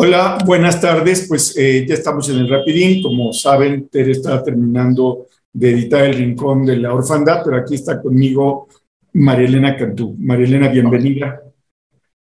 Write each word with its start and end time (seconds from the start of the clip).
Hola, 0.00 0.38
buenas 0.46 0.80
tardes. 0.80 1.26
Pues 1.26 1.56
eh, 1.58 1.84
ya 1.84 1.94
estamos 1.94 2.28
en 2.28 2.36
el 2.36 2.48
Rapidín. 2.48 3.02
Como 3.02 3.32
saben, 3.32 3.88
Tere 3.88 4.12
está 4.12 4.40
terminando 4.44 5.26
de 5.52 5.72
editar 5.72 6.04
El 6.04 6.14
Rincón 6.14 6.64
de 6.64 6.76
la 6.76 6.94
Orfandad, 6.94 7.42
pero 7.44 7.56
aquí 7.56 7.74
está 7.74 8.00
conmigo 8.00 8.68
María 9.14 9.48
Elena 9.48 9.76
Cantú. 9.76 10.14
María 10.16 10.46
Elena, 10.46 10.68
bienvenida. 10.68 11.42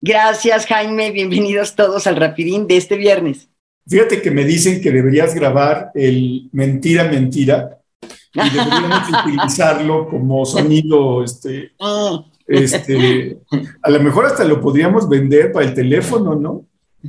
Gracias, 0.01 0.65
Jaime. 0.65 1.11
Bienvenidos 1.11 1.75
todos 1.75 2.07
al 2.07 2.17
Rapidín 2.17 2.67
de 2.67 2.79
este 2.79 2.97
viernes. 2.97 3.51
Fíjate 3.87 4.23
que 4.23 4.31
me 4.31 4.45
dicen 4.45 4.81
que 4.81 4.91
deberías 4.91 5.35
grabar 5.35 5.91
el 5.95 6.49
Mentira, 6.53 7.05
Mentira 7.05 7.79
y 8.33 8.41
deberíamos 8.57 9.03
utilizarlo 9.23 10.09
como 10.09 10.47
sonido, 10.47 11.23
este, 11.23 11.73
mm. 11.79 12.17
este, 12.47 13.37
a 13.83 13.91
lo 13.91 14.01
mejor 14.01 14.25
hasta 14.25 14.45
lo 14.45 14.63
podríamos 14.63 15.07
vender 15.07 15.53
para 15.53 15.67
el 15.67 15.75
teléfono, 15.75 16.35
¿no? 16.35 16.65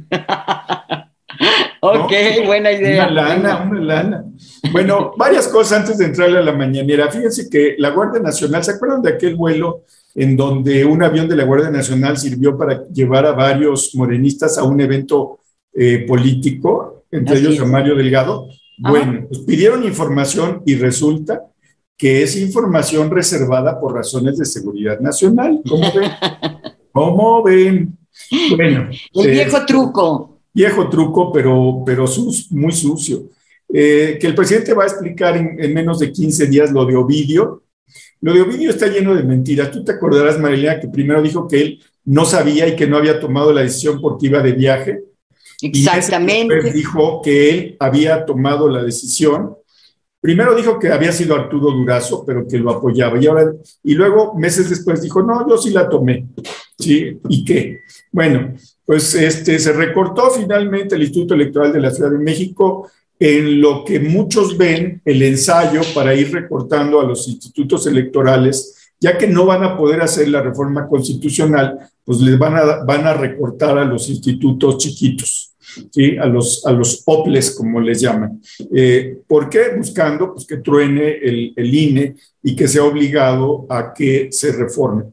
ok, 1.81 2.11
buena 2.45 2.71
idea. 2.71 3.07
Una 3.07 3.11
lana, 3.11 3.67
una 3.69 3.79
lana. 3.79 4.25
Bueno, 4.71 5.13
varias 5.17 5.47
cosas 5.47 5.79
antes 5.79 5.97
de 5.97 6.05
entrarle 6.05 6.39
a 6.39 6.43
la 6.43 6.53
mañanera. 6.53 7.11
Fíjense 7.11 7.49
que 7.49 7.75
la 7.77 7.89
Guardia 7.91 8.21
Nacional, 8.21 8.63
¿se 8.63 8.71
acuerdan 8.71 9.01
de 9.01 9.09
aquel 9.09 9.35
vuelo 9.35 9.83
en 10.15 10.35
donde 10.35 10.83
un 10.85 11.03
avión 11.03 11.27
de 11.27 11.35
la 11.35 11.43
Guardia 11.43 11.69
Nacional 11.69 12.17
sirvió 12.17 12.57
para 12.57 12.85
llevar 12.87 13.25
a 13.25 13.33
varios 13.33 13.93
morenistas 13.95 14.57
a 14.57 14.63
un 14.63 14.81
evento 14.81 15.39
eh, 15.73 16.05
político, 16.07 17.05
entre 17.11 17.39
ellos 17.39 17.59
a 17.59 17.65
Mario 17.65 17.95
Delgado? 17.95 18.47
Bueno, 18.79 19.25
pues 19.27 19.41
pidieron 19.41 19.83
información 19.83 20.61
y 20.65 20.75
resulta 20.75 21.41
que 21.97 22.21
es 22.21 22.37
información 22.37 23.09
reservada 23.09 23.79
por 23.79 23.95
razones 23.95 24.37
de 24.37 24.45
seguridad 24.45 24.99
nacional. 24.99 25.61
¿Cómo 25.67 25.91
ven? 25.93 26.11
¿Cómo 26.91 27.43
ven? 27.43 27.97
Bueno. 28.55 28.89
El 29.13 29.31
viejo 29.31 29.65
truco. 29.65 30.39
Viejo 30.53 30.89
truco, 30.89 31.31
pero, 31.31 31.83
pero 31.85 32.05
muy 32.51 32.71
sucio. 32.71 33.29
Eh, 33.71 34.17
que 34.19 34.27
el 34.27 34.33
presidente 34.33 34.73
va 34.73 34.83
a 34.83 34.87
explicar 34.87 35.35
en, 35.35 35.73
menos 35.73 35.99
de 35.99 36.11
15 36.11 36.47
días 36.47 36.71
lo 36.71 36.85
de 36.85 36.95
Ovidio. 36.95 37.63
Lo 38.21 38.33
de 38.33 38.41
Ovidio 38.41 38.69
está 38.71 38.87
lleno 38.87 39.13
de 39.13 39.23
mentiras. 39.23 39.71
Tú 39.71 39.83
te 39.83 39.91
acordarás, 39.91 40.39
María, 40.39 40.79
que 40.79 40.87
primero 40.87 41.21
dijo 41.21 41.47
que 41.47 41.61
él 41.61 41.83
no 42.05 42.25
sabía 42.25 42.67
y 42.67 42.75
que 42.75 42.87
no 42.87 42.97
había 42.97 43.19
tomado 43.19 43.51
la 43.51 43.61
decisión 43.61 44.01
porque 44.01 44.27
iba 44.27 44.41
de 44.41 44.53
viaje. 44.53 45.03
Exactamente. 45.61 46.69
Y 46.69 46.71
dijo 46.71 47.21
que 47.21 47.49
él 47.49 47.77
había 47.79 48.25
tomado 48.25 48.69
la 48.69 48.83
decisión. 48.83 49.55
Primero 50.19 50.55
dijo 50.55 50.79
que 50.79 50.91
había 50.91 51.11
sido 51.11 51.35
Arturo 51.35 51.71
Durazo, 51.71 52.25
pero 52.25 52.47
que 52.47 52.57
lo 52.57 52.71
apoyaba. 52.71 53.21
Y, 53.21 53.27
ahora, 53.27 53.51
y 53.83 53.93
luego, 53.93 54.33
meses 54.35 54.69
después, 54.69 55.01
dijo, 55.01 55.21
no, 55.21 55.47
yo 55.47 55.57
sí 55.57 55.69
la 55.69 55.87
tomé. 55.87 56.25
¿Sí? 56.77 57.19
¿Y 57.29 57.45
qué? 57.45 57.81
Bueno, 58.11 58.53
pues 58.85 59.13
este, 59.15 59.59
se 59.59 59.73
recortó 59.73 60.29
finalmente 60.31 60.95
el 60.95 61.03
Instituto 61.03 61.33
Electoral 61.33 61.73
de 61.73 61.81
la 61.81 61.91
Ciudad 61.91 62.11
de 62.11 62.19
México 62.19 62.89
en 63.19 63.61
lo 63.61 63.83
que 63.83 63.99
muchos 63.99 64.57
ven 64.57 65.01
el 65.03 65.21
ensayo 65.23 65.81
para 65.93 66.13
ir 66.13 66.31
recortando 66.31 66.99
a 66.99 67.03
los 67.03 67.27
institutos 67.27 67.87
electorales, 67.87 68.91
ya 68.99 69.17
que 69.17 69.27
no 69.27 69.45
van 69.45 69.63
a 69.63 69.77
poder 69.77 70.01
hacer 70.01 70.27
la 70.29 70.41
reforma 70.41 70.87
constitucional, 70.87 71.77
pues 72.03 72.19
les 72.21 72.37
van 72.37 72.55
a, 72.55 72.83
van 72.83 73.05
a 73.07 73.13
recortar 73.13 73.77
a 73.77 73.85
los 73.85 74.09
institutos 74.09 74.77
chiquitos. 74.77 75.55
¿Sí? 75.91 76.17
a, 76.17 76.25
los, 76.25 76.65
a 76.65 76.71
los 76.71 77.03
OPLES, 77.05 77.51
como 77.51 77.79
les 77.79 78.01
llaman. 78.01 78.41
Eh, 78.73 79.17
¿Por 79.27 79.49
qué? 79.49 79.73
Buscando 79.75 80.33
pues, 80.33 80.45
que 80.47 80.57
truene 80.57 81.17
el, 81.21 81.53
el, 81.55 81.73
INE 81.73 82.15
y 82.41 82.55
que 82.55 82.67
sea 82.67 82.83
obligado 82.83 83.65
a 83.69 83.93
que 83.93 84.29
se 84.31 84.51
reforme. 84.51 85.05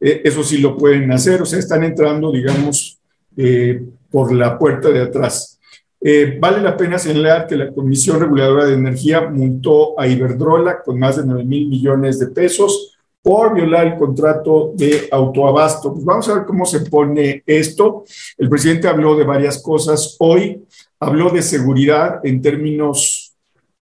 Eh, 0.00 0.22
eso 0.24 0.42
sí 0.42 0.58
lo 0.58 0.76
pueden 0.76 1.12
hacer, 1.12 1.42
o 1.42 1.46
sea, 1.46 1.58
están 1.58 1.84
entrando, 1.84 2.32
digamos, 2.32 2.98
eh, 3.36 3.82
por 4.10 4.32
la 4.32 4.58
puerta 4.58 4.88
de 4.88 5.02
atrás. 5.02 5.58
Eh, 6.02 6.38
vale 6.40 6.62
la 6.62 6.76
pena 6.76 6.98
señalar 6.98 7.46
que 7.46 7.56
la 7.56 7.70
Comisión 7.72 8.18
Reguladora 8.18 8.64
de 8.64 8.74
Energía 8.74 9.28
multó 9.28 10.00
a 10.00 10.06
Iberdrola 10.06 10.82
con 10.82 10.98
más 10.98 11.16
de 11.18 11.26
9 11.26 11.44
mil 11.44 11.68
millones 11.68 12.18
de 12.18 12.28
pesos 12.28 12.98
por 13.22 13.54
violar 13.54 13.86
el 13.86 13.96
contrato 13.96 14.72
de 14.74 15.08
autoabasto. 15.10 15.92
Pues 15.92 16.04
vamos 16.04 16.28
a 16.28 16.34
ver 16.34 16.44
cómo 16.44 16.64
se 16.64 16.80
pone 16.80 17.42
esto. 17.46 18.04
El 18.38 18.48
presidente 18.48 18.88
habló 18.88 19.16
de 19.16 19.24
varias 19.24 19.62
cosas 19.62 20.16
hoy, 20.18 20.64
habló 20.98 21.30
de 21.30 21.42
seguridad 21.42 22.20
en 22.24 22.40
términos, 22.40 23.34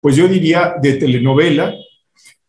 pues 0.00 0.16
yo 0.16 0.28
diría, 0.28 0.76
de 0.80 0.94
telenovela, 0.94 1.74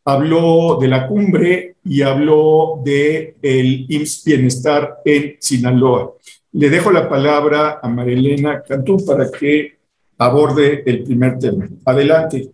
habló 0.06 0.78
de 0.80 0.88
la 0.88 1.08
cumbre 1.08 1.76
y 1.84 2.02
habló 2.02 2.82
de 2.84 3.36
el 3.42 3.86
IMSS 3.90 4.24
Bienestar 4.24 5.00
en 5.06 5.36
Sinaloa. 5.40 6.14
Le 6.52 6.70
dejo 6.70 6.92
la 6.92 7.08
palabra 7.08 7.80
a 7.82 7.88
Marilena 7.88 8.62
Cantú 8.64 9.04
para 9.06 9.30
que 9.30 9.78
aborde 10.18 10.84
el 10.86 11.04
primer 11.04 11.38
tema. 11.38 11.68
Adelante. 11.86 12.50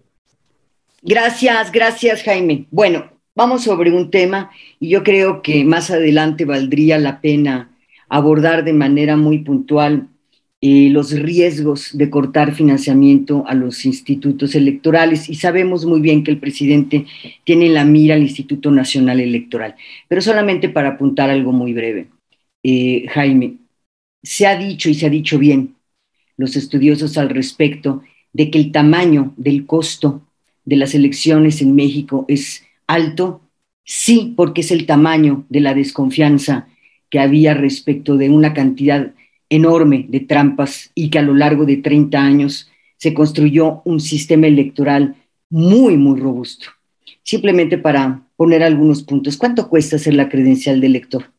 Gracias, 1.02 1.72
gracias 1.72 2.24
Jaime. 2.24 2.68
Bueno, 2.72 3.15
vamos 3.36 3.64
sobre 3.64 3.92
un 3.92 4.10
tema 4.10 4.52
y 4.80 4.90
yo 4.90 5.04
creo 5.04 5.42
que 5.42 5.66
más 5.66 5.92
adelante 5.92 6.46
valdría 6.46 6.98
la 6.98 7.22
pena 7.22 7.72
abordar 8.10 8.64
de 8.64 8.74
manera 8.74 9.18
muy 9.18 9.40
puntual 9.40 10.08
eh, 10.62 10.90
los 10.90 11.12
riesgos 11.12 11.96
de 11.96 12.10
cortar 12.10 12.56
financiamiento 12.56 13.44
a 13.46 13.54
los 13.54 13.86
institutos 13.86 14.56
electorales 14.56 15.30
y 15.30 15.36
sabemos 15.36 15.86
muy 15.86 16.02
bien 16.02 16.24
que 16.24 16.32
el 16.32 16.40
presidente 16.40 17.06
tiene 17.44 17.68
en 17.68 17.74
la 17.76 17.86
mira 17.86 18.16
al 18.16 18.22
Instituto 18.22 18.72
Nacional 18.72 19.20
Electoral. 19.20 19.76
Pero 20.08 20.22
solamente 20.22 20.70
para 20.70 20.90
apuntar 20.90 21.30
algo 21.30 21.52
muy 21.52 21.74
breve, 21.74 22.08
eh, 22.64 23.06
Jaime, 23.10 23.58
se 24.24 24.48
ha 24.48 24.58
dicho 24.58 24.90
y 24.90 24.96
se 24.96 25.06
ha 25.06 25.10
dicho 25.10 25.38
bien 25.38 25.76
los 26.38 26.56
estudiosos 26.56 27.18
al 27.18 27.30
respecto 27.30 28.02
de 28.34 28.50
que 28.50 28.58
el 28.58 28.72
tamaño 28.72 29.34
del 29.38 29.66
costo 29.66 30.24
de 30.64 30.78
las 30.78 30.96
elecciones 30.96 31.62
en 31.62 31.76
México 31.76 32.26
es 32.28 32.65
alto, 32.88 33.42
sí, 33.84 34.34
porque 34.36 34.62
es 34.62 34.72
el 34.72 34.86
tamaño 34.86 35.46
de 35.50 35.60
la 35.62 35.74
desconfianza 35.74 36.68
que 37.10 37.20
había 37.20 37.54
respecto 37.54 38.18
de 38.18 38.30
una 38.30 38.54
cantidad 38.54 39.14
enorme 39.50 40.06
de 40.10 40.22
trampas 40.22 40.92
y 40.96 41.10
que 41.10 41.20
a 41.20 41.22
lo 41.22 41.34
largo 41.34 41.66
de 41.66 41.78
30 41.78 42.20
años 42.20 42.70
se 42.98 43.14
construyó 43.14 43.82
un 43.86 44.00
sistema 44.00 44.48
electoral 44.48 45.16
muy, 45.50 45.98
muy 45.98 46.20
robusto. 46.20 46.68
Simplemente 47.24 47.78
para 47.78 48.22
poner 48.36 48.64
algunos 48.64 49.04
puntos, 49.04 49.38
¿cuánto 49.38 49.70
cuesta 49.70 49.96
hacer 49.96 50.14
la 50.14 50.30
credencial 50.30 50.82
de 50.82 50.88
elector? 50.88 51.32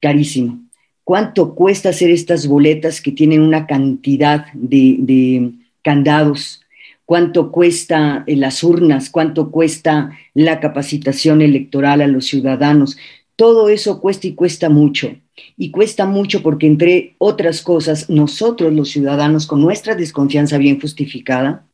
Carísimo. 0.00 0.60
¿Cuánto 1.04 1.54
cuesta 1.54 1.88
hacer 1.88 2.10
estas 2.10 2.46
boletas 2.46 3.00
que 3.00 3.12
tienen 3.12 3.40
una 3.40 3.66
cantidad 3.66 4.46
de, 4.52 4.96
de 4.98 5.52
candados? 5.82 6.62
¿Cuánto 7.08 7.50
cuesta 7.50 8.22
las 8.26 8.62
urnas? 8.62 9.08
¿Cuánto 9.08 9.50
cuesta 9.50 10.10
la 10.34 10.60
capacitación 10.60 11.40
electoral 11.40 12.02
a 12.02 12.06
los 12.06 12.26
ciudadanos? 12.26 12.98
Todo 13.34 13.70
eso 13.70 13.98
cuesta 13.98 14.26
y 14.26 14.34
cuesta 14.34 14.68
mucho. 14.68 15.16
Y 15.56 15.70
cuesta 15.70 16.04
mucho 16.04 16.42
porque, 16.42 16.66
entre 16.66 17.14
otras 17.16 17.62
cosas, 17.62 18.10
nosotros 18.10 18.74
los 18.74 18.90
ciudadanos, 18.90 19.46
con 19.46 19.62
nuestra 19.62 19.94
desconfianza 19.94 20.58
bien 20.58 20.78
justificada, 20.78 21.66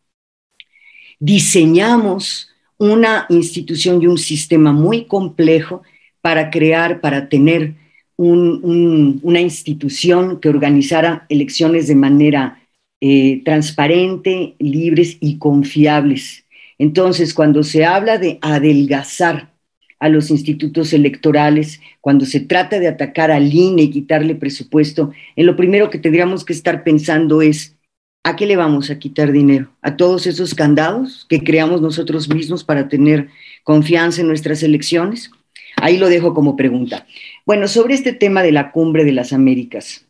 diseñamos 1.19 2.50
una 2.78 3.27
institución 3.28 4.00
y 4.00 4.06
un 4.06 4.19
sistema 4.19 4.71
muy 4.71 5.06
complejo 5.06 5.83
para 6.21 6.49
crear, 6.49 7.00
para 7.00 7.28
tener 7.28 7.75
una 8.17 9.41
institución 9.41 10.39
que 10.39 10.49
organizara 10.49 11.27
elecciones 11.28 11.89
de 11.89 11.97
manera 11.97 12.63
eh, 13.06 13.42
transparente, 13.44 14.54
libres 14.59 15.19
y 15.20 15.37
confiables. 15.37 16.47
Entonces, 16.78 17.34
cuando 17.34 17.62
se 17.62 17.84
habla 17.84 18.16
de 18.16 18.38
adelgazar 18.41 19.53
a 19.98 20.09
los 20.09 20.31
institutos 20.31 20.94
electorales, 20.94 21.82
cuando 22.00 22.25
se 22.25 22.40
trata 22.40 22.79
de 22.79 22.88
atacar 22.88 23.31
al 23.31 23.52
INE 23.52 23.82
y 23.82 23.90
quitarle 23.90 24.34
presupuesto, 24.34 25.12
en 25.37 25.44
lo 25.44 25.55
primero 25.55 25.90
que 25.90 25.99
tendríamos 25.99 26.46
que 26.46 26.55
estar 26.55 26.82
pensando 26.82 27.43
es, 27.43 27.76
¿a 28.23 28.37
qué 28.37 28.46
le 28.46 28.56
vamos 28.56 28.88
a 28.88 28.99
quitar 28.99 29.32
dinero? 29.32 29.69
¿A 29.82 29.99
todos 29.99 30.26
esos 30.26 30.55
candados 30.55 31.26
que 31.29 31.44
creamos 31.44 31.82
nosotros 31.82 32.31
mismos 32.31 32.64
para 32.64 32.88
tener 32.88 33.29
confianza 33.64 34.23
en 34.23 34.29
nuestras 34.29 34.62
elecciones? 34.62 35.31
Ahí 35.76 35.99
lo 35.99 36.08
dejo 36.08 36.32
como 36.32 36.56
pregunta. 36.56 37.06
Bueno, 37.44 37.69
sobre 37.69 37.93
este 37.93 38.14
tema 38.14 38.43
de 38.43 38.52
la 38.52 38.73
cumbre 38.73 39.05
de 39.05 39.12
las 39.12 39.34
Américas, 39.34 40.04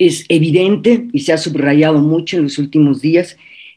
es 0.00 0.24
evidente 0.30 1.08
y 1.12 1.20
se 1.20 1.34
ha 1.34 1.38
subrayado 1.38 2.00
mucho 2.00 2.38
en 2.38 2.44
los 2.44 2.58
últimos 2.58 3.02
días 3.02 3.36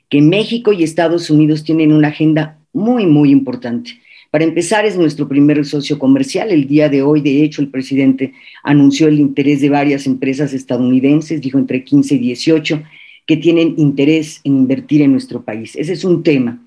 que 0.10 0.22
México 0.22 0.72
y 0.72 0.84
Estados 0.84 1.30
Unidos 1.30 1.66
tienen 1.66 1.92
una 1.92 2.08
agenda 2.08 2.58
muy, 2.72 3.06
muy 3.06 3.30
importante. 3.30 4.00
Para 4.32 4.46
empezar, 4.46 4.86
es 4.86 4.98
nuestro 4.98 5.28
primer 5.28 5.64
socio 5.66 6.00
comercial. 6.00 6.50
El 6.50 6.66
día 6.66 6.88
de 6.88 7.02
hoy, 7.02 7.20
de 7.20 7.44
hecho, 7.44 7.62
el 7.62 7.68
presidente 7.68 8.34
anunció 8.64 9.10
el 9.10 9.20
interés 9.20 9.60
de 9.60 9.70
varias 9.70 10.08
empresas 10.08 10.54
estadounidenses, 10.54 11.42
dijo 11.42 11.60
entre 11.60 11.84
15 11.84 12.16
y 12.16 12.20
18, 12.20 12.84
que 13.28 13.38
tienen 13.38 13.76
interés 13.78 14.40
en 14.46 14.56
invertir 14.56 15.02
en 15.02 15.12
nuestro 15.12 15.44
país. 15.44 15.76
Ese 15.76 15.92
es 15.92 16.06
un 16.06 16.24
tema. 16.24 16.64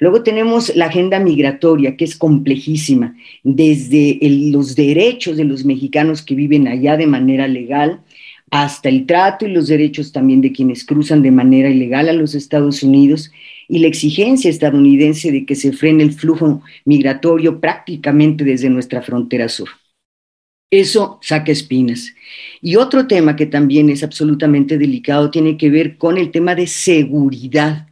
Luego 0.00 0.24
tenemos 0.24 0.74
la 0.74 0.86
agenda 0.86 1.20
migratoria, 1.20 1.96
que 1.96 2.04
es 2.04 2.16
complejísima, 2.16 3.16
desde 3.44 4.18
los 4.50 4.74
derechos 4.74 5.36
de 5.36 5.44
los 5.44 5.64
mexicanos 5.64 6.22
que 6.22 6.34
viven 6.34 6.66
allá 6.66 6.96
de 6.96 7.06
manera 7.06 7.46
legal 7.46 8.00
hasta 8.50 8.88
el 8.88 9.06
trato 9.06 9.46
y 9.46 9.52
los 9.52 9.66
derechos 9.68 10.12
también 10.12 10.40
de 10.40 10.52
quienes 10.52 10.84
cruzan 10.84 11.22
de 11.22 11.30
manera 11.30 11.68
ilegal 11.68 12.08
a 12.08 12.12
los 12.12 12.34
Estados 12.34 12.82
Unidos 12.82 13.30
y 13.68 13.80
la 13.80 13.88
exigencia 13.88 14.48
estadounidense 14.48 15.32
de 15.32 15.44
que 15.44 15.56
se 15.56 15.72
frene 15.72 16.04
el 16.04 16.12
flujo 16.12 16.62
migratorio 16.84 17.60
prácticamente 17.60 18.44
desde 18.44 18.70
nuestra 18.70 19.02
frontera 19.02 19.48
sur. 19.48 19.68
Eso 20.70 21.18
saca 21.22 21.52
espinas. 21.52 22.14
Y 22.60 22.76
otro 22.76 23.06
tema 23.06 23.36
que 23.36 23.46
también 23.46 23.88
es 23.90 24.02
absolutamente 24.02 24.78
delicado 24.78 25.30
tiene 25.30 25.56
que 25.56 25.70
ver 25.70 25.96
con 25.96 26.18
el 26.18 26.30
tema 26.30 26.54
de 26.54 26.66
seguridad. 26.66 27.88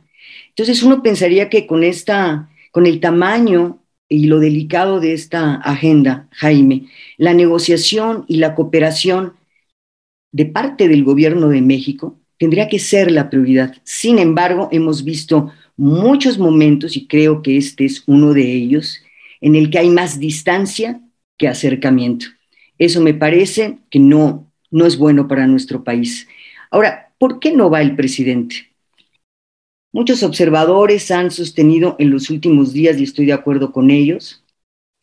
Entonces 0.48 0.82
uno 0.82 1.02
pensaría 1.02 1.48
que 1.48 1.66
con 1.66 1.82
esta, 1.82 2.48
con 2.70 2.86
el 2.86 3.00
tamaño 3.00 3.80
y 4.08 4.26
lo 4.26 4.38
delicado 4.38 5.00
de 5.00 5.12
esta 5.12 5.54
agenda, 5.56 6.28
Jaime, 6.32 6.86
la 7.16 7.32
negociación 7.32 8.24
y 8.28 8.36
la 8.36 8.54
cooperación 8.54 9.34
de 10.34 10.46
parte 10.46 10.88
del 10.88 11.04
gobierno 11.04 11.48
de 11.48 11.62
México 11.62 12.18
tendría 12.38 12.68
que 12.68 12.80
ser 12.80 13.12
la 13.12 13.30
prioridad. 13.30 13.72
Sin 13.84 14.18
embargo, 14.18 14.68
hemos 14.72 15.04
visto 15.04 15.52
muchos 15.76 16.38
momentos, 16.38 16.96
y 16.96 17.06
creo 17.06 17.40
que 17.40 17.56
este 17.56 17.84
es 17.84 18.02
uno 18.08 18.34
de 18.34 18.52
ellos, 18.52 19.00
en 19.40 19.54
el 19.54 19.70
que 19.70 19.78
hay 19.78 19.90
más 19.90 20.18
distancia 20.18 21.00
que 21.38 21.46
acercamiento. 21.46 22.26
Eso 22.78 23.00
me 23.00 23.14
parece 23.14 23.78
que 23.90 24.00
no, 24.00 24.50
no 24.72 24.86
es 24.86 24.98
bueno 24.98 25.28
para 25.28 25.46
nuestro 25.46 25.84
país. 25.84 26.26
Ahora, 26.68 27.12
¿por 27.18 27.38
qué 27.38 27.52
no 27.52 27.70
va 27.70 27.80
el 27.80 27.94
presidente? 27.94 28.72
Muchos 29.92 30.24
observadores 30.24 31.12
han 31.12 31.30
sostenido 31.30 31.94
en 32.00 32.10
los 32.10 32.28
últimos 32.28 32.72
días, 32.72 32.98
y 32.98 33.04
estoy 33.04 33.26
de 33.26 33.34
acuerdo 33.34 33.70
con 33.70 33.92
ellos, 33.92 34.42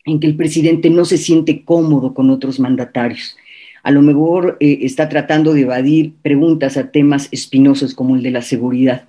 en 0.04 0.20
que 0.20 0.26
el 0.26 0.36
presidente 0.36 0.90
no 0.90 1.06
se 1.06 1.16
siente 1.16 1.64
cómodo 1.64 2.12
con 2.12 2.28
otros 2.28 2.60
mandatarios. 2.60 3.34
A 3.82 3.90
lo 3.90 4.02
mejor 4.02 4.56
eh, 4.60 4.78
está 4.82 5.08
tratando 5.08 5.52
de 5.52 5.62
evadir 5.62 6.14
preguntas 6.22 6.76
a 6.76 6.90
temas 6.90 7.28
espinosos 7.32 7.94
como 7.94 8.16
el 8.16 8.22
de 8.22 8.30
la 8.30 8.42
seguridad. 8.42 9.08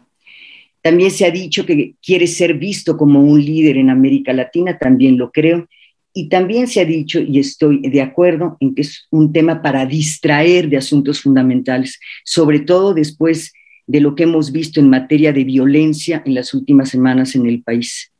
También 0.81 1.11
se 1.11 1.25
ha 1.25 1.31
dicho 1.31 1.65
que 1.65 1.95
quiere 2.05 2.27
ser 2.27 2.55
visto 2.55 2.97
como 2.97 3.23
un 3.23 3.43
líder 3.43 3.77
en 3.77 3.89
América 3.89 4.33
Latina, 4.33 4.77
también 4.77 5.17
lo 5.17 5.31
creo. 5.31 5.67
Y 6.13 6.29
también 6.29 6.67
se 6.67 6.81
ha 6.81 6.85
dicho, 6.85 7.19
y 7.19 7.39
estoy 7.39 7.79
de 7.81 8.01
acuerdo, 8.01 8.57
en 8.59 8.75
que 8.75 8.81
es 8.81 9.07
un 9.09 9.33
tema 9.33 9.61
para 9.61 9.85
distraer 9.85 10.69
de 10.69 10.77
asuntos 10.77 11.21
fundamentales, 11.21 11.99
sobre 12.23 12.59
todo 12.59 12.93
después 12.93 13.51
de 13.87 13.99
lo 13.99 14.13
que 14.13 14.23
hemos 14.23 14.51
visto 14.51 14.79
en 14.79 14.89
materia 14.89 15.33
de 15.33 15.43
violencia 15.43 16.21
en 16.25 16.35
las 16.35 16.53
últimas 16.53 16.89
semanas 16.89 17.35
en 17.35 17.47
el 17.47 17.63
país. 17.63 18.12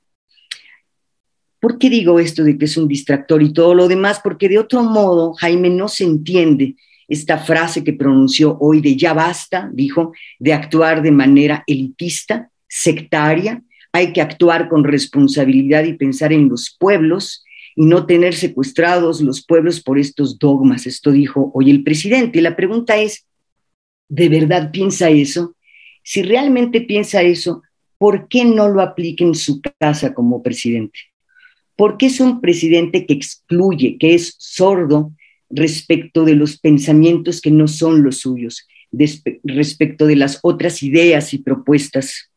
¿Por 1.63 1.77
qué 1.77 1.89
digo 1.89 2.19
esto 2.19 2.43
de 2.43 2.57
que 2.57 2.65
es 2.65 2.75
un 2.75 2.89
distractor 2.89 3.41
y 3.41 3.53
todo 3.53 3.73
lo 3.73 3.87
demás? 3.87 4.19
Porque 4.21 4.49
de 4.49 4.59
otro 4.59 4.83
modo, 4.83 5.31
Jaime, 5.35 5.69
no 5.69 5.87
se 5.87 6.03
entiende 6.03 6.75
esta 7.07 7.37
frase 7.37 7.85
que 7.85 7.93
pronunció 7.93 8.57
hoy 8.59 8.81
de 8.81 8.97
ya 8.97 9.13
basta, 9.13 9.69
dijo, 9.71 10.11
de 10.39 10.51
actuar 10.51 11.01
de 11.01 11.11
manera 11.11 11.63
elitista 11.65 12.49
sectaria, 12.67 13.63
hay 13.93 14.11
que 14.11 14.19
actuar 14.19 14.67
con 14.67 14.83
responsabilidad 14.83 15.85
y 15.85 15.93
pensar 15.93 16.33
en 16.33 16.49
los 16.49 16.75
pueblos 16.77 17.45
y 17.77 17.85
no 17.85 18.05
tener 18.05 18.33
secuestrados 18.33 19.21
los 19.21 19.41
pueblos 19.45 19.81
por 19.81 19.97
estos 19.97 20.37
dogmas. 20.37 20.85
Esto 20.85 21.11
dijo 21.11 21.49
hoy 21.53 21.71
el 21.71 21.81
presidente. 21.81 22.39
Y 22.39 22.41
la 22.41 22.57
pregunta 22.57 22.97
es, 22.97 23.25
¿de 24.09 24.27
verdad 24.27 24.69
piensa 24.69 25.09
eso? 25.09 25.55
Si 26.03 26.23
realmente 26.23 26.81
piensa 26.81 27.21
eso, 27.21 27.63
¿por 27.97 28.27
qué 28.27 28.43
no 28.43 28.67
lo 28.67 28.81
aplica 28.81 29.23
en 29.23 29.33
su 29.33 29.61
casa 29.79 30.13
como 30.13 30.43
presidente? 30.43 31.12
¿Por 31.75 31.97
qué 31.97 32.07
es 32.07 32.19
un 32.19 32.41
presidente 32.41 33.05
que 33.05 33.13
excluye, 33.13 33.97
que 33.99 34.13
es 34.13 34.35
sordo 34.37 35.11
respecto 35.49 36.25
de 36.25 36.35
los 36.35 36.59
pensamientos 36.59 37.41
que 37.41 37.51
no 37.51 37.67
son 37.67 38.03
los 38.03 38.19
suyos, 38.19 38.67
respecto 39.43 40.05
de 40.05 40.15
las 40.15 40.39
otras 40.43 40.83
ideas 40.83 41.33
y 41.33 41.39
propuestas 41.39 42.29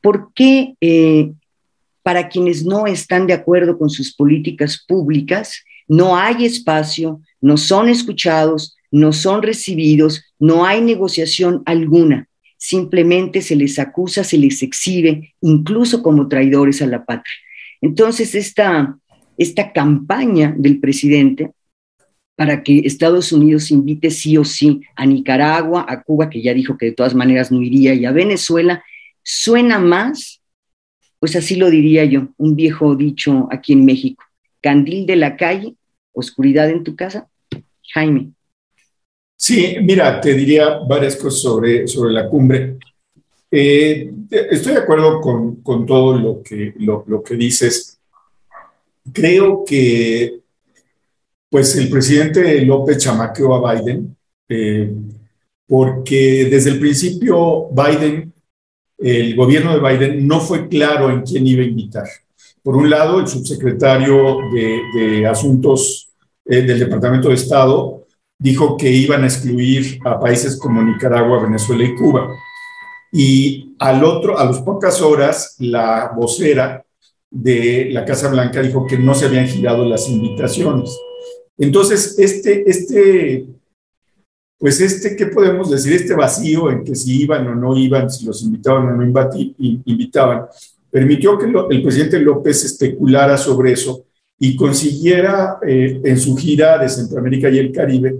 ¿por 0.00 0.32
qué 0.34 0.74
eh, 0.80 1.32
para 2.02 2.28
quienes 2.28 2.64
no 2.64 2.86
están 2.86 3.26
de 3.26 3.34
acuerdo 3.34 3.78
con 3.78 3.90
sus 3.90 4.14
políticas 4.14 4.82
públicas 4.86 5.62
no 5.86 6.16
hay 6.16 6.44
espacio, 6.44 7.20
no 7.40 7.56
son 7.56 7.88
escuchados, 7.88 8.76
no 8.92 9.12
son 9.12 9.42
recibidos, 9.42 10.22
no 10.38 10.64
hay 10.64 10.80
negociación 10.80 11.62
alguna? 11.66 12.28
Simplemente 12.56 13.42
se 13.42 13.56
les 13.56 13.78
acusa, 13.78 14.22
se 14.22 14.38
les 14.38 14.62
exhibe, 14.62 15.34
incluso 15.40 16.00
como 16.00 16.28
traidores 16.28 16.80
a 16.80 16.86
la 16.86 17.04
patria. 17.04 17.34
Entonces, 17.80 18.34
esta, 18.34 18.98
esta 19.36 19.72
campaña 19.72 20.54
del 20.56 20.80
presidente 20.80 21.52
para 22.36 22.62
que 22.62 22.78
Estados 22.80 23.32
Unidos 23.32 23.70
invite 23.70 24.10
sí 24.10 24.38
o 24.38 24.44
sí 24.44 24.80
a 24.96 25.04
Nicaragua, 25.04 25.84
a 25.86 26.02
Cuba, 26.02 26.30
que 26.30 26.40
ya 26.40 26.54
dijo 26.54 26.78
que 26.78 26.86
de 26.86 26.92
todas 26.92 27.14
maneras 27.14 27.52
no 27.52 27.60
iría, 27.60 27.92
y 27.92 28.06
a 28.06 28.12
Venezuela, 28.12 28.82
suena 29.22 29.78
más, 29.78 30.40
pues 31.18 31.36
así 31.36 31.56
lo 31.56 31.68
diría 31.68 32.04
yo, 32.06 32.28
un 32.38 32.56
viejo 32.56 32.96
dicho 32.96 33.46
aquí 33.50 33.74
en 33.74 33.84
México, 33.84 34.24
candil 34.62 35.04
de 35.06 35.16
la 35.16 35.36
calle, 35.36 35.74
oscuridad 36.12 36.70
en 36.70 36.82
tu 36.82 36.96
casa. 36.96 37.28
Jaime. 37.92 38.32
Sí, 39.36 39.76
mira, 39.82 40.20
te 40.20 40.34
diría 40.34 40.78
varias 40.78 41.16
cosas 41.16 41.40
sobre, 41.40 41.86
sobre 41.88 42.12
la 42.12 42.28
cumbre. 42.28 42.78
Eh, 43.50 44.12
estoy 44.30 44.74
de 44.74 44.80
acuerdo 44.80 45.20
con, 45.20 45.86
todo 45.86 46.18
lo 46.18 46.42
que, 46.42 46.74
lo, 46.78 47.22
que 47.22 47.36
dices. 47.36 47.98
Creo 49.12 49.64
que 49.64 50.40
pues 51.48 51.74
el 51.76 51.90
presidente 51.90 52.64
López 52.64 52.98
chamaqueó 52.98 53.54
a 53.54 53.74
Biden, 53.74 54.16
eh, 54.48 54.94
porque 55.66 56.48
desde 56.50 56.70
el 56.70 56.78
principio 56.78 57.68
Biden 57.70 58.32
el 59.00 59.34
gobierno 59.34 59.72
de 59.72 59.80
Biden 59.80 60.28
no 60.28 60.40
fue 60.40 60.68
claro 60.68 61.10
en 61.10 61.22
quién 61.22 61.46
iba 61.46 61.62
a 61.62 61.66
invitar. 61.66 62.06
Por 62.62 62.76
un 62.76 62.90
lado, 62.90 63.20
el 63.20 63.26
subsecretario 63.26 64.38
de, 64.52 65.26
Asuntos 65.26 66.10
eh, 66.44 66.62
del 66.62 66.78
Departamento 66.78 67.28
de 67.28 67.34
Estado 67.34 68.06
dijo 68.38 68.76
que 68.76 68.90
iban 68.90 69.22
a 69.22 69.26
excluir 69.26 69.98
a 70.04 70.20
países 70.20 70.58
como 70.58 70.82
Nicaragua, 70.82 71.42
Venezuela 71.42 71.84
y 71.84 71.94
Cuba. 71.94 72.28
Y 73.12 73.74
al 73.78 74.04
otro, 74.04 74.38
a 74.38 74.44
las 74.44 74.60
pocas 74.60 75.00
horas, 75.00 75.56
la 75.58 76.12
vocera 76.14 76.84
de 77.30 77.88
la 77.90 78.04
Casa 78.04 78.28
Blanca 78.28 78.62
dijo 78.62 78.86
que 78.86 78.98
no 78.98 79.14
se 79.14 79.26
habían 79.26 79.46
girado 79.46 79.84
las 79.84 80.08
invitaciones. 80.08 80.96
Entonces, 81.58 82.18
este, 82.18 82.68
este 82.68 83.46
pues 84.60 84.78
este, 84.82 85.16
¿qué 85.16 85.26
podemos 85.26 85.70
decir? 85.70 85.94
Este 85.94 86.12
vacío 86.12 86.70
en 86.70 86.84
que 86.84 86.94
si 86.94 87.22
iban 87.22 87.46
o 87.48 87.54
no 87.54 87.74
iban, 87.78 88.10
si 88.10 88.26
los 88.26 88.42
invitaban 88.42 88.88
o 88.88 88.94
no 88.94 89.02
invitaban, 89.86 90.42
permitió 90.90 91.38
que 91.38 91.46
el 91.46 91.82
presidente 91.82 92.20
López 92.20 92.62
especulara 92.66 93.38
sobre 93.38 93.72
eso 93.72 94.04
y 94.38 94.54
consiguiera 94.56 95.58
eh, 95.66 96.02
en 96.04 96.20
su 96.20 96.36
gira 96.36 96.76
de 96.76 96.90
Centroamérica 96.90 97.48
y 97.48 97.58
el 97.58 97.72
Caribe, 97.72 98.16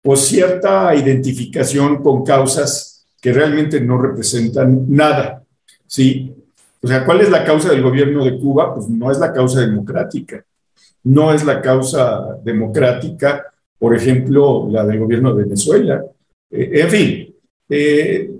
pues 0.00 0.20
cierta 0.20 0.94
identificación 0.94 2.00
con 2.04 2.24
causas 2.24 2.99
que 3.20 3.32
realmente 3.32 3.80
no 3.80 4.00
representan 4.00 4.86
nada, 4.88 5.42
¿sí? 5.86 6.34
O 6.82 6.86
sea, 6.86 7.04
¿cuál 7.04 7.20
es 7.20 7.30
la 7.30 7.44
causa 7.44 7.70
del 7.70 7.82
gobierno 7.82 8.24
de 8.24 8.38
Cuba? 8.38 8.74
Pues 8.74 8.88
no 8.88 9.10
es 9.10 9.18
la 9.18 9.32
causa 9.32 9.60
democrática, 9.60 10.44
no 11.04 11.32
es 11.32 11.44
la 11.44 11.60
causa 11.60 12.38
democrática 12.42 13.50
por 13.80 13.96
ejemplo, 13.96 14.68
la 14.70 14.84
del 14.84 14.98
gobierno 14.98 15.34
de 15.34 15.44
Venezuela. 15.44 16.04
Eh, 16.50 16.70
en 16.74 16.90
fin, 16.90 17.34
eh, 17.70 18.30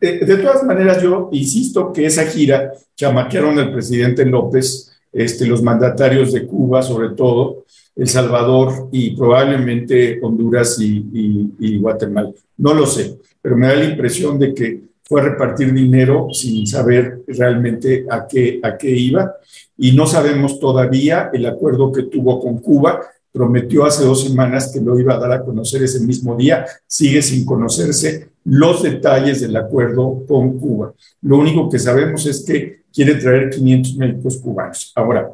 de, 0.00 0.36
todas 0.36 0.64
maneras, 0.64 1.00
yo 1.00 1.30
insisto 1.30 1.92
que 1.92 2.06
esa 2.06 2.26
gira 2.26 2.72
chamaquearon 2.96 3.56
al 3.60 3.72
presidente 3.72 4.26
López, 4.26 4.90
este, 5.12 5.46
los 5.46 5.62
mandatarios 5.62 6.32
de 6.32 6.44
Cuba, 6.44 6.82
sobre 6.82 7.10
todo, 7.10 7.64
El 7.96 8.08
Salvador 8.08 8.88
y 8.92 9.16
probablemente 9.16 10.18
Honduras 10.22 10.78
y, 10.80 11.78
Guatemala. 11.78 12.32
No 12.56 12.74
lo 12.74 12.86
sé, 12.86 13.18
pero 13.40 13.56
me 13.56 13.68
da 13.68 13.76
la 13.76 13.84
impresión 13.84 14.38
de 14.38 14.52
que 14.52 14.82
fue 15.02 15.20
a 15.20 15.24
repartir 15.24 15.72
dinero 15.72 16.28
sin 16.32 16.66
saber 16.66 17.22
realmente 17.26 18.06
a 18.10 18.26
qué, 18.26 18.58
a 18.62 18.76
qué 18.76 18.90
iba. 18.90 19.34
Y 19.76 19.92
no 19.92 20.06
sabemos 20.06 20.58
todavía 20.58 21.30
el 21.32 21.46
acuerdo 21.46 21.92
que 21.92 22.04
tuvo 22.04 22.40
con 22.40 22.58
Cuba, 22.58 23.00
prometió 23.30 23.84
hace 23.84 24.04
dos 24.04 24.22
semanas 24.22 24.70
que 24.72 24.80
lo 24.80 24.98
iba 24.98 25.14
a 25.14 25.18
dar 25.18 25.32
a 25.32 25.44
conocer 25.44 25.82
ese 25.82 26.00
mismo 26.00 26.36
día, 26.36 26.64
sigue 26.86 27.20
sin 27.20 27.44
conocerse 27.44 28.28
los 28.44 28.82
detalles 28.82 29.40
del 29.40 29.56
acuerdo 29.56 30.24
con 30.28 30.58
Cuba. 30.58 30.94
Lo 31.22 31.38
único 31.38 31.68
que 31.68 31.78
sabemos 31.78 32.26
es 32.26 32.44
que 32.44 32.84
quiere 32.92 33.16
traer 33.16 33.50
500 33.50 33.96
médicos 33.96 34.36
cubanos. 34.38 34.92
Ahora, 34.94 35.30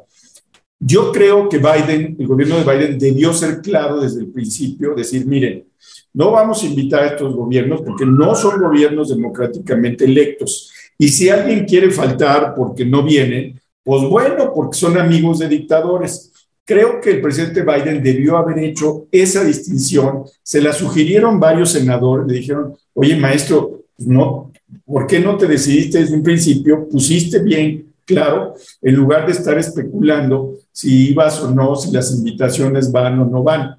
yo 0.80 1.12
creo 1.12 1.48
que 1.48 1.58
Biden, 1.58 2.16
el 2.18 2.26
gobierno 2.26 2.56
de 2.56 2.64
Biden 2.64 2.98
debió 2.98 3.32
ser 3.32 3.60
claro 3.60 4.00
desde 4.00 4.20
el 4.20 4.28
principio, 4.28 4.94
decir, 4.94 5.26
miren, 5.26 5.64
no 6.12 6.32
vamos 6.32 6.62
a 6.62 6.66
invitar 6.66 7.02
a 7.02 7.06
estos 7.08 7.34
gobiernos 7.34 7.82
porque 7.82 8.06
no 8.06 8.34
son 8.34 8.60
gobiernos 8.60 9.10
democráticamente 9.10 10.06
electos. 10.06 10.72
Y 10.98 11.08
si 11.08 11.28
alguien 11.28 11.66
quiere 11.66 11.90
faltar 11.90 12.54
porque 12.56 12.84
no 12.84 13.04
viene, 13.04 13.60
pues 13.84 14.02
bueno, 14.08 14.52
porque 14.54 14.76
son 14.76 14.98
amigos 14.98 15.38
de 15.38 15.48
dictadores 15.48 16.30
creo 16.70 17.00
que 17.00 17.10
el 17.10 17.20
presidente 17.20 17.64
Biden 17.64 18.00
debió 18.00 18.36
haber 18.36 18.60
hecho 18.60 19.08
esa 19.10 19.42
distinción. 19.42 20.22
Se 20.40 20.62
la 20.62 20.72
sugirieron 20.72 21.40
varios 21.40 21.72
senadores, 21.72 22.28
le 22.28 22.34
dijeron, 22.34 22.76
oye 22.94 23.16
maestro, 23.16 23.82
no, 23.98 24.52
¿por 24.84 25.04
qué 25.08 25.18
no 25.18 25.36
te 25.36 25.48
decidiste 25.48 25.98
desde 25.98 26.14
un 26.14 26.22
principio? 26.22 26.88
Pusiste 26.88 27.40
bien 27.40 27.89
claro, 28.12 28.54
en 28.82 28.94
lugar 28.94 29.26
de 29.26 29.32
estar 29.32 29.56
especulando 29.58 30.54
si 30.72 31.10
ibas 31.10 31.40
o 31.40 31.50
no, 31.50 31.76
si 31.76 31.92
las 31.92 32.12
invitaciones 32.12 32.90
van 32.90 33.20
o 33.20 33.24
no 33.24 33.42
van. 33.42 33.76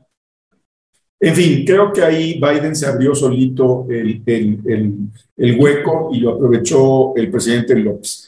En 1.20 1.36
fin, 1.36 1.64
creo 1.66 1.94
que 1.94 2.02
ahí 2.02 2.40
Biden 2.42 2.76
se 2.76 2.88
abrió 2.88 3.14
solito 3.14 3.86
el, 3.90 4.24
el 5.38 5.60
hueco 5.60 6.10
y 6.14 6.20
lo 6.20 6.32
aprovechó 6.32 7.16
el 7.16 7.30
presidente 7.30 7.76
López. 7.76 8.28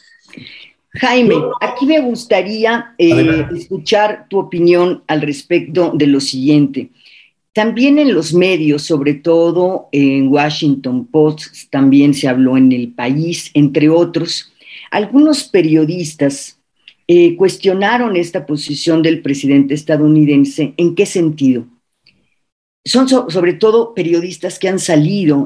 Jaime, 0.96 1.36
aquí 1.60 1.88
me 1.88 2.00
gustaría 2.02 2.94
eh, 3.00 3.48
escuchar 3.56 4.28
tu 4.30 4.38
opinión 4.38 5.04
al 5.08 5.22
respecto 5.22 5.92
de 5.94 6.06
lo 6.06 6.20
siguiente. 6.20 6.92
También 7.52 7.98
en 8.00 8.14
los 8.14 8.34
medios, 8.34 8.84
sobre 8.84 9.16
todo 9.16 9.90
en 9.92 10.28
Washington 10.28 11.06
Post, 11.06 11.70
también 11.72 12.14
se 12.14 12.28
habló 12.28 12.58
en 12.58 12.72
el 12.72 12.94
país, 12.94 13.50
entre 13.54 13.90
otros, 13.90 14.53
algunos 14.94 15.44
periodistas 15.44 16.60
eh, 17.08 17.36
cuestionaron 17.36 18.16
esta 18.16 18.46
posición 18.46 19.02
del 19.02 19.22
presidente 19.22 19.74
estadounidense. 19.74 20.74
¿En 20.78 20.96
qué 20.96 21.06
sentido? 21.06 21.66
Son 22.86 23.08
sobre 23.08 23.54
todo 23.54 23.94
periodistas 23.94 24.60
que 24.60 24.70
han 24.70 24.80
salido, 24.80 25.46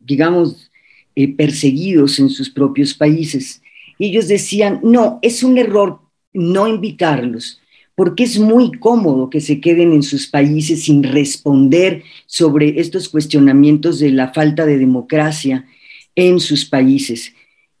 digamos, 0.00 0.70
eh, 1.16 1.28
perseguidos 1.34 2.18
en 2.18 2.28
sus 2.28 2.50
propios 2.50 2.94
países 2.94 3.60
ellos 3.98 4.28
decían, 4.28 4.80
no, 4.82 5.18
es 5.22 5.42
un 5.42 5.58
error 5.58 6.00
no 6.32 6.66
invitarlos, 6.66 7.60
porque 7.94 8.24
es 8.24 8.38
muy 8.38 8.72
cómodo 8.72 9.30
que 9.30 9.40
se 9.40 9.60
queden 9.60 9.92
en 9.92 10.02
sus 10.02 10.26
países 10.26 10.84
sin 10.84 11.02
responder 11.02 12.02
sobre 12.26 12.80
estos 12.80 13.08
cuestionamientos 13.08 14.00
de 14.00 14.10
la 14.10 14.32
falta 14.32 14.66
de 14.66 14.78
democracia 14.78 15.66
en 16.16 16.40
sus 16.40 16.64
países. 16.64 17.32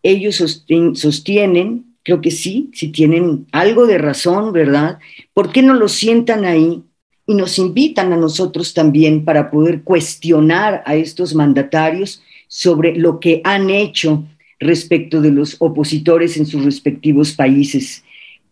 Ellos 0.04 0.36
sostienen, 0.36 1.96
creo 2.02 2.20
que 2.20 2.30
sí, 2.30 2.70
si 2.74 2.88
tienen 2.88 3.46
algo 3.50 3.86
de 3.86 3.98
razón, 3.98 4.52
¿verdad? 4.52 4.98
¿Por 5.32 5.50
qué 5.50 5.62
no 5.62 5.72
los 5.74 5.92
sientan 5.92 6.44
ahí 6.44 6.82
y 7.26 7.34
nos 7.34 7.58
invitan 7.58 8.12
a 8.12 8.16
nosotros 8.16 8.74
también 8.74 9.24
para 9.24 9.50
poder 9.50 9.82
cuestionar 9.82 10.82
a 10.84 10.94
estos 10.94 11.34
mandatarios 11.34 12.22
sobre 12.48 12.94
lo 12.94 13.18
que 13.18 13.40
han 13.44 13.70
hecho 13.70 14.24
respecto 14.60 15.22
de 15.22 15.30
los 15.30 15.56
opositores 15.58 16.36
en 16.36 16.44
sus 16.44 16.64
respectivos 16.64 17.32
países. 17.32 18.04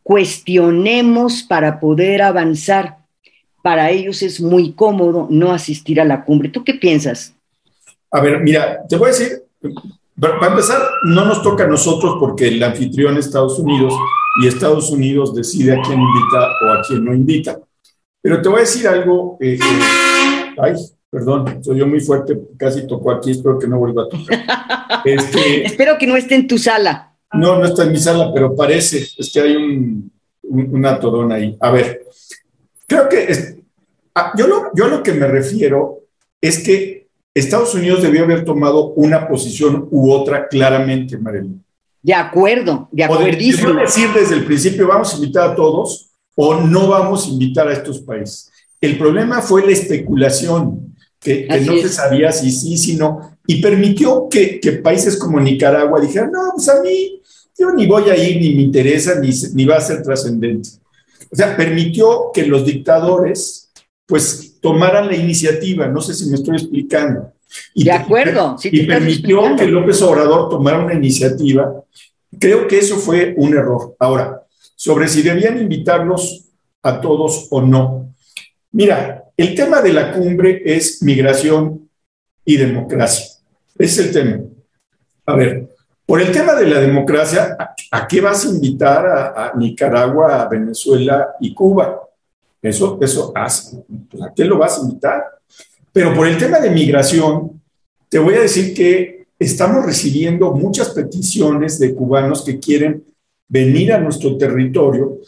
Cuestionemos 0.02 1.42
para 1.42 1.78
poder 1.78 2.22
avanzar. 2.22 2.96
Para 3.62 3.90
ellos 3.90 4.22
es 4.22 4.40
muy 4.40 4.72
cómodo 4.72 5.28
no 5.30 5.52
asistir 5.52 6.00
a 6.00 6.04
la 6.04 6.24
cumbre. 6.24 6.48
¿Tú 6.48 6.64
qué 6.64 6.74
piensas? 6.74 7.34
A 8.10 8.20
ver, 8.20 8.40
mira, 8.40 8.80
te 8.88 8.96
voy 8.96 9.10
a 9.10 9.12
decir, 9.12 9.42
para 10.30 10.52
empezar, 10.52 10.80
no 11.04 11.24
nos 11.24 11.42
toca 11.42 11.64
a 11.64 11.66
nosotros 11.66 12.16
porque 12.20 12.48
el 12.48 12.62
anfitrión 12.62 13.16
es 13.16 13.26
Estados 13.26 13.58
Unidos 13.58 13.92
y 14.40 14.46
Estados 14.46 14.90
Unidos 14.90 15.34
decide 15.34 15.72
a 15.72 15.82
quién 15.82 15.98
invita 16.00 16.48
o 16.64 16.72
a 16.72 16.82
quién 16.86 17.04
no 17.04 17.12
invita. 17.12 17.58
Pero 18.20 18.40
te 18.40 18.48
voy 18.48 18.58
a 18.58 18.60
decir 18.60 18.86
algo, 18.86 19.36
eh, 19.40 19.54
eh, 19.54 20.54
ay, 20.58 20.74
perdón, 21.10 21.62
soy 21.64 21.78
yo 21.78 21.86
muy 21.88 22.00
fuerte, 22.00 22.38
casi 22.56 22.86
tocó 22.86 23.10
aquí, 23.10 23.32
espero 23.32 23.58
que 23.58 23.66
no 23.66 23.78
vuelva 23.78 24.04
a 24.04 24.08
tocar. 24.08 24.38
Este, 25.04 25.66
Espero 25.66 25.98
que 25.98 26.06
no 26.06 26.16
esté 26.16 26.36
en 26.36 26.46
tu 26.46 26.58
sala. 26.58 27.16
No, 27.32 27.58
no 27.58 27.64
está 27.64 27.82
en 27.82 27.90
mi 27.90 27.98
sala, 27.98 28.30
pero 28.32 28.54
parece, 28.54 29.04
es 29.18 29.32
que 29.32 29.40
hay 29.40 29.56
un, 29.56 30.12
un, 30.44 30.86
atodón 30.86 31.32
ahí. 31.32 31.56
A 31.58 31.72
ver, 31.72 32.06
creo 32.86 33.08
que 33.08 33.24
es, 33.24 33.56
ah, 34.14 34.32
yo, 34.36 34.46
lo, 34.46 34.70
yo 34.76 34.86
lo 34.86 35.02
que 35.02 35.12
me 35.12 35.26
refiero 35.26 36.02
es 36.40 36.62
que 36.62 37.01
Estados 37.34 37.74
Unidos 37.74 38.02
debió 38.02 38.24
haber 38.24 38.44
tomado 38.44 38.88
una 38.94 39.26
posición 39.28 39.88
u 39.90 40.10
otra 40.12 40.48
claramente, 40.48 41.16
Marilyn. 41.16 41.64
De 42.02 42.14
acuerdo, 42.14 42.88
de 42.90 43.04
acuerdo. 43.04 43.24
decir 43.24 44.08
desde 44.14 44.34
el 44.34 44.44
principio, 44.44 44.88
vamos 44.88 45.12
a 45.12 45.16
invitar 45.16 45.50
a 45.50 45.54
todos 45.54 46.10
o 46.34 46.54
no 46.54 46.88
vamos 46.88 47.26
a 47.26 47.30
invitar 47.30 47.68
a 47.68 47.72
estos 47.72 48.00
países. 48.00 48.50
El 48.80 48.98
problema 48.98 49.40
fue 49.40 49.64
la 49.64 49.72
especulación, 49.72 50.94
que, 51.20 51.46
que 51.46 51.60
no 51.60 51.76
se 51.76 51.88
sabía 51.88 52.32
si 52.32 52.50
sí, 52.50 52.76
si 52.76 52.96
no 52.96 53.32
y 53.46 53.60
permitió 53.60 54.28
que, 54.28 54.60
países 54.82 55.16
como 55.16 55.40
Nicaragua 55.40 56.00
dijeran, 56.00 56.30
no, 56.30 56.52
pues 56.54 56.68
a 56.68 56.80
mí, 56.80 57.20
yo 57.58 57.72
ni 57.72 57.86
voy 57.86 58.08
a 58.08 58.16
ir, 58.16 58.40
ni 58.40 58.54
me 58.54 58.62
interesa, 58.62 59.18
ni, 59.18 59.30
ni 59.54 59.64
va 59.64 59.76
a 59.76 59.80
ser 59.80 60.02
trascendente. 60.02 60.70
O 61.30 61.36
sea, 61.36 61.56
permitió 61.56 62.30
que 62.32 62.46
los 62.46 62.64
dictadores, 62.64 63.70
pues, 64.06 64.51
tomaran 64.62 65.08
la 65.08 65.16
iniciativa, 65.16 65.86
no 65.88 66.00
sé 66.00 66.14
si 66.14 66.30
me 66.30 66.36
estoy 66.36 66.56
explicando. 66.56 67.32
Y, 67.74 67.84
de 67.84 67.92
acuerdo. 67.92 68.56
y 68.62 68.86
permitió 68.86 69.54
que 69.56 69.66
López 69.66 70.00
Obrador 70.00 70.48
tomara 70.48 70.78
una 70.78 70.94
iniciativa. 70.94 71.84
Creo 72.38 72.66
que 72.66 72.78
eso 72.78 72.96
fue 72.96 73.34
un 73.36 73.52
error. 73.52 73.94
Ahora, 73.98 74.42
sobre 74.74 75.08
si 75.08 75.20
debían 75.20 75.60
invitarlos 75.60 76.46
a 76.82 77.00
todos 77.00 77.48
o 77.50 77.60
no. 77.60 78.14
Mira, 78.70 79.24
el 79.36 79.54
tema 79.54 79.82
de 79.82 79.92
la 79.92 80.12
cumbre 80.12 80.62
es 80.64 81.02
migración 81.02 81.90
y 82.44 82.56
democracia. 82.56 83.26
Es 83.76 83.98
el 83.98 84.12
tema. 84.12 84.40
A 85.26 85.36
ver, 85.36 85.68
por 86.06 86.20
el 86.20 86.32
tema 86.32 86.54
de 86.54 86.66
la 86.66 86.80
democracia, 86.80 87.56
¿a, 87.90 88.08
qué 88.08 88.20
vas 88.20 88.44
a 88.44 88.50
invitar 88.50 89.06
a, 89.06 89.52
Nicaragua, 89.56 90.42
a 90.42 90.48
Venezuela 90.48 91.28
y 91.40 91.54
Cuba? 91.54 92.02
Eso, 92.62 92.98
eso 93.02 93.32
hace. 93.34 93.76
¿A 94.22 94.32
qué 94.34 94.44
lo 94.44 94.58
vas 94.58 94.78
a 94.78 94.82
invitar? 94.82 95.24
Pero 95.92 96.14
por 96.14 96.26
el 96.26 96.38
tema 96.38 96.60
de 96.60 96.70
migración, 96.70 97.60
te 98.08 98.18
voy 98.18 98.34
a 98.34 98.42
decir 98.42 98.72
que 98.72 99.26
estamos 99.38 99.84
recibiendo 99.84 100.52
muchas 100.52 100.90
peticiones 100.90 101.78
de 101.78 101.94
cubanos 101.94 102.44
que 102.44 102.58
quieren 102.60 103.04
venir 103.48 103.92
a 103.92 103.98
nuestro 103.98 104.38
territorio, 104.38 105.18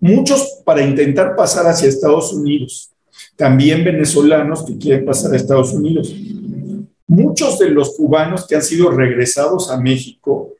muchos 0.00 0.62
para 0.64 0.82
intentar 0.82 1.36
pasar 1.36 1.66
hacia 1.66 1.88
Estados 1.88 2.32
Unidos, 2.32 2.90
también 3.36 3.84
venezolanos 3.84 4.64
que 4.64 4.78
quieren 4.78 5.04
pasar 5.04 5.32
a 5.32 5.36
Estados 5.36 5.72
Unidos 5.72 6.12
muchos 7.10 7.58
de 7.58 7.70
los 7.70 7.96
cubanos 7.96 8.46
que 8.46 8.54
han 8.54 8.62
sido 8.62 8.88
regresados 8.88 9.68
a 9.68 9.80
México 9.80 10.52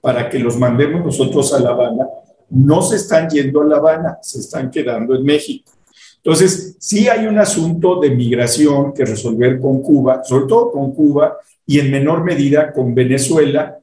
para 0.00 0.30
que 0.30 0.38
los 0.38 0.56
mandemos 0.56 1.04
nosotros 1.04 1.52
a 1.52 1.60
La 1.60 1.70
Habana, 1.70 2.06
no 2.50 2.82
se 2.82 2.96
están 2.96 3.28
yendo 3.28 3.62
a 3.62 3.64
La 3.64 3.76
Habana, 3.76 4.18
se 4.22 4.40
están 4.40 4.70
quedando 4.70 5.14
en 5.14 5.24
México. 5.24 5.72
Entonces, 6.16 6.76
sí 6.78 7.08
hay 7.08 7.26
un 7.26 7.38
asunto 7.38 8.00
de 8.00 8.10
migración 8.10 8.92
que 8.92 9.04
resolver 9.04 9.60
con 9.60 9.82
Cuba, 9.82 10.22
sobre 10.24 10.46
todo 10.46 10.72
con 10.72 10.92
Cuba 10.92 11.38
y 11.66 11.78
en 11.78 11.90
menor 11.90 12.24
medida 12.24 12.72
con 12.72 12.94
Venezuela 12.94 13.78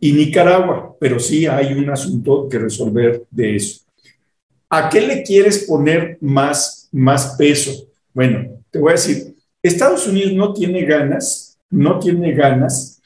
y 0.00 0.12
Nicaragua, 0.12 0.96
pero 1.00 1.18
sí 1.18 1.46
hay 1.46 1.72
un 1.72 1.90
asunto 1.90 2.48
que 2.48 2.58
resolver 2.58 3.24
de 3.30 3.56
eso. 3.56 3.80
¿A 4.70 4.88
qué 4.88 5.00
le 5.00 5.22
quieres 5.22 5.64
poner 5.64 6.18
más, 6.20 6.88
más 6.92 7.36
peso? 7.36 7.72
Bueno, 8.12 8.62
te 8.70 8.78
voy 8.78 8.90
a 8.90 8.92
decir, 8.92 9.34
Estados 9.62 10.06
Unidos 10.06 10.32
no 10.34 10.52
tiene 10.52 10.84
ganas 10.84 11.48
no 11.70 11.98
tiene 11.98 12.32
ganas 12.32 13.00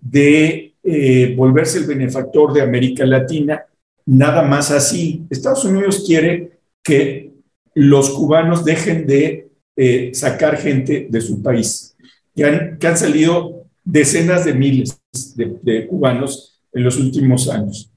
de 0.00 0.74
eh, 0.82 1.34
volverse 1.36 1.78
el 1.78 1.84
benefactor 1.84 2.52
de 2.52 2.62
América 2.62 3.04
Latina, 3.04 3.64
nada 4.08 4.42
más 4.42 4.70
así. 4.70 5.26
Estados 5.28 5.64
Unidos 5.64 6.02
quiere 6.06 6.58
que 6.82 7.34
los 7.74 8.10
cubanos 8.10 8.64
dejen 8.64 9.06
de 9.06 9.50
eh, 9.76 10.10
sacar 10.14 10.56
gente 10.56 11.06
de 11.10 11.20
su 11.20 11.42
país, 11.42 11.94
que 12.34 12.44
han, 12.44 12.78
han 12.82 12.96
salido 12.96 13.66
decenas 13.84 14.46
de 14.46 14.54
miles 14.54 15.00
de, 15.36 15.86
cubanos 15.86 16.58
en 16.72 16.84
los 16.84 16.96
últimos 16.96 17.48
años. 17.48 17.90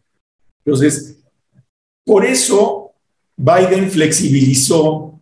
Entonces, 0.66 1.18
por 2.06 2.26
eso 2.26 2.92
Biden 3.38 3.90
flexibilizó 3.90 5.20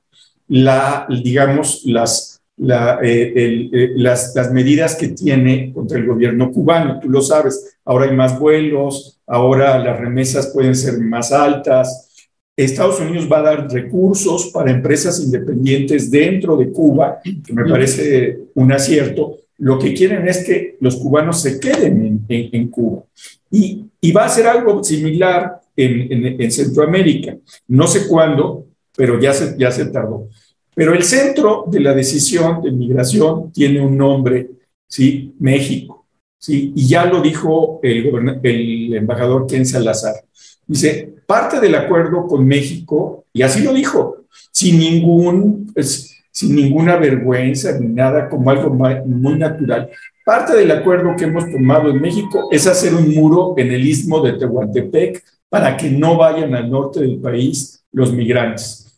la, 0.47 1.07
digamos, 1.23 1.83
las 1.85 2.38
eh, 2.61 3.69
eh, 3.71 3.91
las, 3.95 4.51
medidas 4.51 4.95
que 4.95 5.09
tiene 5.09 5.71
contra 5.73 5.97
el 5.97 6.05
gobierno 6.05 6.51
cubano. 6.51 6.99
Tú 6.99 7.09
lo 7.09 7.21
sabes, 7.21 7.77
ahora 7.85 8.09
hay 8.09 8.15
más 8.15 8.37
vuelos, 8.37 9.19
ahora 9.25 9.79
las 9.79 9.97
remesas 9.97 10.47
pueden 10.53 10.75
ser 10.75 10.99
más 10.99 11.31
altas. 11.31 12.07
Estados 12.57 12.99
Unidos 12.99 13.29
va 13.31 13.39
a 13.39 13.43
dar 13.43 13.71
recursos 13.71 14.47
para 14.53 14.71
empresas 14.71 15.21
independientes 15.21 16.11
dentro 16.11 16.57
de 16.57 16.69
Cuba, 16.69 17.21
que 17.23 17.53
me 17.53 17.63
parece 17.63 18.39
un 18.55 18.73
acierto. 18.73 19.37
Lo 19.59 19.79
que 19.79 19.93
quieren 19.93 20.27
es 20.27 20.43
que 20.43 20.75
los 20.81 20.97
cubanos 20.97 21.41
se 21.41 21.59
queden 21.59 22.25
en, 22.27 22.67
Cuba. 22.67 23.03
Y, 23.49 24.11
va 24.11 24.25
a 24.25 24.29
ser 24.29 24.47
algo 24.47 24.83
similar 24.83 25.61
en, 25.77 26.51
Centroamérica. 26.51 27.37
No 27.69 27.87
sé 27.87 28.05
cuándo, 28.07 28.65
pero 28.97 29.17
ya 29.17 29.33
se, 29.33 29.57
ya 29.57 29.71
se 29.71 29.85
tardó. 29.85 30.27
Pero 30.79 30.93
el 30.93 31.03
centro 31.03 31.65
de 31.67 31.81
la 31.81 31.93
decisión 31.93 32.61
de 32.61 32.71
migración 32.71 33.51
tiene 33.51 33.81
un 33.81 33.97
nombre, 33.97 34.49
¿sí? 34.87 35.35
México. 35.37 36.05
¿sí? 36.37 36.71
Y 36.73 36.87
ya 36.87 37.03
lo 37.03 37.19
dijo 37.19 37.81
el, 37.83 38.93
embajador 38.93 39.45
Ken 39.45 39.65
Salazar. 39.65 40.13
Dice, 40.65 41.15
parte 41.27 41.59
del 41.59 41.75
acuerdo 41.75 42.27
con 42.27 42.47
México, 42.47 43.25
y 43.33 43.41
así 43.41 43.61
lo 43.61 43.73
dijo, 43.73 44.23
sin 44.53 44.79
ningún, 44.79 45.69
pues, 45.73 46.15
sin 46.31 46.55
ninguna 46.55 46.95
vergüenza 46.95 47.77
ni 47.77 47.87
nada, 47.87 48.29
como 48.29 48.49
algo 48.49 48.69
muy 48.69 49.35
natural. 49.37 49.89
Parte 50.23 50.55
del 50.55 50.71
acuerdo 50.71 51.13
que 51.17 51.25
hemos 51.25 51.43
tomado 51.51 51.89
en 51.89 51.99
México 51.99 52.47
es 52.53 52.65
hacer 52.67 52.95
un 52.95 53.13
muro 53.13 53.53
en 53.57 53.69
el 53.73 53.85
istmo 53.85 54.21
de 54.21 54.31
Tehuantepec 54.31 55.21
para 55.49 55.75
que 55.75 55.89
no 55.89 56.15
vayan 56.15 56.55
al 56.55 56.71
norte 56.71 57.01
del 57.01 57.19
país 57.19 57.83
los 57.91 58.13
migrantes. 58.13 58.88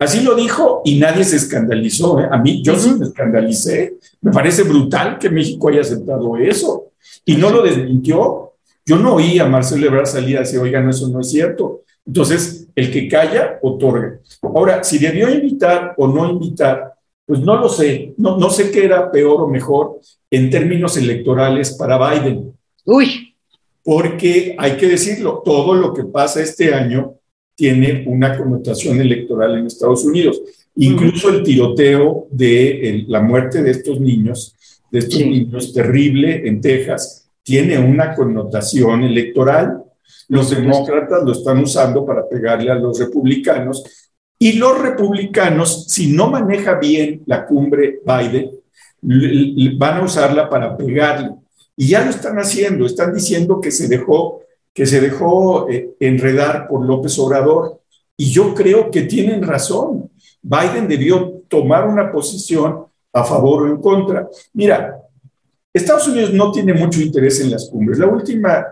Así 0.00 0.22
lo 0.22 0.34
dijo 0.34 0.80
y 0.82 0.98
nadie 0.98 1.24
se 1.24 1.36
escandalizó. 1.36 2.20
¿eh? 2.20 2.28
A 2.30 2.38
mí, 2.38 2.62
yo 2.62 2.74
sí 2.74 2.90
me 2.98 3.04
escandalicé. 3.04 3.98
Me 4.22 4.32
parece 4.32 4.62
brutal 4.62 5.18
que 5.18 5.28
México 5.28 5.68
haya 5.68 5.82
aceptado 5.82 6.38
eso 6.38 6.92
y 7.26 7.36
no 7.36 7.50
lo 7.50 7.62
desmintió. 7.62 8.54
Yo 8.86 8.96
no 8.96 9.16
oí 9.16 9.38
a 9.38 9.44
Marcelo 9.44 9.86
Ebrard 9.86 10.06
salir 10.06 10.38
a 10.38 10.40
decir, 10.40 10.58
oigan, 10.58 10.88
eso 10.88 11.06
no 11.08 11.20
es 11.20 11.30
cierto. 11.30 11.82
Entonces, 12.06 12.66
el 12.74 12.90
que 12.90 13.08
calla, 13.08 13.58
otorga. 13.60 14.18
Ahora, 14.40 14.82
si 14.82 14.98
debió 14.98 15.28
invitar 15.28 15.94
o 15.98 16.08
no 16.08 16.30
invitar, 16.30 16.94
pues 17.26 17.40
no 17.40 17.56
lo 17.56 17.68
sé. 17.68 18.14
No, 18.16 18.38
no 18.38 18.48
sé 18.48 18.70
qué 18.70 18.86
era 18.86 19.12
peor 19.12 19.42
o 19.42 19.48
mejor 19.48 20.00
en 20.30 20.48
términos 20.48 20.96
electorales 20.96 21.72
para 21.72 21.98
Biden. 21.98 22.54
Uy. 22.86 23.36
Porque 23.84 24.56
hay 24.58 24.78
que 24.78 24.88
decirlo, 24.88 25.42
todo 25.44 25.74
lo 25.74 25.92
que 25.92 26.04
pasa 26.04 26.40
este 26.40 26.72
año 26.72 27.19
tiene 27.60 28.04
una 28.06 28.38
connotación 28.38 29.02
electoral 29.02 29.58
en 29.58 29.66
Estados 29.66 30.02
Unidos. 30.06 30.40
Incluso 30.76 31.28
el 31.28 31.42
tiroteo 31.42 32.26
de 32.30 33.04
la 33.06 33.20
muerte 33.20 33.62
de 33.62 33.72
estos 33.72 34.00
niños, 34.00 34.56
de 34.90 35.00
estos 35.00 35.20
niños 35.20 35.74
terrible 35.74 36.48
en 36.48 36.62
Texas, 36.62 37.28
tiene 37.42 37.78
una 37.78 38.14
connotación 38.14 39.02
electoral. 39.02 39.82
Los 40.28 40.48
demócratas 40.48 41.22
lo 41.22 41.32
están 41.32 41.58
usando 41.58 42.06
para 42.06 42.26
pegarle 42.26 42.70
a 42.70 42.76
los 42.76 42.98
republicanos 42.98 43.84
y 44.38 44.54
los 44.54 44.80
republicanos, 44.80 45.84
si 45.86 46.10
no 46.10 46.30
maneja 46.30 46.78
bien 46.78 47.24
la 47.26 47.44
cumbre 47.44 48.00
Biden, 48.06 48.52
van 49.76 49.98
a 49.98 50.04
usarla 50.04 50.48
para 50.48 50.78
pegarle. 50.78 51.32
Y 51.76 51.88
ya 51.88 52.06
lo 52.06 52.10
están 52.10 52.38
haciendo, 52.38 52.86
están 52.86 53.12
diciendo 53.12 53.60
que 53.60 53.70
se 53.70 53.86
dejó 53.86 54.40
que 54.74 54.86
se 54.86 55.00
dejó 55.00 55.68
eh, 55.68 55.90
enredar 56.00 56.68
por 56.68 56.84
López 56.84 57.18
Obrador. 57.18 57.80
Y 58.16 58.30
yo 58.30 58.54
creo 58.54 58.90
que 58.90 59.02
tienen 59.02 59.42
razón. 59.42 60.10
Biden 60.42 60.88
debió 60.88 61.42
tomar 61.48 61.88
una 61.88 62.12
posición 62.12 62.84
a 63.12 63.24
favor 63.24 63.62
o 63.62 63.66
en 63.68 63.80
contra. 63.80 64.28
Mira, 64.52 65.00
Estados 65.72 66.08
Unidos 66.08 66.32
no 66.32 66.50
tiene 66.50 66.74
mucho 66.74 67.00
interés 67.00 67.40
en 67.40 67.50
las 67.50 67.68
cumbres. 67.68 67.98
La 67.98 68.06
última, 68.06 68.66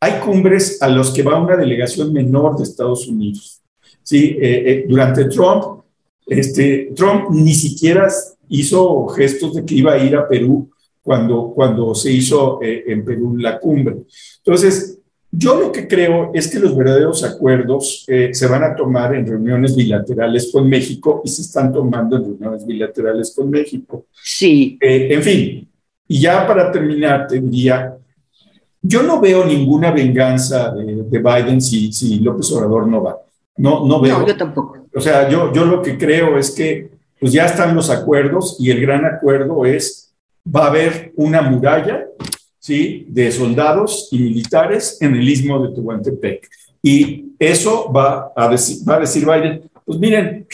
hay 0.00 0.20
cumbres 0.20 0.80
a 0.80 0.88
los 0.88 1.10
que 1.10 1.22
va 1.22 1.40
una 1.40 1.56
delegación 1.56 2.12
menor 2.12 2.56
de 2.56 2.64
Estados 2.64 3.06
Unidos. 3.08 3.60
¿sí? 4.02 4.36
Eh, 4.40 4.62
eh, 4.66 4.84
durante 4.88 5.24
Trump, 5.26 5.82
este, 6.26 6.92
Trump 6.94 7.30
ni 7.30 7.54
siquiera 7.54 8.08
hizo 8.48 9.06
gestos 9.08 9.54
de 9.54 9.64
que 9.64 9.74
iba 9.74 9.92
a 9.92 9.98
ir 9.98 10.16
a 10.16 10.28
Perú 10.28 10.70
cuando, 11.06 11.52
cuando 11.54 11.94
se 11.94 12.10
hizo 12.10 12.58
en 12.60 13.04
Perú 13.04 13.36
la 13.36 13.60
cumbre. 13.60 13.98
Entonces, 14.38 14.98
yo 15.38 15.60
lo 15.60 15.70
que 15.70 15.86
creo 15.86 16.30
es 16.32 16.48
que 16.48 16.58
los 16.58 16.76
verdaderos 16.76 17.22
acuerdos 17.22 18.04
eh, 18.08 18.30
se 18.32 18.46
van 18.46 18.64
a 18.64 18.74
tomar 18.74 19.14
en 19.14 19.26
reuniones 19.26 19.76
bilaterales 19.76 20.50
con 20.50 20.68
México 20.68 21.20
y 21.24 21.28
se 21.28 21.42
están 21.42 21.72
tomando 21.72 22.16
en 22.16 22.24
reuniones 22.24 22.66
bilaterales 22.66 23.34
con 23.36 23.50
México. 23.50 24.06
Sí. 24.12 24.78
Eh, 24.80 25.08
en 25.10 25.22
fin, 25.22 25.68
y 26.08 26.20
ya 26.20 26.46
para 26.46 26.72
terminar, 26.72 27.26
te 27.26 27.38
diría, 27.40 27.96
yo 28.80 29.02
no 29.02 29.20
veo 29.20 29.44
ninguna 29.44 29.90
venganza 29.90 30.70
de, 30.70 31.18
Biden 31.18 31.60
si, 31.60 31.92
si, 31.92 32.20
López 32.20 32.50
Obrador 32.52 32.88
no 32.88 33.02
va. 33.02 33.18
No, 33.58 33.86
no 33.86 34.00
veo. 34.00 34.20
No, 34.20 34.26
yo 34.26 34.36
tampoco. 34.36 34.86
O 34.94 35.00
sea, 35.00 35.28
yo, 35.28 35.52
yo 35.52 35.66
lo 35.66 35.82
que 35.82 35.98
creo 35.98 36.38
es 36.38 36.50
que 36.50 36.90
pues 37.20 37.32
ya 37.32 37.44
están 37.46 37.74
los 37.74 37.90
acuerdos 37.90 38.56
y 38.58 38.70
el 38.70 38.80
gran 38.80 39.04
acuerdo 39.04 39.66
es, 39.66 40.05
va 40.54 40.64
a 40.64 40.66
haber 40.68 41.12
una 41.16 41.42
muralla 41.42 42.06
¿sí? 42.58 43.06
de 43.08 43.30
soldados 43.32 44.08
y 44.12 44.18
militares 44.18 44.98
en 45.00 45.14
el 45.14 45.28
istmo 45.28 45.66
de 45.66 45.74
Tehuantepec. 45.74 46.48
Y 46.82 47.32
eso 47.38 47.92
va 47.92 48.32
a 48.36 48.48
decir, 48.48 48.78
va 48.88 48.96
a 48.96 49.00
decir 49.00 49.26
Biden, 49.26 49.68
pues 49.84 49.98
miren, 49.98 50.46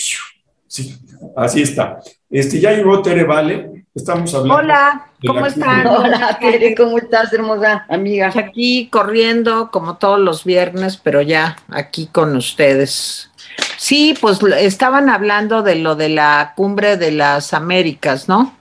sí, 0.66 0.96
así 1.36 1.62
está. 1.62 2.00
Este, 2.30 2.58
ya 2.58 2.72
llegó 2.72 3.02
Tere 3.02 3.24
Vale, 3.24 3.84
estamos 3.94 4.34
hablando. 4.34 4.54
Hola, 4.54 5.10
¿cómo 5.26 5.44
están? 5.44 5.86
Hola, 5.86 6.38
Tere, 6.40 6.74
¿cómo 6.74 6.96
estás, 6.96 7.32
hermosa 7.32 7.84
amiga? 7.90 8.32
Aquí 8.34 8.88
corriendo 8.90 9.70
como 9.70 9.98
todos 9.98 10.18
los 10.18 10.44
viernes, 10.44 10.96
pero 10.96 11.20
ya 11.20 11.58
aquí 11.68 12.06
con 12.06 12.34
ustedes. 12.34 13.30
Sí, 13.76 14.14
pues 14.18 14.38
estaban 14.58 15.10
hablando 15.10 15.62
de 15.62 15.74
lo 15.74 15.96
de 15.96 16.08
la 16.08 16.54
cumbre 16.56 16.96
de 16.96 17.12
las 17.12 17.52
Américas, 17.52 18.28
¿no? 18.28 18.56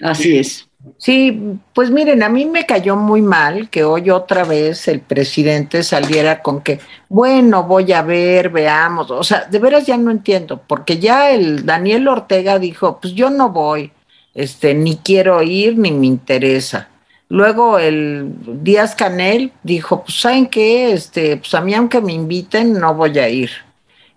Así 0.00 0.38
es. 0.38 0.67
Sí, 0.96 1.58
pues 1.74 1.90
miren, 1.90 2.22
a 2.22 2.28
mí 2.28 2.44
me 2.46 2.66
cayó 2.66 2.96
muy 2.96 3.22
mal 3.22 3.68
que 3.68 3.84
hoy 3.84 4.10
otra 4.10 4.44
vez 4.44 4.88
el 4.88 5.00
presidente 5.00 5.82
saliera 5.82 6.42
con 6.42 6.62
que, 6.62 6.80
bueno, 7.08 7.64
voy 7.64 7.92
a 7.92 8.02
ver, 8.02 8.48
veamos, 8.50 9.10
o 9.10 9.22
sea, 9.22 9.44
de 9.44 9.58
veras 9.58 9.86
ya 9.86 9.96
no 9.96 10.10
entiendo, 10.10 10.62
porque 10.66 10.98
ya 10.98 11.30
el 11.30 11.66
Daniel 11.66 12.08
Ortega 12.08 12.58
dijo, 12.58 12.98
pues 13.00 13.14
yo 13.14 13.30
no 13.30 13.50
voy, 13.50 13.92
este, 14.34 14.74
ni 14.74 14.96
quiero 14.96 15.42
ir, 15.42 15.78
ni 15.78 15.90
me 15.92 16.06
interesa. 16.06 16.88
Luego 17.28 17.78
el 17.78 18.32
Díaz 18.62 18.94
Canel 18.94 19.52
dijo, 19.62 20.02
pues 20.04 20.20
saben 20.20 20.46
qué, 20.46 20.92
este, 20.92 21.36
pues 21.36 21.52
a 21.54 21.60
mí 21.60 21.74
aunque 21.74 22.00
me 22.00 22.12
inviten, 22.12 22.72
no 22.72 22.94
voy 22.94 23.18
a 23.18 23.28
ir. 23.28 23.50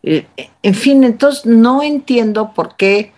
Eh, 0.04 0.26
en 0.64 0.74
fin, 0.74 1.04
entonces 1.04 1.46
no 1.46 1.84
entiendo 1.84 2.54
por 2.54 2.76
qué 2.76 3.14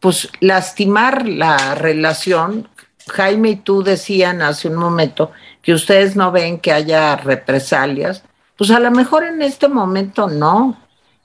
pues 0.00 0.30
lastimar 0.40 1.28
la 1.28 1.74
relación. 1.74 2.68
Jaime 3.08 3.50
y 3.50 3.56
tú 3.56 3.82
decían 3.82 4.42
hace 4.42 4.68
un 4.68 4.76
momento 4.76 5.30
que 5.62 5.74
ustedes 5.74 6.16
no 6.16 6.32
ven 6.32 6.58
que 6.58 6.72
haya 6.72 7.16
represalias. 7.16 8.24
Pues 8.56 8.70
a 8.70 8.80
lo 8.80 8.90
mejor 8.90 9.24
en 9.24 9.42
este 9.42 9.68
momento 9.68 10.28
no, 10.28 10.76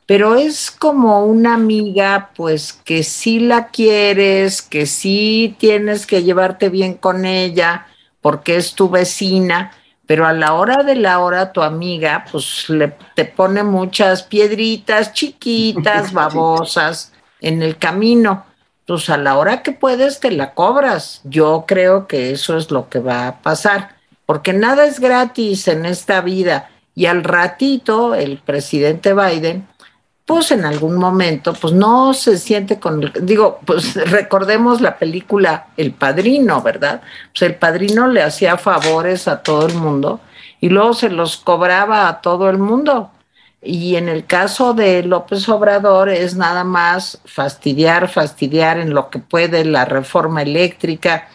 pero 0.06 0.36
es 0.36 0.72
como 0.72 1.26
una 1.26 1.56
amiga, 1.56 2.32
pues 2.36 2.74
que 2.74 3.04
sí 3.04 3.40
la 3.40 3.68
quieres, 3.68 4.62
que 4.62 4.86
sí 4.86 5.56
tienes 5.58 6.06
que 6.06 6.24
llevarte 6.24 6.70
bien 6.70 6.96
con 6.96 7.26
ella, 7.26 7.88
porque 8.22 8.56
es 8.58 8.74
tu 8.74 8.90
vecina, 8.90 9.72
pero 10.06 10.26
a 10.26 10.34
la 10.34 10.54
hora 10.54 10.84
de 10.84 10.96
la 10.96 11.20
hora 11.20 11.52
tu 11.52 11.62
amiga, 11.62 12.26
pues 12.32 12.70
le, 12.70 12.96
te 13.16 13.26
pone 13.26 13.64
muchas 13.64 14.24
piedritas 14.24 15.14
chiquitas, 15.14 16.14
babosas 16.14 17.14
en 17.42 17.62
el 17.64 17.78
camino 17.78 18.46
pues 18.86 19.10
a 19.10 19.18
la 19.18 19.38
hora 19.38 19.64
que 19.64 19.72
puedes 19.72 20.20
te 20.20 20.32
la 20.32 20.54
cobras. 20.54 21.22
Yo 21.24 21.66
creo 21.68 22.08
que 22.08 22.32
eso 22.32 22.58
es 22.58 22.72
lo 22.72 22.90
que 22.90 23.00
va 23.00 23.28
a 23.28 23.42
pasar, 23.42 23.96
porque 24.26 24.54
nada 24.54 24.86
es 24.86 25.00
gratis 25.00 25.68
en 25.68 25.86
esta 25.86 26.22
vida. 26.22 26.70
Y 26.94 27.08
al 27.08 27.24
ratito 27.24 28.16
el 28.16 28.38
presidente 28.38 29.14
Biden, 29.14 29.68
pues 30.26 30.52
en 30.52 30.66
algún 30.66 30.96
momento, 30.98 31.54
pues 31.54 31.74
no 31.74 32.14
se 32.14 32.38
siente 32.38 32.80
con, 32.80 33.12
digo, 33.22 33.60
pues 33.66 33.96
recordemos 34.12 34.82
la 34.82 34.98
película 34.98 35.68
El 35.78 35.92
Padrino, 35.94 36.62
¿verdad? 36.62 37.02
Pues 37.32 37.44
el 37.44 37.56
Padrino 37.56 38.08
le 38.08 38.24
hacía 38.24 38.58
favores 38.58 39.28
a 39.28 39.44
todo 39.44 39.68
el 39.68 39.76
mundo 39.76 40.20
y 40.60 40.70
luego 40.70 40.94
se 40.94 41.10
los 41.10 41.38
cobraba 41.38 42.08
a 42.08 42.22
todo 42.22 42.50
el 42.50 42.58
mundo. 42.58 43.12
Y 43.66 43.96
en 43.96 44.10
el 44.10 44.26
caso 44.28 44.76
de 44.76 45.02
López 45.02 45.50
Obrador 45.50 46.10
es 46.10 46.36
nada 46.36 46.64
más 46.64 47.20
fastidiar, 47.26 48.08
fastidiar 48.08 48.78
en 48.78 48.94
lo 48.94 49.10
que 49.10 49.18
puede 49.18 49.66
la 49.66 49.86
reforma 49.86 50.44
eléctrica. 50.44 51.28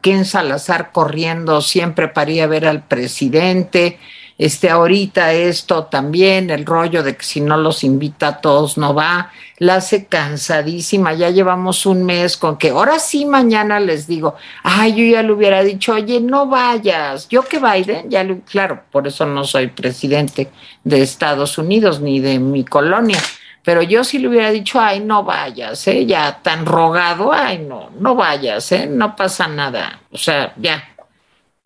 Ken 0.00 0.24
Salazar 0.24 0.92
corriendo 0.92 1.60
siempre 1.62 2.06
para 2.06 2.30
ir 2.30 2.42
a 2.42 2.46
ver 2.46 2.64
al 2.64 2.84
presidente 2.84 3.98
este, 4.40 4.70
ahorita 4.70 5.34
esto 5.34 5.84
también, 5.84 6.48
el 6.48 6.64
rollo 6.64 7.02
de 7.02 7.14
que 7.14 7.24
si 7.24 7.42
no 7.42 7.58
los 7.58 7.84
invita 7.84 8.28
a 8.28 8.40
todos 8.40 8.78
no 8.78 8.94
va, 8.94 9.30
la 9.58 9.74
hace 9.74 10.06
cansadísima, 10.06 11.12
ya 11.12 11.28
llevamos 11.28 11.84
un 11.84 12.04
mes 12.06 12.38
con 12.38 12.56
que 12.56 12.70
ahora 12.70 12.98
sí 12.98 13.26
mañana 13.26 13.78
les 13.80 14.06
digo, 14.06 14.36
ay, 14.62 14.94
yo 14.94 15.04
ya 15.04 15.22
le 15.22 15.32
hubiera 15.32 15.62
dicho, 15.62 15.92
oye, 15.92 16.22
no 16.22 16.46
vayas, 16.46 17.28
yo 17.28 17.42
que 17.42 17.58
Biden, 17.58 18.08
ya 18.08 18.24
lo, 18.24 18.40
claro, 18.40 18.82
por 18.90 19.06
eso 19.06 19.26
no 19.26 19.44
soy 19.44 19.66
presidente 19.66 20.50
de 20.84 21.02
Estados 21.02 21.58
Unidos 21.58 22.00
ni 22.00 22.20
de 22.20 22.38
mi 22.38 22.64
colonia, 22.64 23.18
pero 23.62 23.82
yo 23.82 24.04
sí 24.04 24.18
le 24.18 24.28
hubiera 24.28 24.50
dicho, 24.50 24.80
ay, 24.80 25.00
no 25.00 25.22
vayas, 25.22 25.86
¿eh? 25.86 26.06
ya 26.06 26.40
tan 26.40 26.64
rogado, 26.64 27.30
ay, 27.30 27.58
no, 27.58 27.90
no 28.00 28.14
vayas, 28.14 28.72
¿eh? 28.72 28.86
no 28.86 29.14
pasa 29.14 29.48
nada, 29.48 30.00
o 30.10 30.16
sea, 30.16 30.54
ya, 30.56 30.82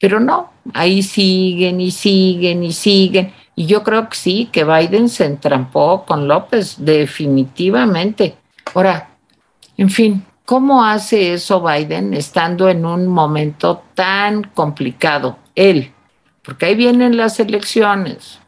pero 0.01 0.19
no, 0.19 0.54
ahí 0.73 1.03
siguen 1.03 1.81
y 1.81 1.91
siguen 1.91 2.63
y 2.63 2.73
siguen. 2.73 3.33
Y 3.57 3.67
yo 3.67 3.83
creo 3.83 4.09
que 4.09 4.17
sí, 4.17 4.49
que 4.51 4.65
Biden 4.65 5.09
se 5.09 5.27
entrampó 5.27 6.05
con 6.05 6.27
López, 6.27 6.77
definitivamente. 6.79 8.37
Ahora, 8.75 9.11
en 9.77 9.91
fin, 9.91 10.25
¿cómo 10.45 10.85
hace 10.85 11.35
eso 11.35 11.63
Biden 11.63 12.15
estando 12.15 12.69
en 12.69 12.85
un 12.85 13.07
momento 13.07 13.83
tan 13.95 14.43
complicado? 14.43 15.39
Él, 15.55 15.93
porque 16.43 16.67
ahí 16.67 16.75
vienen 16.75 17.17
las 17.17 17.39
elecciones. 17.39 18.41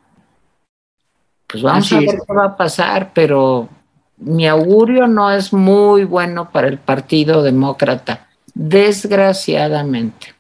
Pues 1.47 1.63
vamos 1.63 1.93
a 1.93 2.01
ver 2.01 2.19
qué 2.27 2.35
va 2.35 2.47
a 2.47 2.57
pasar, 2.57 3.13
pero 3.15 3.69
mi 4.17 4.49
augurio 4.49 5.07
no 5.07 5.31
es 5.31 5.53
muy 5.53 6.05
bueno 6.05 6.51
para 6.51 6.67
el 6.67 6.79
Partido 6.79 7.43
Demócrata, 7.43 8.27
desgraciadamente. 8.55 10.35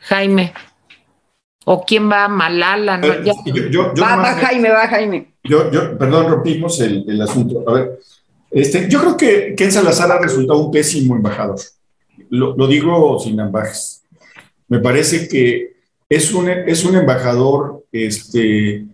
Jaime, 0.00 0.52
¿o 1.64 1.84
quién 1.84 2.10
va? 2.10 2.28
Malala, 2.28 2.98
¿no? 2.98 3.06
Eh, 3.06 3.22
va, 4.00 4.16
va, 4.16 4.34
Jaime, 4.34 4.70
va 4.70 4.88
Jaime. 4.88 5.34
Yo, 5.44 5.70
yo, 5.70 5.98
perdón, 5.98 6.30
rompimos 6.30 6.80
el, 6.80 7.20
asunto. 7.20 7.64
A 7.68 7.72
ver, 7.74 8.00
este, 8.50 8.88
yo 8.88 9.00
creo 9.00 9.16
que 9.16 9.54
Ken 9.56 9.72
Salazar 9.72 10.12
ha 10.12 10.20
resultado 10.20 10.58
un 10.58 10.70
pésimo 10.70 11.16
embajador. 11.16 11.58
Lo, 12.30 12.56
lo 12.56 12.66
digo 12.66 13.18
sin 13.18 13.40
ambajes. 13.40 14.02
Me 14.68 14.78
parece 14.78 15.28
que 15.28 15.74
es 16.08 16.32
un, 16.32 16.48
es 16.48 16.84
un 16.84 16.96
embajador, 16.96 17.84
este, 17.92 18.86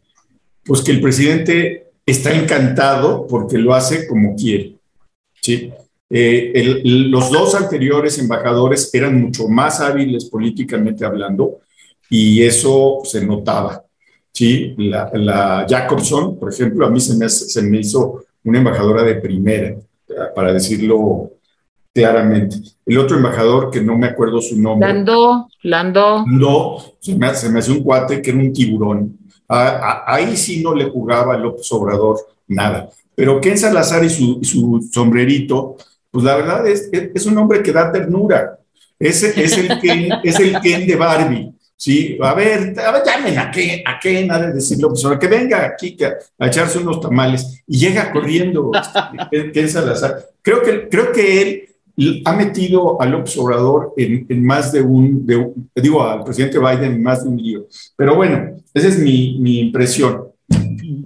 pues 0.64 0.82
que 0.82 0.92
el 0.92 1.00
presidente 1.00 1.90
está 2.06 2.32
encantado 2.32 3.26
porque 3.26 3.58
lo 3.58 3.74
hace 3.74 4.06
como 4.06 4.34
quiere. 4.34 4.76
¿sí? 5.40 5.72
Eh, 6.08 6.82
los 6.84 7.30
dos 7.30 7.54
anteriores 7.54 8.18
embajadores 8.18 8.92
eran 8.92 9.20
mucho 9.20 9.48
más 9.48 9.80
hábiles 9.80 10.24
políticamente 10.24 11.04
hablando 11.04 11.60
y 12.10 12.42
eso 12.42 12.98
se 13.04 13.24
notaba. 13.24 13.82
¿sí? 14.32 14.74
La, 14.76 15.66
Jacobson, 15.68 16.38
por 16.38 16.52
ejemplo, 16.52 16.86
a 16.86 16.90
mí 16.90 17.00
se 17.00 17.16
me, 17.16 17.28
se 17.28 17.62
me 17.62 17.78
hizo 17.78 18.24
una 18.44 18.58
embajadora 18.58 19.02
de 19.02 19.14
primera, 19.14 19.76
para 20.34 20.52
decirlo 20.52 21.30
claramente. 21.94 22.56
El 22.84 22.98
otro 22.98 23.16
embajador, 23.16 23.70
que 23.70 23.80
no 23.80 23.96
me 23.96 24.08
acuerdo 24.08 24.40
su 24.40 24.60
nombre. 24.60 24.92
Lando, 24.92 25.48
Lando. 25.62 26.24
No, 26.26 26.76
se 26.98 27.14
me, 27.14 27.34
se 27.34 27.48
me 27.48 27.60
hace 27.60 27.72
un 27.72 27.82
cuate 27.82 28.20
que 28.20 28.30
era 28.30 28.38
un 28.38 28.52
tiburón 28.52 29.20
ahí 29.50 30.36
sí 30.36 30.62
no 30.62 30.74
le 30.74 30.88
jugaba 30.88 31.36
López 31.36 31.70
Obrador 31.72 32.18
nada. 32.46 32.88
Pero 33.14 33.40
Ken 33.40 33.58
Salazar 33.58 34.04
y 34.04 34.08
su, 34.08 34.88
sombrerito, 34.92 35.76
pues 36.10 36.24
la 36.24 36.36
verdad 36.36 36.66
es, 36.66 36.88
es, 36.92 37.26
un 37.26 37.36
hombre 37.36 37.62
que 37.62 37.72
da 37.72 37.90
ternura. 37.90 38.58
Es, 38.98 39.22
es, 39.22 39.58
el, 39.58 39.80
Ken, 39.80 40.12
es 40.22 40.38
el 40.38 40.60
Ken 40.60 40.86
de 40.86 40.96
Barbie. 40.96 41.52
Sí, 41.80 42.18
a 42.20 42.34
ver, 42.34 42.78
a 42.78 42.92
ver 42.92 43.02
llamen 43.06 43.38
a 43.38 43.50
Ken, 43.50 43.80
a 43.86 43.98
Ken, 43.98 44.30
a 44.30 44.38
decirlo, 44.52 44.90
pues 44.90 45.02
que 45.18 45.28
venga 45.28 45.64
aquí 45.64 45.96
a, 46.04 46.46
echarse 46.46 46.78
unos 46.78 47.00
tamales 47.00 47.64
y 47.66 47.78
llega 47.78 48.12
corriendo 48.12 48.70
este, 49.30 49.50
Ken 49.50 49.66
Salazar. 49.66 50.26
Creo 50.42 50.60
que, 50.62 50.90
creo 50.90 51.10
que 51.10 51.40
él 51.40 52.22
ha 52.26 52.34
metido 52.34 53.00
al 53.00 53.14
observador 53.14 53.94
en, 53.96 54.44
más 54.44 54.72
de 54.72 54.82
un, 54.82 55.26
digo, 55.74 56.06
al 56.06 56.22
presidente 56.22 56.58
Biden 56.58 56.92
en 56.92 57.02
más 57.02 57.24
de 57.24 57.30
un 57.30 57.38
lío. 57.38 57.66
Pero 57.96 58.14
bueno, 58.14 58.58
esa 58.74 58.88
es 58.88 58.98
mi, 58.98 59.38
mi 59.40 59.60
impresión. 59.60 60.24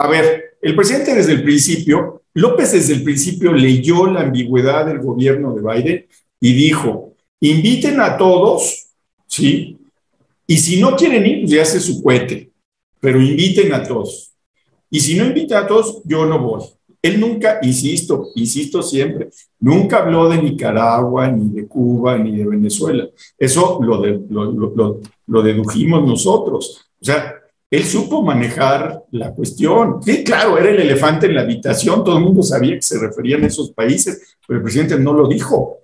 A 0.01 0.09
ver, 0.09 0.57
el 0.61 0.75
presidente 0.75 1.15
desde 1.15 1.35
el 1.35 1.45
principio, 1.45 2.23
López 2.33 2.73
desde 2.73 2.95
el 2.95 3.05
principio 3.05 3.53
leyó 3.53 4.09
la 4.09 4.23
ambigüedad 4.23 4.87
del 4.87 4.99
gobierno 4.99 5.55
de 5.55 5.63
Biden 5.63 6.07
y 6.41 6.53
dijo, 6.53 7.15
inviten 7.39 8.01
a 8.01 8.17
todos, 8.17 8.89
¿sí? 9.29 9.79
Y 10.47 10.59
si 10.59 10.81
no 10.81 10.95
quieren 10.97 11.27
ir, 11.27 11.41
pues 11.41 11.51
ya 11.53 11.63
hace 11.63 11.81
su 11.81 12.03
cohete, 12.03 12.51
pero 13.01 13.21
inviten 13.21 13.73
a 13.73 13.83
todos. 13.83 14.33
Y 14.91 15.01
si 15.01 15.17
no 15.17 15.25
invitan 15.25 15.65
a 15.65 15.67
todos, 15.67 16.03
yo 16.05 16.27
no 16.27 16.39
voy. 16.39 16.63
Él 17.03 17.21
nunca, 17.21 17.59
insisto, 17.63 18.29
insisto 18.35 18.83
siempre, 18.83 19.29
nunca 19.61 19.99
habló 19.99 20.29
de 20.29 20.41
Nicaragua, 20.41 21.29
ni 21.31 21.51
de 21.51 21.67
Cuba, 21.67 22.17
ni 22.17 22.37
de 22.37 22.47
Venezuela. 22.47 23.07
Eso 23.37 23.79
lo, 23.83 24.03
lo, 25.27 25.43
dedujimos 25.43 26.07
nosotros. 26.07 26.87
O 26.99 27.05
sea, 27.05 27.35
él 27.71 27.85
supo 27.85 28.23
manejar 28.23 29.03
la 29.11 29.35
cuestión. 29.35 30.03
Sí, 30.03 30.25
claro, 30.25 30.57
era 30.57 30.71
el 30.71 30.81
elefante 30.81 31.27
en 31.27 31.35
la 31.35 31.43
habitación, 31.43 32.05
todo 32.05 32.17
el 32.17 32.25
mundo 32.25 32.43
sabía 32.43 32.77
que 32.77 32.83
se 32.83 32.99
referían 32.99 33.45
a 33.45 33.49
esos 33.49 33.73
países, 33.73 34.37
pero 34.47 34.59
el 34.59 34.63
presidente 34.63 34.99
no 34.99 35.13
lo 35.13 35.29
dijo. 35.29 35.81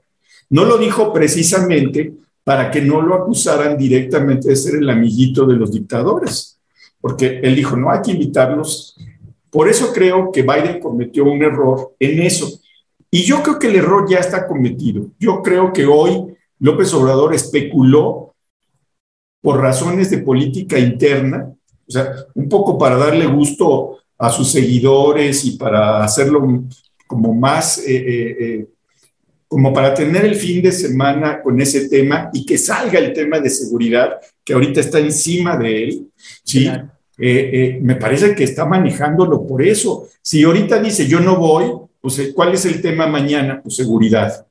No 0.49 0.65
lo 0.65 0.79
dijo 0.79 1.13
precisamente 1.13 2.15
para 2.45 2.71
que 2.71 2.81
no 2.81 3.01
lo 3.01 3.15
acusaran 3.15 3.77
directamente 3.77 4.49
de 4.49 4.57
ser 4.57 4.77
el 4.77 4.91
amiguito 4.91 5.47
de 5.47 5.57
los 5.57 5.73
dictadores, 5.73 6.59
porque 7.01 7.41
él 7.43 7.55
dijo, 7.55 7.77
no 7.77 7.91
hay 7.91 8.03
que 8.03 8.13
invitarlos 8.13 8.97
por 9.51 9.69
eso 9.69 9.93
creo 9.93 10.31
que 10.31 10.43
Biden 10.43 10.81
cometió 10.81 11.25
un 11.25 11.43
error 11.43 11.95
en 11.99 12.23
eso. 12.23 12.61
Y 13.11 13.25
yo 13.25 13.43
creo 13.43 13.59
que 13.59 13.67
el 13.67 13.77
error 13.77 14.09
ya 14.09 14.19
está 14.19 14.47
cometido. 14.47 15.11
Yo 15.19 15.43
creo 15.43 15.73
que 15.73 15.85
hoy 15.85 16.35
López 16.61 16.95
Obrador 16.95 17.35
especuló 17.35 18.35
por 19.43 19.61
razones 19.61 20.11
de 20.11 20.19
política 20.19 20.79
interna, 20.79 21.53
o 21.89 21.91
sea, 21.91 22.13
un 22.35 22.49
poco 22.49 22.79
para 22.79 22.97
darle 22.97 23.27
gusto 23.27 23.99
a 24.19 24.31
sus 24.31 24.53
seguidores 24.53 25.45
y 25.45 25.53
para 25.53 26.05
hacerlo 26.05 26.65
como 27.07 27.35
más, 27.35 27.79
eh, 27.79 27.97
eh, 27.97 28.37
eh, 28.39 28.69
como 29.51 29.73
para 29.73 29.93
tener 29.93 30.25
el 30.25 30.37
fin 30.37 30.63
de 30.63 30.71
semana 30.71 31.43
con 31.43 31.61
ese 31.61 31.89
tema 31.89 32.31
y 32.33 32.47
que 32.47 32.57
salga 32.57 33.01
el 33.01 33.13
tema 33.13 33.41
de 33.41 33.51
seguridad, 33.51 34.21
que 34.45 34.53
ahorita 34.53 34.79
está 34.79 35.01
encima 35.01 35.57
de 35.57 35.83
él, 35.83 36.07
¿sí? 36.45 36.69
Eh, 36.69 36.79
eh, 37.19 37.79
me 37.83 37.97
parece 37.97 38.37
que 38.37 38.45
está 38.45 38.65
manejándolo 38.65 39.45
por 39.45 39.61
eso. 39.61 40.07
Si 40.23 40.45
ahorita 40.45 40.81
dice 40.81 41.09
yo 41.09 41.19
no 41.19 41.37
voy, 41.37 41.65
pues 42.01 42.17
eh, 42.21 42.33
¿cuál 42.33 42.55
es 42.55 42.65
el 42.65 42.81
tema 42.81 43.09
mañana? 43.09 43.61
Pues 43.61 43.75
seguridad. 43.75 44.47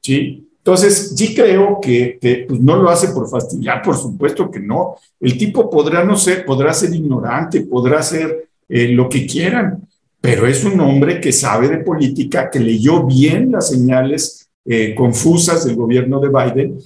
¿Sí? 0.00 0.48
Entonces, 0.58 1.14
sí 1.16 1.34
creo 1.34 1.80
que, 1.82 2.46
pues, 2.48 2.60
no 2.60 2.76
lo 2.76 2.90
hace 2.90 3.08
por 3.08 3.28
fastidiar, 3.28 3.82
por 3.82 3.96
supuesto 3.96 4.52
que 4.52 4.60
no. 4.60 4.94
El 5.18 5.36
tipo 5.36 5.68
podrá 5.68 6.04
no 6.04 6.16
ser, 6.16 6.44
podrá 6.44 6.72
ser 6.72 6.94
ignorante, 6.94 7.62
podrá 7.62 8.04
ser 8.04 8.50
lo 8.68 9.08
que 9.08 9.26
quieran, 9.26 9.88
pero 10.20 10.46
es 10.46 10.64
un 10.64 10.80
hombre 10.80 11.20
que 11.20 11.32
sabe 11.32 11.68
de 11.68 11.78
política, 11.78 12.50
que 12.50 12.60
leyó 12.60 13.04
bien 13.04 13.52
las 13.52 13.68
señales 13.68 14.50
confusas 14.96 15.64
del 15.64 15.76
gobierno 15.76 16.20
de 16.20 16.28
Biden 16.28 16.78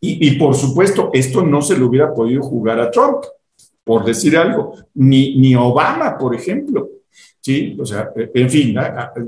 y, 0.00 0.32
por 0.32 0.54
supuesto, 0.56 1.10
esto 1.12 1.44
no 1.44 1.62
se 1.62 1.78
lo 1.78 1.86
hubiera 1.86 2.12
podido 2.12 2.42
jugar 2.42 2.80
a 2.80 2.90
Trump 2.90 3.18
por 3.84 4.04
decir 4.04 4.36
algo, 4.36 4.74
ni, 4.94 5.38
ni 5.38 5.54
Obama, 5.54 6.16
por 6.18 6.34
ejemplo. 6.34 6.88
¿sí? 7.40 7.76
O 7.80 7.84
sea, 7.84 8.10
en 8.16 8.50
fin, 8.50 8.74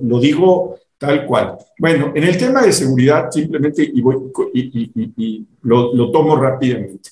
lo 0.03 0.21
digo 0.21 0.77
tal 0.97 1.27
cual. 1.27 1.59
Bueno, 1.79 2.13
en 2.15 2.25
el 2.25 2.39
tema 2.39 2.63
de 2.63 2.73
seguridad, 2.73 3.31
simplemente, 3.31 3.83
y, 3.93 4.01
voy, 4.01 4.17
y, 4.55 5.47
lo, 5.63 6.11
tomo 6.11 6.37
rápidamente. 6.37 7.11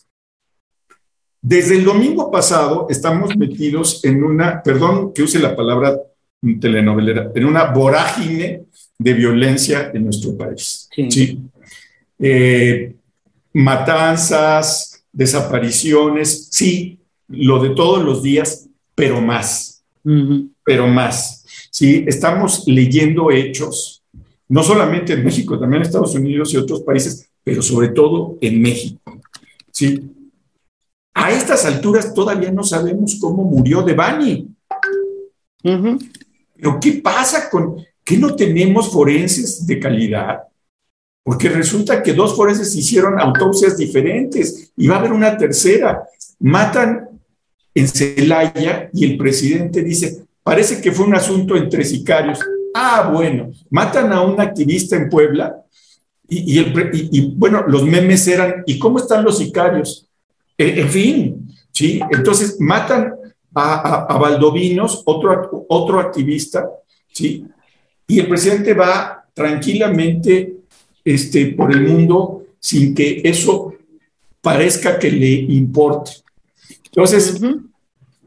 Desde 1.41 1.77
el 1.77 1.85
domingo 1.85 2.31
pasado 2.31 2.87
estamos 2.89 3.37
metidos 3.37 4.05
en 4.05 4.23
una, 4.23 4.63
perdón 4.63 5.13
que 5.13 5.25
use 5.25 5.41
la 5.41 5.57
palabra 5.57 6.01
telenovelera, 6.61 7.31
en 7.35 7.45
una 7.45 7.67
vorágine 7.67 8.65
de 8.99 9.15
violencia 9.15 9.91
en 9.95 10.05
nuestro 10.05 10.37
país. 10.37 10.89
Sí. 11.09 11.41
Eh, 12.19 12.95
matanzas, 13.53 15.05
desapariciones, 15.13 16.49
sí, 16.51 16.99
lo 17.29 17.63
de 17.63 17.71
todos 17.71 18.03
los 18.03 18.23
días, 18.23 18.69
pero 18.95 19.21
más, 19.21 19.85
pero 20.65 20.87
más. 20.87 21.45
¿sí? 21.71 22.05
Estamos 22.07 22.65
leyendo 22.67 23.31
hechos, 23.31 24.03
no 24.49 24.63
solamente 24.63 25.13
en 25.15 25.25
México, 25.25 25.59
también 25.59 25.83
en 25.83 25.87
Estados 25.89 26.15
Unidos 26.15 26.53
y 26.53 26.57
otros 26.57 26.83
países, 26.83 27.29
pero 27.43 27.63
sobre 27.63 27.89
todo 27.89 28.39
en 28.41 28.61
México. 28.61 29.21
¿sí? 29.71 30.11
A 31.15 31.33
estas 31.33 31.65
alturas 31.67 32.15
todavía 32.15 32.51
no 32.51 32.63
sabemos 32.63 33.19
cómo 33.21 33.45
murió 33.45 33.83
Devani. 33.83 34.49
Pero 36.63 36.79
¿qué 36.79 36.93
pasa 37.03 37.51
con 37.51 37.85
que 38.05 38.17
no 38.17 38.37
tenemos 38.37 38.93
forenses 38.93 39.67
de 39.67 39.81
calidad? 39.81 40.43
Porque 41.25 41.49
resulta 41.49 42.01
que 42.01 42.13
dos 42.13 42.37
forenses 42.37 42.73
hicieron 42.77 43.19
autopsias 43.19 43.77
diferentes 43.77 44.71
y 44.77 44.87
va 44.87 44.95
a 44.95 44.99
haber 45.01 45.13
una 45.13 45.37
tercera. 45.37 46.05
Matan 46.39 47.09
en 47.75 47.89
Celaya 47.89 48.89
y 48.93 49.05
el 49.05 49.19
presidente 49.19 49.83
dice, 49.83 50.25
parece 50.45 50.81
que 50.81 50.93
fue 50.93 51.05
un 51.05 51.17
asunto 51.17 51.57
entre 51.57 51.85
sicarios. 51.85 52.39
Ah, 52.73 53.11
bueno, 53.13 53.51
matan 53.69 54.13
a 54.13 54.21
un 54.21 54.41
activista 54.41 54.95
en 54.95 55.09
Puebla 55.09 55.65
y, 56.29 57.35
bueno, 57.35 57.65
los 57.67 57.85
memes 57.85 58.29
eran, 58.29 58.63
¿y 58.67 58.79
cómo 58.79 59.01
están 59.01 59.25
los 59.25 59.39
sicarios? 59.39 60.07
E, 60.57 60.81
en 60.81 60.89
fin, 60.89 61.53
¿sí? 61.73 62.01
Entonces 62.13 62.57
matan 62.61 63.15
a, 63.55 64.07
a, 64.07 64.19
Valdovinos, 64.19 65.03
otro, 65.05 65.67
otro 65.69 66.01
activista, 66.01 66.69
¿sí? 67.13 67.47
Y 68.07 68.21
el 68.21 68.29
presidente 68.29 68.75
va 68.75 69.25
tranquilamente 69.35 70.57
este, 71.05 71.47
por 71.47 71.73
el 71.73 71.89
mundo 71.89 72.45
sin 72.59 72.95
que 72.95 73.23
eso 73.25 73.75
parezca 74.41 74.99
que 74.99 75.11
le 75.11 75.31
importe. 75.31 76.13
Entonces, 76.85 77.41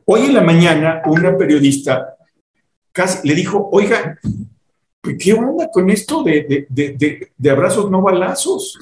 hoy 0.06 0.22
en 0.22 0.34
la 0.34 0.42
mañana 0.42 1.02
una 1.06 1.38
periodista 1.38 2.16
casi 2.92 3.28
le 3.28 3.36
dijo, 3.36 3.70
oiga, 3.72 4.18
¿qué 5.20 5.34
onda 5.34 5.70
con 5.72 5.90
esto 5.90 6.24
de, 6.24 6.68
abrazos 7.50 7.92
no 7.92 8.02
balazos? 8.02 8.80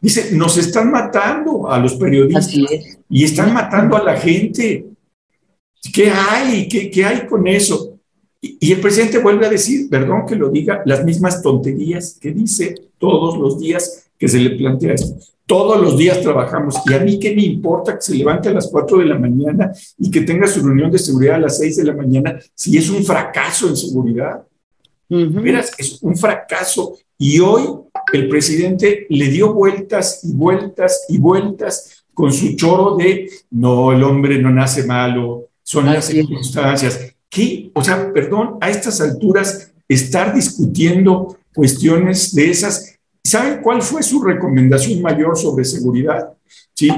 Dice, 0.00 0.30
nos 0.32 0.58
están 0.58 0.90
matando 0.90 1.70
a 1.70 1.78
los 1.78 1.94
periodistas 1.94 2.52
y 3.08 3.24
están 3.24 3.54
matando 3.54 3.96
a 3.96 4.02
la 4.02 4.16
gente. 4.16 4.86
¿Qué 5.92 6.10
hay? 6.10 6.68
¿Qué, 6.68 6.90
qué 6.90 7.04
hay 7.04 7.26
con 7.26 7.46
eso? 7.48 7.98
Y, 8.40 8.58
y 8.60 8.72
el 8.72 8.80
presidente 8.80 9.18
vuelve 9.18 9.46
a 9.46 9.50
decir, 9.50 9.88
perdón 9.88 10.26
que 10.26 10.36
lo 10.36 10.50
diga, 10.50 10.82
las 10.84 11.04
mismas 11.04 11.42
tonterías 11.42 12.18
que 12.20 12.32
dice 12.32 12.74
todos 12.98 13.38
los 13.38 13.58
días 13.58 14.10
que 14.18 14.28
se 14.28 14.38
le 14.38 14.50
plantea 14.50 14.94
esto. 14.94 15.16
Todos 15.46 15.80
los 15.80 15.98
días 15.98 16.20
trabajamos 16.20 16.76
y 16.86 16.94
a 16.94 17.00
mí 17.00 17.18
qué 17.18 17.34
me 17.34 17.42
importa 17.42 17.96
que 17.96 18.02
se 18.02 18.14
levante 18.14 18.48
a 18.48 18.52
las 18.52 18.68
4 18.68 18.98
de 18.98 19.06
la 19.06 19.18
mañana 19.18 19.72
y 19.98 20.10
que 20.10 20.20
tenga 20.20 20.46
su 20.46 20.62
reunión 20.62 20.92
de 20.92 20.98
seguridad 20.98 21.34
a 21.34 21.40
las 21.40 21.58
6 21.58 21.78
de 21.78 21.84
la 21.84 21.94
mañana 21.94 22.38
si 22.54 22.78
es 22.78 22.88
un 22.88 23.04
fracaso 23.04 23.68
en 23.68 23.76
seguridad. 23.76 24.46
Verás, 25.08 25.72
es 25.76 26.00
un 26.02 26.16
fracaso. 26.16 26.96
Y 27.18 27.40
hoy 27.40 27.64
el 28.12 28.28
presidente 28.28 29.06
le 29.10 29.28
dio 29.28 29.52
vueltas 29.52 30.20
y 30.22 30.32
vueltas 30.32 31.04
y 31.08 31.18
vueltas 31.18 32.04
con 32.14 32.32
su 32.32 32.54
choro 32.54 32.96
de 32.96 33.28
no, 33.50 33.92
el 33.92 34.02
hombre 34.04 34.38
no 34.38 34.50
nace 34.50 34.86
malo, 34.86 35.48
son 35.72 35.86
las 35.86 36.04
circunstancias. 36.04 37.14
¿Qué? 37.30 37.70
O 37.72 37.82
sea, 37.82 38.12
perdón, 38.12 38.58
a 38.60 38.68
estas 38.68 39.00
alturas 39.00 39.72
estar 39.88 40.34
discutiendo 40.34 41.38
cuestiones 41.54 42.34
de 42.34 42.50
esas. 42.50 42.98
¿Saben 43.24 43.62
cuál 43.62 43.80
fue 43.80 44.02
su 44.02 44.22
recomendación 44.22 45.00
mayor 45.00 45.38
sobre 45.38 45.64
seguridad? 45.64 46.34
¿Sí? 46.74 46.90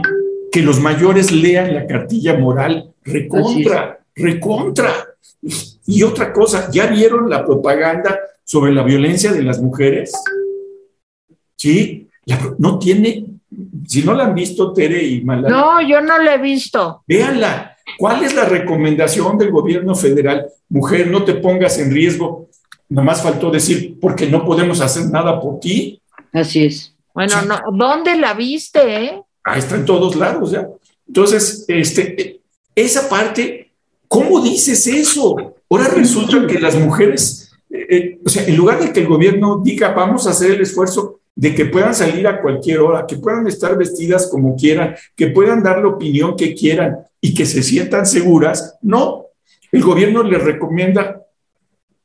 Que 0.50 0.60
los 0.60 0.80
mayores 0.80 1.30
lean 1.30 1.72
la 1.72 1.86
cartilla 1.86 2.36
moral 2.36 2.92
recontra, 3.04 4.00
recontra. 4.12 4.92
Y 5.86 6.02
otra 6.02 6.32
cosa, 6.32 6.68
¿ya 6.72 6.86
vieron 6.88 7.30
la 7.30 7.44
propaganda 7.44 8.18
sobre 8.42 8.72
la 8.72 8.82
violencia 8.82 9.32
de 9.32 9.42
las 9.44 9.60
mujeres? 9.62 10.12
Sí, 11.56 12.08
no 12.58 12.80
tiene, 12.80 13.24
si 13.86 14.02
no 14.02 14.14
la 14.14 14.24
han 14.24 14.34
visto, 14.34 14.72
Tere 14.72 15.00
y 15.00 15.22
Malala. 15.22 15.48
No, 15.48 15.88
yo 15.88 16.00
no 16.00 16.18
la 16.18 16.34
he 16.34 16.38
visto. 16.38 17.04
Véanla. 17.06 17.73
¿Cuál 17.98 18.24
es 18.24 18.34
la 18.34 18.44
recomendación 18.44 19.38
del 19.38 19.50
gobierno 19.50 19.94
federal? 19.94 20.46
Mujer, 20.68 21.10
no 21.10 21.24
te 21.24 21.34
pongas 21.34 21.78
en 21.78 21.90
riesgo. 21.92 22.48
Nomás 22.88 23.22
faltó 23.22 23.50
decir, 23.50 23.98
porque 24.00 24.26
no 24.26 24.44
podemos 24.44 24.80
hacer 24.80 25.06
nada 25.06 25.40
por 25.40 25.60
ti. 25.60 26.00
Así 26.32 26.64
es. 26.64 26.94
Bueno, 27.14 27.42
no, 27.42 27.60
¿dónde 27.72 28.16
la 28.16 28.34
viste? 28.34 29.04
Eh? 29.04 29.22
Ahí 29.44 29.58
está 29.60 29.76
en 29.76 29.84
todos 29.84 30.16
lados 30.16 30.50
ya. 30.50 30.68
Entonces, 31.06 31.64
este, 31.68 32.40
esa 32.74 33.08
parte, 33.08 33.70
¿cómo 34.08 34.40
dices 34.40 34.86
eso? 34.86 35.36
Ahora 35.70 35.88
resulta 35.88 36.46
que 36.46 36.58
las 36.58 36.76
mujeres, 36.76 37.52
eh, 37.70 37.86
eh, 37.88 38.18
o 38.24 38.28
sea, 38.28 38.44
en 38.44 38.56
lugar 38.56 38.80
de 38.80 38.92
que 38.92 39.00
el 39.00 39.06
gobierno 39.06 39.60
diga, 39.62 39.92
vamos 39.92 40.26
a 40.26 40.30
hacer 40.30 40.52
el 40.52 40.62
esfuerzo 40.62 41.20
de 41.36 41.54
que 41.54 41.66
puedan 41.66 41.94
salir 41.94 42.26
a 42.26 42.40
cualquier 42.40 42.80
hora, 42.80 43.06
que 43.06 43.16
puedan 43.16 43.46
estar 43.46 43.76
vestidas 43.76 44.28
como 44.28 44.56
quieran, 44.56 44.94
que 45.16 45.28
puedan 45.28 45.62
dar 45.62 45.80
la 45.80 45.88
opinión 45.88 46.36
que 46.36 46.54
quieran 46.54 46.98
y 47.24 47.32
que 47.32 47.46
se 47.46 47.62
sientan 47.62 48.04
seguras, 48.04 48.76
no. 48.82 49.28
El 49.72 49.82
gobierno 49.82 50.22
les 50.22 50.42
recomienda 50.42 51.22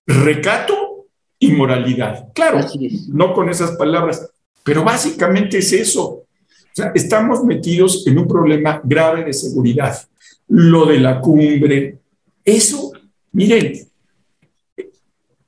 recato 0.08 1.08
y 1.38 1.52
moralidad. 1.52 2.30
Claro, 2.34 2.66
no 3.10 3.34
con 3.34 3.50
esas 3.50 3.72
palabras, 3.72 4.32
pero 4.64 4.82
básicamente 4.86 5.58
es 5.58 5.74
eso. 5.74 6.06
O 6.06 6.26
sea, 6.72 6.94
estamos 6.96 7.44
metidos 7.44 8.08
en 8.08 8.18
un 8.18 8.30
problema 8.30 8.80
grave 8.82 9.26
de 9.26 9.34
seguridad. 9.34 9.94
Lo 10.48 10.86
de 10.86 11.00
la 11.00 11.20
cumbre, 11.20 11.98
eso, 12.46 12.94
miren, 13.34 13.74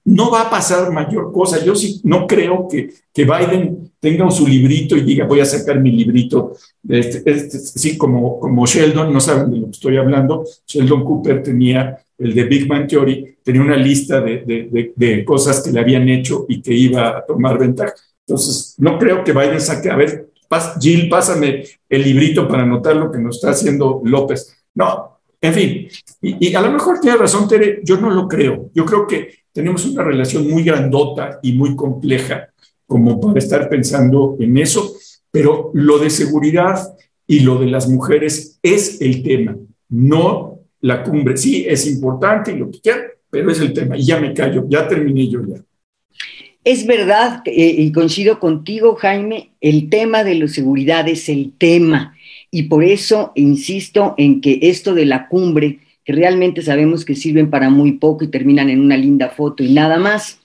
no 0.05 0.31
va 0.31 0.43
a 0.43 0.49
pasar 0.49 0.91
mayor 0.91 1.31
cosa. 1.31 1.63
Yo 1.63 1.75
sí 1.75 2.01
no 2.03 2.25
creo 2.27 2.67
que, 2.67 2.89
que 3.13 3.23
Biden 3.23 3.91
tenga 3.99 4.29
su 4.31 4.47
librito 4.47 4.97
y 4.97 5.01
diga, 5.01 5.25
voy 5.25 5.39
a 5.39 5.45
sacar 5.45 5.79
mi 5.79 5.91
librito. 5.91 6.53
Este, 6.87 7.21
este, 7.29 7.59
sí, 7.59 7.97
como, 7.97 8.39
como 8.39 8.65
Sheldon, 8.65 9.13
no 9.13 9.19
saben 9.19 9.51
de 9.51 9.57
lo 9.57 9.65
que 9.65 9.71
estoy 9.71 9.97
hablando. 9.97 10.43
Sheldon 10.65 11.03
Cooper 11.03 11.43
tenía 11.43 11.97
el 12.17 12.33
de 12.33 12.43
Big 12.43 12.67
Man 12.67 12.87
Theory, 12.87 13.37
tenía 13.43 13.61
una 13.61 13.77
lista 13.77 14.21
de, 14.21 14.43
de, 14.45 14.93
de, 14.95 15.25
cosas 15.25 15.61
que 15.61 15.71
le 15.71 15.79
habían 15.79 16.07
hecho 16.09 16.45
y 16.47 16.61
que 16.61 16.73
iba 16.73 17.17
a 17.17 17.25
tomar 17.25 17.57
ventaja. 17.57 17.93
Entonces, 18.25 18.75
no 18.77 18.97
creo 18.97 19.23
que 19.23 19.33
Biden 19.33 19.61
saque, 19.61 19.89
a 19.89 19.95
ver, 19.95 20.29
Jill, 20.79 21.09
pásame 21.09 21.63
el 21.89 22.03
librito 22.03 22.47
para 22.47 22.63
anotar 22.63 22.95
lo 22.95 23.11
que 23.11 23.17
nos 23.17 23.37
está 23.37 23.51
haciendo 23.51 24.01
López. 24.03 24.55
No, 24.75 25.19
en 25.39 25.53
fin, 25.53 25.87
y, 26.21 26.49
y, 26.49 26.55
a 26.55 26.61
lo 26.61 26.71
mejor 26.71 26.99
tiene 26.99 27.17
razón, 27.17 27.47
Tere, 27.47 27.81
yo 27.83 27.97
no 27.97 28.11
lo 28.11 28.27
creo. 28.27 28.69
Yo 28.73 28.85
creo 28.85 29.07
que 29.07 29.40
tenemos 29.53 29.85
una 29.85 30.03
relación 30.03 30.49
muy 30.49 30.63
grandota 30.63 31.39
y 31.41 31.53
muy 31.53 31.75
compleja 31.75 32.49
como 32.85 33.19
para 33.19 33.39
estar 33.39 33.69
pensando 33.69 34.35
en 34.39 34.57
eso, 34.57 34.95
pero 35.29 35.71
lo 35.73 35.97
de 35.97 36.09
seguridad 36.09 36.77
y 37.25 37.39
lo 37.39 37.57
de 37.57 37.67
las 37.67 37.87
mujeres 37.87 38.59
es 38.61 38.99
el 39.01 39.23
tema, 39.23 39.57
no 39.89 40.59
la 40.81 41.03
cumbre. 41.03 41.37
Sí, 41.37 41.65
es 41.67 41.87
importante 41.87 42.51
y 42.51 42.57
lo 42.57 42.69
que 42.69 42.81
quieran, 42.81 43.03
pero 43.29 43.51
es 43.51 43.59
el 43.59 43.73
tema. 43.73 43.97
Y 43.97 44.05
ya 44.05 44.19
me 44.19 44.33
callo, 44.33 44.65
ya 44.67 44.87
terminé 44.87 45.29
yo 45.29 45.41
ya. 45.45 45.63
Es 46.63 46.85
verdad, 46.85 47.41
eh, 47.45 47.75
y 47.77 47.91
coincido 47.91 48.39
contigo, 48.39 48.95
Jaime, 48.95 49.51
el 49.61 49.89
tema 49.89 50.23
de 50.23 50.35
la 50.35 50.47
seguridad 50.47 51.07
es 51.07 51.29
el 51.29 51.53
tema. 51.57 52.15
Y 52.51 52.63
por 52.63 52.83
eso 52.83 53.31
insisto 53.35 54.13
en 54.17 54.41
que 54.41 54.59
esto 54.61 54.93
de 54.93 55.05
la 55.05 55.27
cumbre 55.27 55.79
que 56.03 56.13
realmente 56.13 56.61
sabemos 56.61 57.05
que 57.05 57.15
sirven 57.15 57.49
para 57.49 57.69
muy 57.69 57.93
poco 57.93 58.23
y 58.23 58.29
terminan 58.29 58.69
en 58.69 58.79
una 58.79 58.97
linda 58.97 59.29
foto 59.29 59.63
y 59.63 59.71
nada 59.71 59.97
más, 59.97 60.39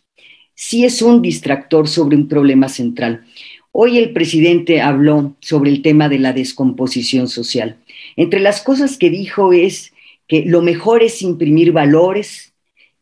sí 0.55 0.85
es 0.85 1.03
un 1.03 1.23
distractor 1.23 1.89
sobre 1.89 2.17
un 2.17 2.29
problema 2.29 2.69
central. 2.69 3.25
Hoy 3.73 3.99
el 3.99 4.13
presidente 4.13 4.81
habló 4.81 5.37
sobre 5.41 5.71
el 5.71 5.83
tema 5.83 6.09
de 6.09 6.19
la 6.19 6.33
descomposición 6.33 7.29
social. 7.29 7.77
Entre 8.17 8.41
las 8.41 8.63
cosas 8.63 8.97
que 8.97 9.11
dijo 9.11 9.53
es 9.53 9.93
que 10.27 10.45
lo 10.47 10.63
mejor 10.63 11.03
es 11.03 11.23
imprimir 11.23 11.73
valores 11.73 12.55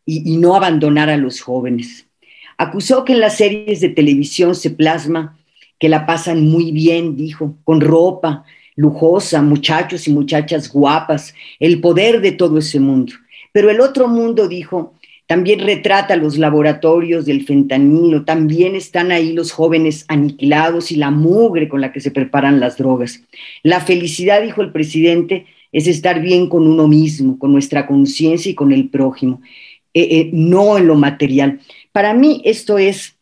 y, 0.05 0.33
y 0.33 0.37
no 0.37 0.57
abandonar 0.57 1.11
a 1.11 1.17
los 1.17 1.41
jóvenes. 1.41 2.07
Acusó 2.59 3.05
que 3.05 3.13
en 3.13 3.21
las 3.21 3.37
series 3.37 3.81
de 3.81 3.89
televisión 3.89 4.55
se 4.55 4.71
plasma 4.71 5.39
que 5.79 5.89
la 5.89 6.07
pasan 6.07 6.49
muy 6.49 6.73
bien, 6.73 7.17
dijo, 7.17 7.57
con 7.65 7.81
ropa, 7.81 8.45
lujosa, 8.77 9.43
muchachos 9.43 10.09
y 10.09 10.13
muchachas 10.13 10.73
guapas, 10.73 11.35
el 11.61 11.81
poder 11.81 12.21
de 12.21 12.33
todo 12.33 12.59
ese 12.59 12.81
mundo. 12.81 13.13
Pero 13.53 13.71
el 13.71 13.81
otro 13.81 14.09
mundo, 14.09 14.49
dijo, 14.49 14.95
también 15.27 15.61
retrata 15.61 16.17
los 16.17 16.37
laboratorios 16.37 17.25
del 17.25 17.47
fentanilo, 17.47 18.25
también 18.25 18.75
están 18.75 19.11
ahí 19.11 19.33
los 19.33 19.53
jóvenes 19.53 20.05
aniquilados 20.09 20.93
y 20.93 20.97
la 20.97 21.11
mugre 21.11 21.69
con 21.69 21.81
la 21.81 21.93
que 21.93 22.01
se 22.01 22.11
preparan 22.11 22.61
las 22.61 22.77
drogas. 22.77 23.23
La 23.63 23.81
felicidad, 23.81 24.43
dijo 24.43 24.61
el 24.61 24.73
presidente, 24.73 25.47
es 25.73 25.87
estar 25.87 26.21
bien 26.21 26.49
con 26.49 26.67
uno 26.67 26.89
mismo, 26.89 27.39
con 27.39 27.53
nuestra 27.53 27.87
conciencia 27.87 28.51
y 28.51 28.55
con 28.55 28.71
el 28.71 28.91
prójimo, 28.91 29.41
eh, 29.95 30.09
eh, 30.11 30.31
no 30.33 30.77
en 30.77 30.87
lo 30.87 30.95
material. 30.95 31.61
Para 31.91 32.13
mí 32.13 32.43
esto 32.45 32.79
es 32.79 33.14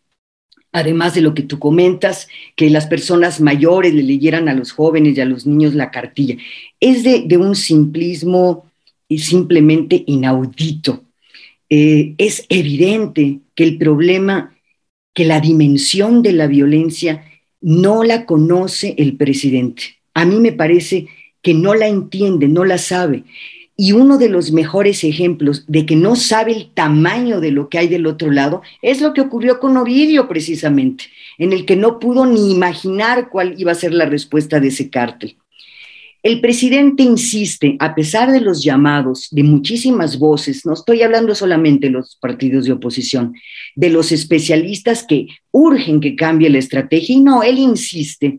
además 0.72 1.14
de 1.14 1.20
lo 1.20 1.34
que 1.34 1.42
tú 1.42 1.58
comentas, 1.58 2.28
que 2.56 2.70
las 2.70 2.86
personas 2.86 3.40
mayores 3.40 3.94
le 3.94 4.02
leyeran 4.02 4.48
a 4.48 4.54
los 4.54 4.72
jóvenes 4.72 5.16
y 5.16 5.20
a 5.20 5.26
los 5.26 5.46
niños 5.46 5.74
la 5.74 5.90
cartilla. 5.90 6.36
Es 6.80 7.02
de, 7.02 7.36
un 7.36 7.54
simplismo 7.54 8.64
y 9.06 9.18
simplemente 9.18 10.02
inaudito. 10.06 11.04
Eh, 11.68 12.14
es 12.18 12.46
evidente 12.48 13.40
que 13.54 13.64
el 13.64 13.78
problema, 13.78 14.54
que 15.14 15.26
la 15.26 15.40
dimensión 15.40 16.22
de 16.22 16.32
la 16.32 16.46
violencia 16.46 17.24
no 17.60 18.02
la 18.02 18.24
conoce 18.24 18.94
el 18.98 19.16
presidente. 19.16 19.82
A 20.14 20.24
mí 20.24 20.36
me 20.36 20.52
parece 20.52 21.06
que 21.42 21.54
no 21.54 21.74
la 21.74 21.88
entiende, 21.88 22.48
no 22.48 22.64
la 22.64 22.78
sabe. 22.78 23.24
Y 23.76 23.92
uno 23.92 24.18
de 24.18 24.28
los 24.28 24.52
mejores 24.52 25.02
ejemplos 25.02 25.64
de 25.66 25.86
que 25.86 25.96
no 25.96 26.14
sabe 26.14 26.52
el 26.52 26.72
tamaño 26.72 27.40
de 27.40 27.50
lo 27.50 27.68
que 27.68 27.78
hay 27.78 27.88
del 27.88 28.06
otro 28.06 28.30
lado 28.30 28.62
es 28.82 29.00
lo 29.00 29.14
que 29.14 29.22
ocurrió 29.22 29.60
con 29.60 29.76
Ovidio 29.76 30.28
precisamente, 30.28 31.04
en 31.38 31.52
el 31.52 31.64
que 31.64 31.76
no 31.76 31.98
pudo 31.98 32.26
ni 32.26 32.52
imaginar 32.52 33.30
cuál 33.30 33.54
iba 33.58 33.72
a 33.72 33.76
ser 33.76 33.94
la 33.94 34.06
respuesta 34.06 34.60
de 34.60 34.68
ese 34.68 34.90
cártel. 34.90 35.36
El 36.22 36.40
presidente 36.40 37.02
insiste, 37.02 37.76
a 37.80 37.96
pesar 37.96 38.30
de 38.30 38.40
los 38.40 38.62
llamados 38.62 39.26
de 39.32 39.42
muchísimas 39.42 40.20
voces, 40.20 40.64
no 40.64 40.74
estoy 40.74 41.02
hablando 41.02 41.34
solamente 41.34 41.88
de 41.88 41.94
los 41.94 42.16
partidos 42.16 42.64
de 42.64 42.72
oposición, 42.72 43.34
de 43.74 43.90
los 43.90 44.12
especialistas 44.12 45.04
que 45.04 45.26
urgen 45.50 46.00
que 46.00 46.14
cambie 46.14 46.48
la 46.48 46.58
estrategia, 46.58 47.16
y 47.16 47.20
no, 47.20 47.42
él 47.42 47.58
insiste 47.58 48.38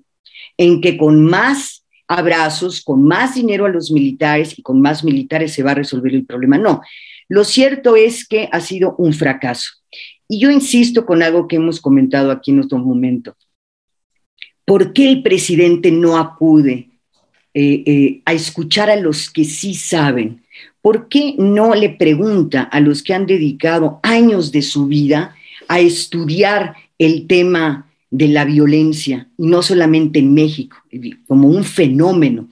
en 0.58 0.80
que 0.80 0.96
con 0.96 1.26
más 1.26 1.83
abrazos, 2.14 2.82
con 2.82 3.04
más 3.04 3.36
dinero 3.36 3.66
a 3.66 3.70
los 3.70 3.92
militares 3.92 4.58
y 4.58 4.62
con 4.62 4.82
más 4.82 5.04
militares 5.04 5.54
se 5.54 5.64
va 5.64 5.72
a 5.72 5.76
resolver 5.76 6.14
el 6.14 6.26
problema. 6.26 6.58
No, 6.58 6.82
lo 7.30 7.44
cierto 7.44 7.96
es 7.96 8.28
que 8.28 8.50
ha 8.52 8.60
sido 8.60 8.96
un 8.98 9.14
fracaso. 9.14 9.70
Y 10.28 10.40
yo 10.40 10.50
insisto 10.50 11.06
con 11.06 11.22
algo 11.22 11.48
que 11.48 11.58
hemos 11.58 11.80
comentado 11.80 12.32
aquí 12.32 12.52
en 12.52 12.62
otro 12.62 12.78
momento. 12.78 13.36
¿Por 14.66 14.94
qué 14.94 15.10
el 15.10 15.24
presidente 15.24 15.92
no 15.92 16.18
acude 16.18 16.90
eh, 17.54 17.84
eh, 17.86 18.22
a 18.26 18.34
escuchar 18.34 18.90
a 18.90 18.96
los 18.96 19.30
que 19.30 19.44
sí 19.44 19.74
saben? 19.74 20.44
¿Por 20.82 21.08
qué 21.10 21.36
no 21.38 21.76
le 21.76 21.90
pregunta 21.90 22.64
a 22.64 22.80
los 22.80 23.04
que 23.04 23.14
han 23.14 23.26
dedicado 23.26 24.00
años 24.04 24.52
de 24.52 24.62
su 24.62 24.88
vida 24.88 25.36
a 25.68 25.80
estudiar 25.80 26.76
el 26.98 27.28
tema 27.28 27.88
de 28.14 28.28
la 28.28 28.46
violencia, 28.46 29.28
y 29.40 29.48
no 29.48 29.64
solamente 29.64 30.20
en 30.20 30.36
México, 30.36 30.78
como 31.28 31.48
un 31.48 31.64
fenómeno, 31.64 32.48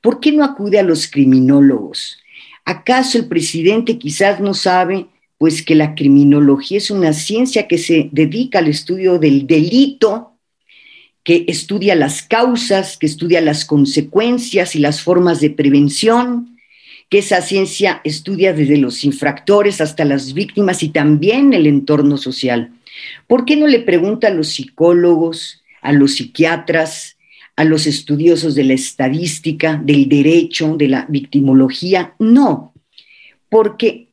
¿por 0.00 0.18
qué 0.18 0.32
no 0.32 0.42
acude 0.42 0.80
a 0.80 0.82
los 0.82 1.06
criminólogos? 1.06 2.18
¿Acaso 2.64 3.16
el 3.18 3.26
presidente 3.26 3.96
quizás 3.96 4.40
no 4.40 4.54
sabe 4.54 5.06
pues 5.38 5.62
que 5.62 5.76
la 5.76 5.94
criminología 5.94 6.78
es 6.78 6.90
una 6.90 7.12
ciencia 7.12 7.68
que 7.68 7.78
se 7.78 8.08
dedica 8.10 8.58
al 8.58 8.66
estudio 8.66 9.20
del 9.20 9.46
delito, 9.46 10.32
que 11.22 11.44
estudia 11.46 11.94
las 11.94 12.22
causas, 12.22 12.96
que 12.96 13.06
estudia 13.06 13.40
las 13.40 13.64
consecuencias 13.64 14.74
y 14.74 14.80
las 14.80 15.00
formas 15.00 15.40
de 15.40 15.50
prevención, 15.50 16.58
que 17.08 17.18
esa 17.18 17.40
ciencia 17.40 18.00
estudia 18.02 18.52
desde 18.52 18.78
los 18.78 19.04
infractores 19.04 19.80
hasta 19.80 20.04
las 20.04 20.34
víctimas 20.34 20.82
y 20.82 20.88
también 20.88 21.52
el 21.52 21.68
entorno 21.68 22.16
social. 22.16 22.72
¿Por 23.26 23.44
qué 23.44 23.56
no 23.56 23.66
le 23.66 23.80
pregunta 23.80 24.28
a 24.28 24.34
los 24.34 24.48
psicólogos, 24.48 25.62
a 25.80 25.92
los 25.92 26.14
psiquiatras, 26.14 27.16
a 27.56 27.64
los 27.64 27.86
estudiosos 27.86 28.54
de 28.54 28.64
la 28.64 28.74
estadística, 28.74 29.80
del 29.82 30.08
derecho, 30.08 30.76
de 30.76 30.88
la 30.88 31.06
victimología? 31.08 32.14
No, 32.18 32.74
porque 33.48 34.08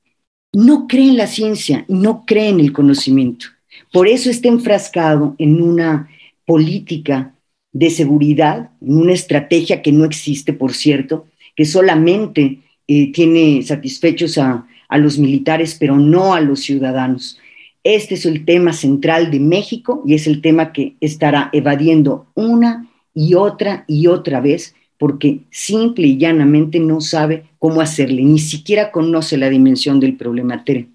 no 0.54 0.88
cree 0.88 1.10
en 1.10 1.18
la 1.18 1.28
ciencia, 1.28 1.86
no 1.88 2.26
cree 2.26 2.50
en 2.50 2.60
el 2.60 2.74
conocimiento. 2.74 3.48
Por 3.92 4.08
eso 4.08 4.30
está 4.30 4.48
enfrascado 4.48 5.36
en 5.38 5.62
una 5.62 6.10
política 6.46 7.34
de 7.74 7.90
seguridad, 7.90 8.72
en 8.82 8.98
una 8.98 9.14
estrategia 9.14 9.82
que 9.82 9.92
no 9.92 10.06
existe, 10.06 10.54
por 10.54 10.74
cierto, 10.74 11.28
que 11.56 11.66
solamente 11.66 12.60
eh, 12.88 13.12
tiene 13.12 13.62
satisfechos 13.64 14.38
a, 14.38 14.68
a 14.88 14.98
los 14.98 15.18
militares, 15.18 15.76
pero 15.80 15.98
no 15.98 16.34
a 16.34 16.42
los 16.42 16.62
ciudadanos. 16.62 17.40
Este 17.84 18.14
es 18.14 18.26
el 18.26 18.46
tema 18.46 18.74
central 18.74 19.32
de 19.32 19.40
México 19.40 20.04
y 20.06 20.14
es 20.14 20.28
el 20.28 20.42
tema 20.42 20.72
que 20.72 20.98
estará 21.02 21.50
evadiendo 21.52 22.28
una 22.36 22.88
y 23.14 23.34
otra 23.34 23.86
y 23.88 24.08
otra 24.08 24.40
vez 24.40 24.76
porque 25.00 25.46
simple 25.50 26.06
y 26.06 26.18
llanamente 26.20 26.80
no 26.80 27.02
sabe 27.02 27.50
cómo 27.58 27.82
hacerle, 27.82 28.22
ni 28.22 28.38
siquiera 28.38 28.92
conoce 28.92 29.36
la 29.36 29.50
dimensión 29.50 30.00
del 30.00 30.16
problema, 30.16 30.64
Tere. 30.64 30.90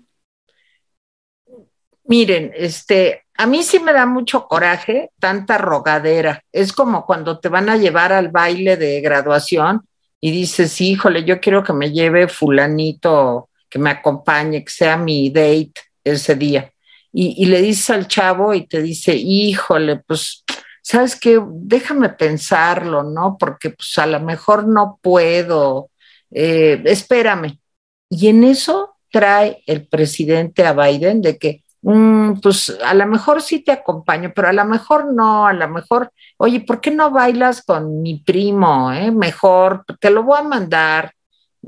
Miren, 2.05 2.53
este, 2.55 3.25
a 3.37 3.49
mí 3.49 3.65
sí 3.65 3.81
me 3.81 3.93
da 3.93 4.07
mucho 4.07 4.47
coraje 4.47 5.11
tanta 5.19 5.59
rogadera. 5.59 6.41
Es 6.53 6.73
como 6.73 7.05
cuando 7.05 7.41
te 7.41 7.49
van 7.49 7.69
a 7.69 7.77
llevar 7.77 8.13
al 8.13 8.29
baile 8.29 8.77
de 8.77 9.01
graduación 9.01 9.81
y 10.21 10.31
dices, 10.31 10.81
híjole, 10.81 11.25
yo 11.25 11.41
quiero 11.41 11.65
que 11.65 11.73
me 11.73 11.91
lleve 11.91 12.29
fulanito, 12.29 13.51
que 13.69 13.81
me 13.81 13.91
acompañe, 13.91 14.63
que 14.63 14.71
sea 14.71 14.97
mi 14.97 15.31
date 15.31 15.73
ese 16.05 16.37
día 16.37 16.73
y, 17.19 17.47
le 17.47 17.63
dices 17.63 17.89
al 17.89 18.09
chavo 18.09 18.53
y 18.53 18.67
te 18.67 18.83
dice, 18.83 19.15
híjole, 19.17 19.97
pues, 20.07 20.45
¿sabes 20.83 21.19
qué? 21.19 21.41
Déjame 21.51 22.11
pensarlo, 22.11 23.05
¿no? 23.05 23.39
Porque 23.39 23.71
pues 23.71 23.97
a 23.97 24.07
lo 24.07 24.21
mejor 24.21 24.69
no 24.69 24.99
puedo, 25.01 25.89
eh, 26.31 26.83
espérame. 26.85 27.59
Y 28.11 28.29
en 28.29 28.45
eso 28.45 28.97
trae 29.11 29.63
el 29.67 29.89
presidente 29.89 30.67
a 30.67 30.75
Biden 30.75 31.23
de 31.23 31.39
que, 31.39 31.65
mm, 31.81 32.41
pues 32.41 32.77
a 32.85 32.93
lo 32.93 33.07
mejor 33.07 33.41
sí 33.41 33.61
te 33.61 33.73
acompaño, 33.73 34.33
pero 34.35 34.49
a 34.49 34.53
lo 34.53 34.67
mejor 34.67 35.15
no, 35.15 35.47
a 35.47 35.55
lo 35.55 35.69
mejor, 35.71 36.13
oye, 36.37 36.61
¿por 36.61 36.83
qué 36.83 36.91
no 36.91 37.11
bailas 37.11 37.63
con 37.63 38.03
mi 38.03 38.19
primo? 38.21 38.93
Eh? 38.93 39.11
Mejor, 39.11 39.87
te 40.01 40.11
lo 40.11 40.23
voy 40.23 40.39
a 40.39 40.43
mandar 40.43 41.16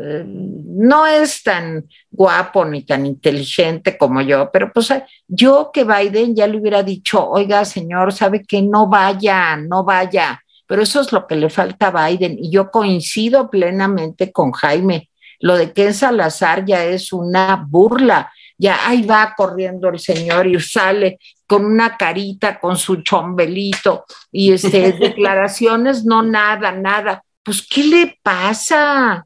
eh, 0.00 0.24
no 0.26 1.06
es 1.06 1.42
tan 1.42 1.84
guapo 2.10 2.64
ni 2.64 2.84
tan 2.84 3.04
inteligente 3.04 3.98
como 3.98 4.20
yo, 4.20 4.50
pero 4.52 4.72
pues 4.72 4.92
yo 5.26 5.70
que 5.72 5.84
Biden 5.84 6.36
ya 6.36 6.46
le 6.46 6.58
hubiera 6.58 6.82
dicho, 6.82 7.28
oiga 7.28 7.64
señor, 7.64 8.12
sabe 8.12 8.44
que 8.44 8.62
no 8.62 8.86
vaya, 8.86 9.56
no 9.56 9.84
vaya, 9.84 10.40
pero 10.66 10.82
eso 10.82 11.00
es 11.00 11.12
lo 11.12 11.26
que 11.26 11.34
le 11.36 11.50
falta 11.50 11.88
a 11.88 12.08
Biden 12.08 12.36
y 12.38 12.50
yo 12.50 12.70
coincido 12.70 13.50
plenamente 13.50 14.30
con 14.30 14.52
Jaime. 14.52 15.10
Lo 15.40 15.56
de 15.56 15.72
Ken 15.72 15.94
Salazar 15.94 16.64
ya 16.64 16.84
es 16.84 17.12
una 17.12 17.64
burla, 17.68 18.32
ya 18.56 18.88
ahí 18.88 19.02
va 19.02 19.34
corriendo 19.36 19.88
el 19.88 19.98
señor 19.98 20.46
y 20.46 20.60
sale 20.60 21.18
con 21.46 21.64
una 21.64 21.96
carita, 21.96 22.60
con 22.60 22.76
su 22.76 23.02
chombelito 23.02 24.04
y 24.30 24.52
este, 24.52 24.92
declaraciones, 25.00 26.04
no 26.04 26.22
nada, 26.22 26.72
nada. 26.72 27.22
Pues, 27.42 27.66
¿qué 27.66 27.84
le 27.84 28.18
pasa? 28.22 29.24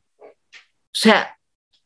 O 0.93 0.99
sea, 0.99 1.39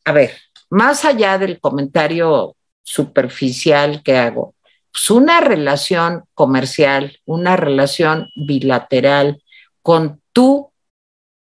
a 0.03 0.11
ver, 0.11 0.37
más 0.69 1.05
allá 1.05 1.37
del 1.37 1.59
comentario 1.59 2.55
superficial 2.83 4.03
que 4.03 4.17
hago, 4.17 4.55
pues 4.91 5.09
una 5.09 5.39
relación 5.39 6.25
comercial, 6.33 7.19
una 7.25 7.55
relación 7.55 8.29
bilateral 8.35 9.41
con 9.81 10.21
tu 10.33 10.71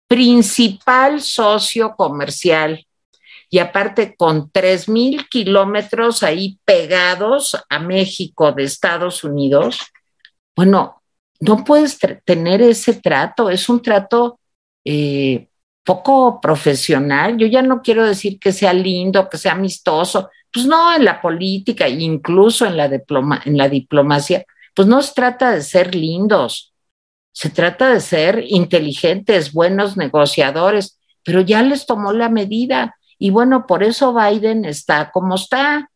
principal 0.08 1.20
socio 1.20 1.94
comercial 1.96 2.86
y 3.48 3.58
aparte 3.58 4.16
con 4.16 4.50
tres 4.50 4.88
mil 4.88 5.28
kilómetros 5.28 6.22
ahí 6.22 6.58
pegados 6.64 7.56
a 7.68 7.78
México 7.78 8.50
de 8.52 8.64
Estados 8.64 9.24
Unidos, 9.24 9.80
bueno, 10.56 11.02
no 11.40 11.64
puedes 11.64 11.98
tener 12.24 12.62
ese 12.62 12.94
trato, 12.94 13.50
es 13.50 13.68
un 13.68 13.82
trato 13.82 14.40
eh, 14.84 15.48
poco 15.84 16.40
profesional. 16.40 17.36
Yo 17.36 17.46
ya 17.46 17.62
no 17.62 17.82
quiero 17.82 18.06
decir 18.06 18.38
que 18.38 18.52
sea 18.52 18.72
lindo, 18.72 19.28
que 19.28 19.38
sea 19.38 19.52
amistoso, 19.52 20.30
pues 20.52 20.66
no, 20.66 20.94
en 20.94 21.04
la 21.04 21.20
política, 21.20 21.88
incluso 21.88 22.66
en 22.66 22.76
la, 22.76 22.84
en 22.86 23.56
la 23.56 23.68
diplomacia, 23.68 24.44
pues 24.74 24.86
no 24.86 25.00
se 25.02 25.14
trata 25.14 25.50
de 25.52 25.62
ser 25.62 25.94
lindos, 25.94 26.74
se 27.32 27.48
trata 27.48 27.90
de 27.92 28.00
ser 28.00 28.44
inteligentes, 28.46 29.52
buenos 29.52 29.96
negociadores, 29.96 30.98
pero 31.24 31.40
ya 31.40 31.62
les 31.62 31.86
tomó 31.86 32.12
la 32.12 32.28
medida. 32.28 32.96
Y 33.18 33.30
bueno, 33.30 33.66
por 33.66 33.82
eso 33.82 34.14
Biden 34.14 34.64
está 34.64 35.10
como 35.10 35.36
está. 35.36 35.90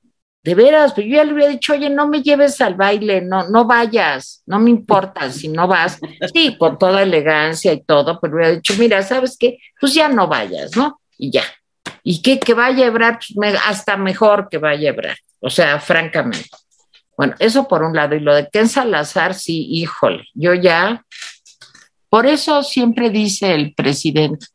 De 0.47 0.55
veras, 0.55 0.93
pues 0.95 1.09
yo 1.09 1.17
ya 1.17 1.25
le 1.25 1.35
hubiera 1.35 1.51
dicho, 1.51 1.73
oye, 1.73 1.91
no 1.91 2.07
me 2.07 2.23
lleves 2.23 2.61
al 2.61 2.77
baile, 2.77 3.21
no, 3.21 3.49
no 3.49 3.65
vayas, 3.65 4.45
no 4.47 4.61
me 4.61 4.71
importa 4.71 5.29
si 5.33 5.49
no 5.49 5.67
vas. 5.67 5.99
Sí, 6.33 6.57
con 6.57 6.79
toda 6.79 7.03
elegancia 7.03 7.73
y 7.73 7.83
todo, 7.83 8.21
pero 8.21 8.37
hubiera 8.37 8.53
dicho, 8.53 8.75
mira, 8.79 9.03
¿sabes 9.03 9.37
qué? 9.37 9.59
Pues 9.81 9.93
ya 9.93 10.09
no 10.09 10.29
vayas, 10.29 10.77
¿no? 10.77 11.01
Y 11.19 11.33
ya. 11.33 11.43
¿Y 12.05 12.23
qué? 12.23 12.39
Que 12.39 12.55
vaya 12.55 12.85
a 12.85 12.87
Ebrar, 12.87 13.19
pues 13.35 13.59
hasta 13.67 13.97
mejor 13.97 14.49
que 14.49 14.59
vaya 14.59 14.91
a 14.91 14.93
Ebrar. 14.93 15.17
O 15.41 15.51
sea, 15.51 15.81
francamente. 15.81 16.49
Bueno, 17.17 17.35
eso 17.41 17.67
por 17.67 17.83
un 17.83 17.97
lado. 17.97 18.15
Y 18.15 18.21
lo 18.21 18.33
de 18.33 18.49
Ken 18.49 18.69
Salazar, 18.69 19.35
sí, 19.35 19.67
híjole, 19.69 20.29
yo 20.33 20.55
ya. 20.55 21.05
Por 22.09 22.25
eso 22.25 22.63
siempre 22.63 23.11
dice 23.11 23.53
el 23.53 23.75
presidente, 23.75 24.47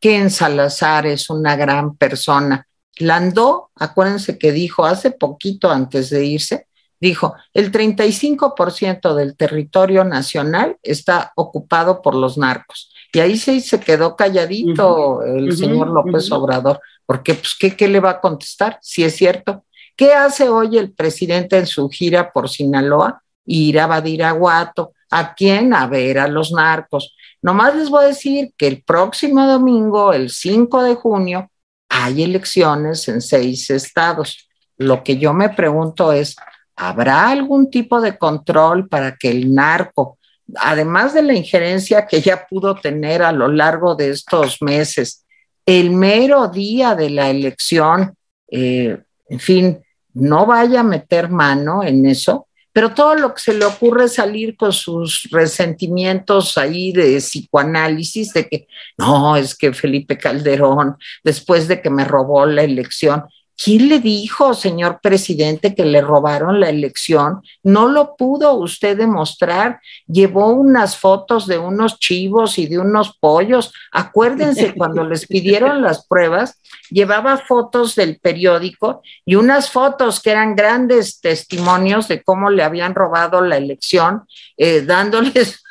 Ken 0.00 0.30
Salazar 0.30 1.04
es 1.04 1.28
una 1.28 1.56
gran 1.56 1.94
persona 1.94 2.66
Landó, 2.98 3.70
acuérdense 3.74 4.38
que 4.38 4.52
dijo 4.52 4.84
hace 4.84 5.10
poquito 5.10 5.70
antes 5.70 6.10
de 6.10 6.24
irse, 6.24 6.66
dijo, 7.00 7.34
el 7.52 7.70
35% 7.70 9.14
del 9.14 9.36
territorio 9.36 10.04
nacional 10.04 10.78
está 10.82 11.32
ocupado 11.36 12.00
por 12.02 12.14
los 12.14 12.38
narcos. 12.38 12.92
Y 13.12 13.20
ahí 13.20 13.36
se, 13.36 13.60
se 13.60 13.80
quedó 13.80 14.16
calladito 14.16 15.22
el 15.22 15.56
señor 15.56 15.88
López 15.88 16.30
Obrador, 16.32 16.80
porque 17.04 17.34
pues, 17.34 17.56
¿qué, 17.58 17.76
¿qué 17.76 17.88
le 17.88 18.00
va 18.00 18.10
a 18.10 18.20
contestar? 18.20 18.78
Si 18.82 19.04
es 19.04 19.16
cierto. 19.16 19.64
¿Qué 19.96 20.12
hace 20.12 20.48
hoy 20.48 20.76
el 20.76 20.92
presidente 20.92 21.56
en 21.56 21.66
su 21.66 21.88
gira 21.88 22.30
por 22.30 22.50
Sinaloa? 22.50 23.22
Ir 23.46 23.80
a 23.80 23.86
Badiraguato. 23.86 24.92
¿A 25.10 25.34
quién? 25.34 25.72
A 25.72 25.86
ver 25.86 26.18
a 26.18 26.28
los 26.28 26.52
narcos. 26.52 27.14
Nomás 27.40 27.76
les 27.76 27.88
voy 27.88 28.04
a 28.04 28.08
decir 28.08 28.52
que 28.58 28.66
el 28.66 28.82
próximo 28.82 29.46
domingo, 29.46 30.12
el 30.12 30.30
5 30.30 30.82
de 30.82 30.94
junio, 30.96 31.50
hay 31.98 32.22
elecciones 32.22 33.08
en 33.08 33.22
seis 33.22 33.70
estados. 33.70 34.48
Lo 34.76 35.02
que 35.02 35.16
yo 35.16 35.32
me 35.32 35.48
pregunto 35.48 36.12
es, 36.12 36.36
¿habrá 36.76 37.30
algún 37.30 37.70
tipo 37.70 38.00
de 38.02 38.18
control 38.18 38.88
para 38.88 39.16
que 39.16 39.30
el 39.30 39.54
narco, 39.54 40.18
además 40.56 41.14
de 41.14 41.22
la 41.22 41.32
injerencia 41.32 42.06
que 42.06 42.20
ya 42.20 42.46
pudo 42.46 42.74
tener 42.74 43.22
a 43.22 43.32
lo 43.32 43.48
largo 43.48 43.94
de 43.94 44.10
estos 44.10 44.60
meses, 44.60 45.24
el 45.64 45.90
mero 45.90 46.48
día 46.48 46.94
de 46.94 47.10
la 47.10 47.30
elección, 47.30 48.14
eh, 48.50 48.98
en 49.28 49.40
fin, 49.40 49.82
no 50.12 50.44
vaya 50.44 50.80
a 50.80 50.84
meter 50.84 51.30
mano 51.30 51.82
en 51.82 52.04
eso? 52.04 52.45
Pero 52.76 52.92
todo 52.92 53.14
lo 53.14 53.32
que 53.32 53.40
se 53.40 53.54
le 53.54 53.64
ocurre 53.64 54.04
es 54.04 54.16
salir 54.16 54.54
con 54.54 54.70
sus 54.70 55.30
resentimientos 55.30 56.58
ahí 56.58 56.92
de 56.92 57.16
psicoanálisis, 57.16 58.34
de 58.34 58.46
que 58.46 58.68
no, 58.98 59.34
es 59.34 59.56
que 59.56 59.72
Felipe 59.72 60.18
Calderón, 60.18 60.98
después 61.24 61.68
de 61.68 61.80
que 61.80 61.88
me 61.88 62.04
robó 62.04 62.44
la 62.44 62.64
elección, 62.64 63.24
¿Quién 63.56 63.88
le 63.88 64.00
dijo, 64.00 64.52
señor 64.52 65.00
presidente, 65.00 65.74
que 65.74 65.86
le 65.86 66.02
robaron 66.02 66.60
la 66.60 66.68
elección? 66.68 67.40
No 67.62 67.88
lo 67.88 68.14
pudo 68.14 68.52
usted 68.52 68.98
demostrar. 68.98 69.80
Llevó 70.06 70.48
unas 70.48 70.98
fotos 70.98 71.46
de 71.46 71.56
unos 71.56 71.98
chivos 71.98 72.58
y 72.58 72.66
de 72.66 72.78
unos 72.78 73.16
pollos. 73.18 73.72
Acuérdense, 73.92 74.74
cuando 74.74 75.04
les 75.04 75.26
pidieron 75.26 75.80
las 75.80 76.06
pruebas, 76.06 76.60
llevaba 76.90 77.38
fotos 77.38 77.94
del 77.94 78.18
periódico 78.20 79.00
y 79.24 79.36
unas 79.36 79.70
fotos 79.70 80.20
que 80.20 80.32
eran 80.32 80.54
grandes 80.54 81.20
testimonios 81.22 82.08
de 82.08 82.22
cómo 82.22 82.50
le 82.50 82.62
habían 82.62 82.94
robado 82.94 83.40
la 83.40 83.56
elección, 83.56 84.24
eh, 84.58 84.82
dándoles 84.82 85.64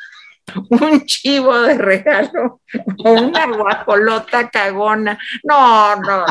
un 0.70 1.06
chivo 1.06 1.56
de 1.60 1.78
regalo 1.78 2.60
o 3.04 3.12
una 3.12 3.46
guajolota 3.46 4.50
cagona. 4.50 5.16
No, 5.44 5.94
no 5.96 6.26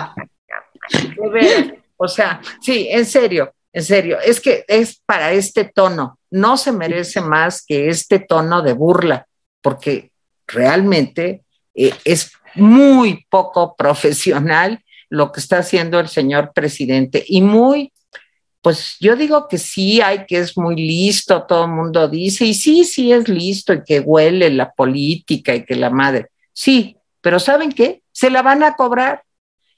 o 1.98 2.08
sea, 2.08 2.42
sí, 2.62 2.88
en 2.90 3.06
serio, 3.06 3.54
en 3.74 3.84
serio, 3.84 4.20
es 4.20 4.40
que 4.40 4.64
es 4.68 5.02
para 5.06 5.34
este 5.34 5.66
tono, 5.66 6.20
no 6.32 6.58
se 6.58 6.72
merece 6.72 7.22
más 7.22 7.64
que 7.66 7.90
este 7.90 8.20
tono 8.20 8.62
de 8.62 8.74
burla, 8.74 9.28
porque 9.62 10.12
realmente 10.48 11.44
eh, 11.74 11.94
es 12.06 12.32
muy 12.56 13.26
poco 13.30 13.76
profesional 13.76 14.84
lo 15.10 15.32
que 15.32 15.40
está 15.40 15.60
haciendo 15.60 16.00
el 16.00 16.08
señor 16.08 16.52
presidente. 16.54 17.24
Y 17.28 17.42
muy, 17.42 17.92
pues 18.62 18.96
yo 19.00 19.16
digo 19.16 19.48
que 19.48 19.58
sí, 19.58 20.02
hay 20.02 20.26
que 20.26 20.40
es 20.40 20.58
muy 20.58 20.76
listo, 20.76 21.44
todo 21.44 21.66
el 21.66 21.72
mundo 21.72 22.08
dice, 22.08 22.46
y 22.46 22.54
sí, 22.54 22.84
sí 22.84 23.12
es 23.12 23.28
listo 23.28 23.74
y 23.74 23.84
que 23.84 24.00
huele 24.00 24.50
la 24.50 24.72
política 24.72 25.54
y 25.54 25.66
que 25.66 25.76
la 25.76 25.90
madre, 25.90 26.28
sí, 26.54 26.98
pero 27.22 27.40
¿saben 27.40 27.72
qué? 27.72 28.02
Se 28.12 28.30
la 28.30 28.42
van 28.42 28.64
a 28.64 28.76
cobrar. 28.76 29.24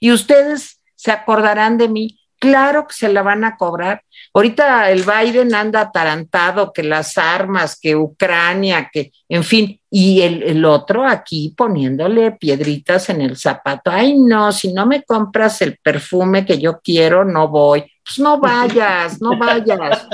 Y 0.00 0.12
ustedes 0.12 0.77
se 0.98 1.12
acordarán 1.12 1.78
de 1.78 1.88
mí. 1.88 2.18
Claro 2.40 2.86
que 2.86 2.94
se 2.94 3.12
la 3.12 3.22
van 3.22 3.44
a 3.44 3.56
cobrar. 3.56 4.02
Ahorita 4.34 4.90
el 4.90 5.02
Biden 5.04 5.54
anda 5.54 5.80
atarantado, 5.80 6.72
que 6.72 6.82
las 6.82 7.16
armas, 7.18 7.78
que 7.80 7.96
Ucrania, 7.96 8.90
que, 8.92 9.12
en 9.28 9.42
fin, 9.42 9.80
y 9.90 10.22
el, 10.22 10.42
el, 10.42 10.64
otro 10.64 11.06
aquí 11.06 11.54
poniéndole 11.56 12.32
piedritas 12.32 13.10
en 13.10 13.22
el 13.22 13.36
zapato. 13.36 13.90
Ay, 13.90 14.18
no, 14.18 14.52
si 14.52 14.72
no 14.72 14.86
me 14.86 15.02
compras 15.02 15.62
el 15.62 15.78
perfume 15.82 16.44
que 16.44 16.58
yo 16.58 16.80
quiero, 16.80 17.24
no 17.24 17.48
voy. 17.48 17.84
Pues 18.04 18.18
no 18.18 18.38
vayas, 18.38 19.20
no 19.20 19.36
vayas. 19.38 20.06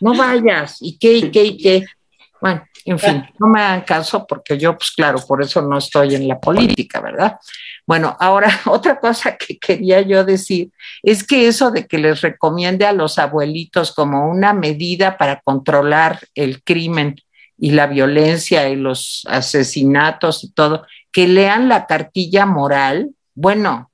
No 0.00 0.14
vayas. 0.14 0.78
¿Y 0.80 0.96
qué, 0.96 1.12
y 1.14 1.30
qué, 1.30 1.44
y 1.44 1.56
qué? 1.56 1.86
Bueno, 2.40 2.64
en 2.84 2.98
fin, 2.98 3.24
no 3.38 3.48
me 3.48 3.60
hagan 3.60 3.82
caso 3.82 4.26
porque 4.26 4.56
yo, 4.56 4.76
pues 4.76 4.92
claro, 4.92 5.18
por 5.26 5.42
eso 5.42 5.60
no 5.60 5.78
estoy 5.78 6.14
en 6.14 6.28
la 6.28 6.38
política, 6.38 7.00
¿verdad? 7.00 7.36
Bueno, 7.88 8.18
ahora 8.20 8.50
otra 8.66 9.00
cosa 9.00 9.38
que 9.38 9.58
quería 9.58 10.02
yo 10.02 10.22
decir 10.22 10.70
es 11.02 11.24
que 11.24 11.48
eso 11.48 11.70
de 11.70 11.86
que 11.86 11.96
les 11.96 12.20
recomiende 12.20 12.84
a 12.84 12.92
los 12.92 13.18
abuelitos 13.18 13.92
como 13.92 14.30
una 14.30 14.52
medida 14.52 15.16
para 15.16 15.40
controlar 15.40 16.20
el 16.34 16.62
crimen 16.62 17.16
y 17.56 17.70
la 17.70 17.86
violencia 17.86 18.68
y 18.68 18.76
los 18.76 19.24
asesinatos 19.26 20.44
y 20.44 20.52
todo, 20.52 20.86
que 21.10 21.26
lean 21.26 21.70
la 21.70 21.86
cartilla 21.86 22.44
moral, 22.44 23.12
bueno, 23.34 23.90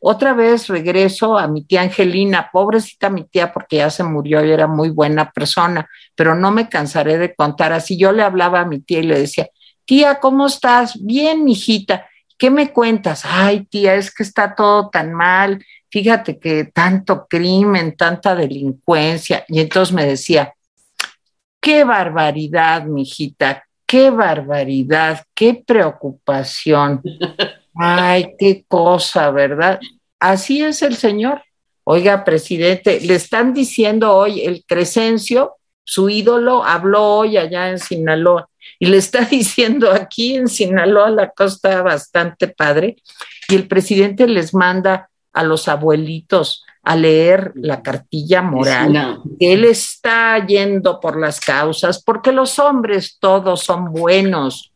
otra 0.00 0.34
vez 0.34 0.68
regreso 0.68 1.38
a 1.38 1.48
mi 1.48 1.64
tía 1.64 1.80
Angelina, 1.80 2.50
pobrecita 2.52 3.08
mi 3.08 3.24
tía 3.24 3.54
porque 3.54 3.76
ya 3.76 3.88
se 3.88 4.04
murió 4.04 4.44
y 4.44 4.50
era 4.50 4.66
muy 4.66 4.90
buena 4.90 5.30
persona, 5.32 5.88
pero 6.14 6.34
no 6.34 6.50
me 6.50 6.68
cansaré 6.68 7.16
de 7.16 7.34
contar 7.34 7.72
así. 7.72 7.96
Yo 7.96 8.12
le 8.12 8.22
hablaba 8.22 8.60
a 8.60 8.66
mi 8.66 8.80
tía 8.80 8.98
y 8.98 9.04
le 9.04 9.18
decía, 9.18 9.48
tía, 9.86 10.20
¿cómo 10.20 10.46
estás? 10.46 11.02
Bien, 11.02 11.48
hijita. 11.48 12.06
¿Qué 12.36 12.50
me 12.50 12.72
cuentas? 12.72 13.22
Ay, 13.24 13.64
tía, 13.66 13.94
es 13.94 14.12
que 14.12 14.22
está 14.22 14.54
todo 14.54 14.90
tan 14.90 15.12
mal. 15.14 15.64
Fíjate 15.90 16.38
que 16.38 16.64
tanto 16.64 17.26
crimen, 17.28 17.96
tanta 17.96 18.34
delincuencia. 18.34 19.44
Y 19.48 19.60
entonces 19.60 19.94
me 19.94 20.04
decía, 20.04 20.52
qué 21.60 21.84
barbaridad, 21.84 22.84
hijita, 22.96 23.64
qué 23.86 24.10
barbaridad, 24.10 25.24
qué 25.34 25.62
preocupación. 25.66 27.00
Ay, 27.76 28.34
qué 28.38 28.64
cosa, 28.66 29.30
¿verdad? 29.30 29.78
Así 30.18 30.62
es 30.62 30.82
el 30.82 30.96
Señor. 30.96 31.42
Oiga, 31.84 32.24
presidente, 32.24 33.00
le 33.00 33.14
están 33.14 33.52
diciendo 33.52 34.14
hoy 34.14 34.40
el 34.40 34.64
Crescencio, 34.66 35.56
su 35.84 36.08
ídolo, 36.08 36.64
habló 36.64 37.18
hoy 37.18 37.36
allá 37.36 37.68
en 37.68 37.78
Sinaloa 37.78 38.48
y 38.78 38.86
le 38.86 38.96
está 38.96 39.20
diciendo 39.30 39.90
aquí 39.90 40.36
en 40.36 40.48
Sinaloa 40.48 41.10
la 41.10 41.30
cosa 41.30 41.82
bastante 41.82 42.48
padre 42.48 42.96
y 43.48 43.54
el 43.54 43.68
presidente 43.68 44.26
les 44.26 44.54
manda 44.54 45.10
a 45.32 45.42
los 45.42 45.68
abuelitos 45.68 46.64
a 46.82 46.96
leer 46.96 47.52
la 47.56 47.82
cartilla 47.82 48.42
moral, 48.42 49.20
que 49.40 49.54
él 49.54 49.64
está 49.64 50.44
yendo 50.46 51.00
por 51.00 51.18
las 51.18 51.40
causas, 51.40 52.02
porque 52.02 52.30
los 52.30 52.58
hombres 52.58 53.16
todos 53.18 53.62
son 53.62 53.90
buenos, 53.90 54.74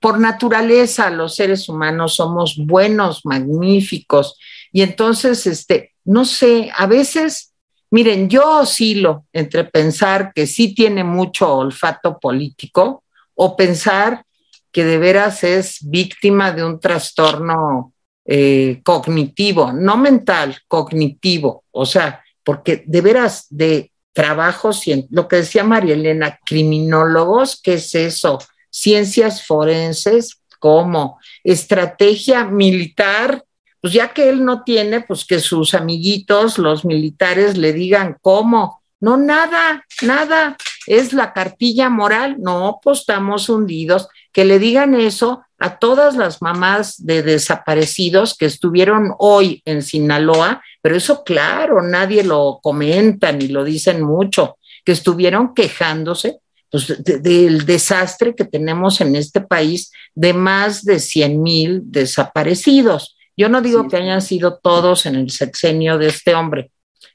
por 0.00 0.18
naturaleza 0.18 1.10
los 1.10 1.34
seres 1.34 1.68
humanos 1.68 2.14
somos 2.14 2.56
buenos, 2.56 3.22
magníficos. 3.24 4.38
Y 4.72 4.82
entonces, 4.82 5.46
este, 5.46 5.94
no 6.04 6.24
sé, 6.24 6.70
a 6.76 6.86
veces, 6.86 7.52
miren, 7.96 8.28
yo 8.28 8.60
oscilo 8.60 9.24
entre 9.32 9.64
pensar 9.64 10.32
que 10.34 10.46
sí 10.46 10.74
tiene 10.74 11.02
mucho 11.02 11.50
olfato 11.56 12.18
político 12.18 13.04
o 13.34 13.56
pensar 13.56 14.22
que 14.70 14.84
de 14.84 14.98
veras 14.98 15.42
es 15.44 15.78
víctima 15.80 16.52
de 16.52 16.62
un 16.62 16.78
trastorno 16.78 17.94
eh, 18.26 18.82
cognitivo, 18.84 19.72
no 19.72 19.96
mental, 19.96 20.58
cognitivo. 20.68 21.64
O 21.70 21.86
sea, 21.86 22.22
porque 22.44 22.84
de 22.86 23.00
veras 23.00 23.46
de 23.48 23.90
trabajos, 24.12 24.82
lo 25.08 25.26
que 25.26 25.36
decía 25.36 25.64
María 25.64 25.94
Elena, 25.94 26.38
criminólogos, 26.44 27.58
¿qué 27.62 27.74
es 27.74 27.94
eso? 27.94 28.38
ciencias 28.68 29.46
forenses 29.46 30.42
como 30.58 31.18
estrategia 31.42 32.44
militar, 32.44 33.42
pues 33.80 33.92
ya 33.92 34.08
que 34.08 34.28
él 34.28 34.44
no 34.44 34.62
tiene, 34.64 35.00
pues 35.00 35.24
que 35.24 35.40
sus 35.40 35.74
amiguitos, 35.74 36.58
los 36.58 36.84
militares, 36.84 37.56
le 37.56 37.72
digan 37.72 38.16
cómo. 38.20 38.82
No, 39.00 39.16
nada, 39.16 39.84
nada. 40.02 40.56
Es 40.86 41.12
la 41.12 41.32
cartilla 41.32 41.88
moral. 41.90 42.36
No, 42.38 42.80
pues 42.82 43.00
estamos 43.00 43.48
hundidos. 43.48 44.08
Que 44.32 44.44
le 44.44 44.58
digan 44.58 44.94
eso 44.94 45.42
a 45.58 45.78
todas 45.78 46.16
las 46.16 46.42
mamás 46.42 47.04
de 47.04 47.22
desaparecidos 47.22 48.36
que 48.36 48.46
estuvieron 48.46 49.14
hoy 49.18 49.62
en 49.64 49.82
Sinaloa, 49.82 50.62
pero 50.82 50.96
eso 50.96 51.24
claro, 51.24 51.82
nadie 51.82 52.22
lo 52.22 52.60
comenta 52.62 53.32
ni 53.32 53.48
lo 53.48 53.64
dicen 53.64 54.02
mucho, 54.02 54.58
que 54.84 54.92
estuvieron 54.92 55.54
quejándose 55.54 56.40
pues, 56.70 57.02
del 57.02 57.64
desastre 57.64 58.34
que 58.34 58.44
tenemos 58.44 59.00
en 59.00 59.16
este 59.16 59.40
país 59.40 59.90
de 60.14 60.34
más 60.34 60.84
de 60.84 60.98
100 60.98 61.42
mil 61.42 61.82
desaparecidos. 61.84 63.15
Yo 63.36 63.48
no 63.48 63.60
digo 63.60 63.86
que 63.88 63.96
hayan 63.96 64.22
sido 64.22 64.58
todos 64.58 65.06
en 65.06 65.16
el 65.16 65.30
sexenio 65.30 65.98
de 65.98 66.08
este 66.08 66.34
hombre, 66.34 66.70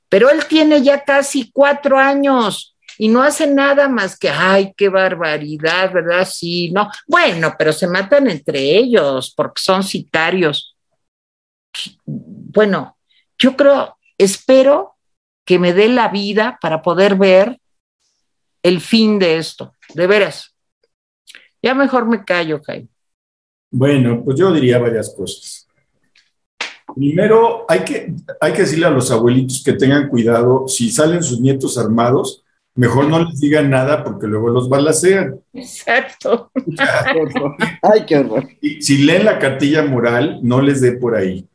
pero 0.07 0.29
él 0.29 0.45
tiene 0.45 0.81
ya 0.81 1.03
casi 1.03 1.51
cuatro 1.51 1.97
años 1.97 2.75
y 2.97 3.07
no 3.07 3.23
hace 3.23 3.47
nada 3.47 3.87
más 3.87 4.17
que, 4.17 4.29
ay, 4.29 4.73
qué 4.77 4.89
barbaridad, 4.89 5.91
¿verdad? 5.91 6.27
Sí, 6.29 6.69
no. 6.71 6.89
Bueno, 7.07 7.55
pero 7.57 7.73
se 7.73 7.87
matan 7.87 8.29
entre 8.29 8.77
ellos 8.77 9.33
porque 9.35 9.61
son 9.61 9.83
sicarios. 9.83 10.77
Bueno, 12.05 12.97
yo 13.39 13.55
creo, 13.55 13.97
espero 14.17 14.97
que 15.43 15.57
me 15.57 15.73
dé 15.73 15.87
la 15.87 16.09
vida 16.09 16.59
para 16.61 16.83
poder 16.83 17.15
ver 17.15 17.59
el 18.61 18.79
fin 18.81 19.17
de 19.17 19.37
esto, 19.37 19.73
de 19.95 20.05
veras. 20.05 20.53
Ya 21.63 21.73
mejor 21.73 22.05
me 22.05 22.23
callo, 22.23 22.61
Jaime. 22.63 22.89
Bueno, 23.71 24.23
pues 24.23 24.37
yo 24.37 24.51
diría 24.51 24.77
varias 24.77 25.13
cosas. 25.15 25.60
Primero, 26.95 27.65
hay 27.67 27.79
que, 27.81 28.13
hay 28.39 28.53
que 28.53 28.61
decirle 28.61 28.85
a 28.85 28.91
los 28.91 29.11
abuelitos 29.11 29.63
que 29.63 29.73
tengan 29.73 30.09
cuidado, 30.09 30.67
si 30.67 30.89
salen 30.89 31.23
sus 31.23 31.39
nietos 31.39 31.77
armados, 31.77 32.43
mejor 32.75 33.07
no 33.07 33.23
les 33.23 33.39
digan 33.39 33.69
nada 33.69 34.03
porque 34.03 34.27
luego 34.27 34.49
los 34.49 34.69
balacean. 34.69 35.39
Exacto. 35.53 36.51
Ay, 37.81 38.05
qué 38.07 38.17
horror. 38.17 38.47
Si 38.79 39.03
leen 39.03 39.25
la 39.25 39.39
cartilla 39.39 39.83
moral, 39.83 40.39
no 40.41 40.61
les 40.61 40.81
dé 40.81 40.93
por 40.93 41.15
ahí. 41.15 41.47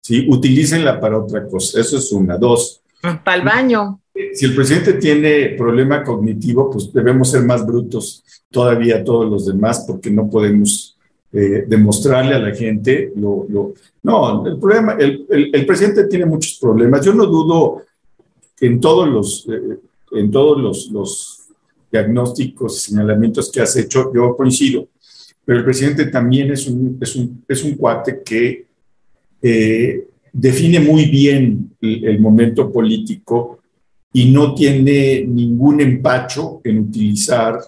¿sí? 0.00 0.26
Utilícenla 0.28 1.00
para 1.00 1.18
otra 1.18 1.46
cosa. 1.46 1.80
Eso 1.80 1.98
es 1.98 2.12
una. 2.12 2.36
Dos. 2.36 2.82
Para 3.24 3.36
el 3.36 3.42
baño 3.42 4.00
si 4.32 4.46
el 4.46 4.54
presidente 4.54 4.94
tiene 4.94 5.50
problema 5.50 6.02
cognitivo, 6.02 6.70
pues 6.70 6.92
debemos 6.92 7.30
ser 7.30 7.42
más 7.42 7.66
brutos 7.66 8.24
todavía 8.50 9.04
todos 9.04 9.28
los 9.28 9.46
demás 9.46 9.84
porque 9.86 10.10
no 10.10 10.28
podemos 10.30 10.95
eh, 11.32 11.64
demostrarle 11.66 12.34
a 12.34 12.38
la 12.38 12.54
gente 12.54 13.12
lo, 13.16 13.46
No, 14.02 14.46
el 14.46 14.58
problema, 14.58 14.92
el, 14.98 15.26
el, 15.28 15.66
presidente 15.66 16.06
tiene 16.06 16.24
muchos 16.24 16.58
problemas. 16.60 17.04
Yo 17.04 17.12
no 17.12 17.26
dudo 17.26 17.82
en 18.60 18.80
todos 18.80 19.08
los, 19.08 19.46
eh, 19.48 19.78
en 20.12 20.30
todos 20.30 20.60
los, 20.60 20.90
los 20.90 21.46
diagnósticos 21.90 22.76
y 22.76 22.90
señalamientos 22.90 23.50
que 23.50 23.60
has 23.60 23.76
hecho, 23.76 24.12
yo 24.14 24.36
coincido, 24.36 24.88
pero 25.44 25.58
el 25.58 25.64
presidente 25.64 26.06
también 26.06 26.50
es 26.50 26.66
un, 26.66 26.98
es 27.00 27.16
un, 27.16 27.44
es 27.48 27.62
un 27.62 27.74
cuate 27.76 28.22
que 28.24 28.66
eh, 29.40 30.06
define 30.32 30.80
muy 30.80 31.06
bien 31.06 31.76
el, 31.80 32.18
momento 32.20 32.70
político 32.70 33.60
y 34.12 34.30
no 34.30 34.54
tiene 34.54 35.24
ningún 35.26 35.80
empacho 35.80 36.60
en 36.64 36.80
utilizar 36.80 37.58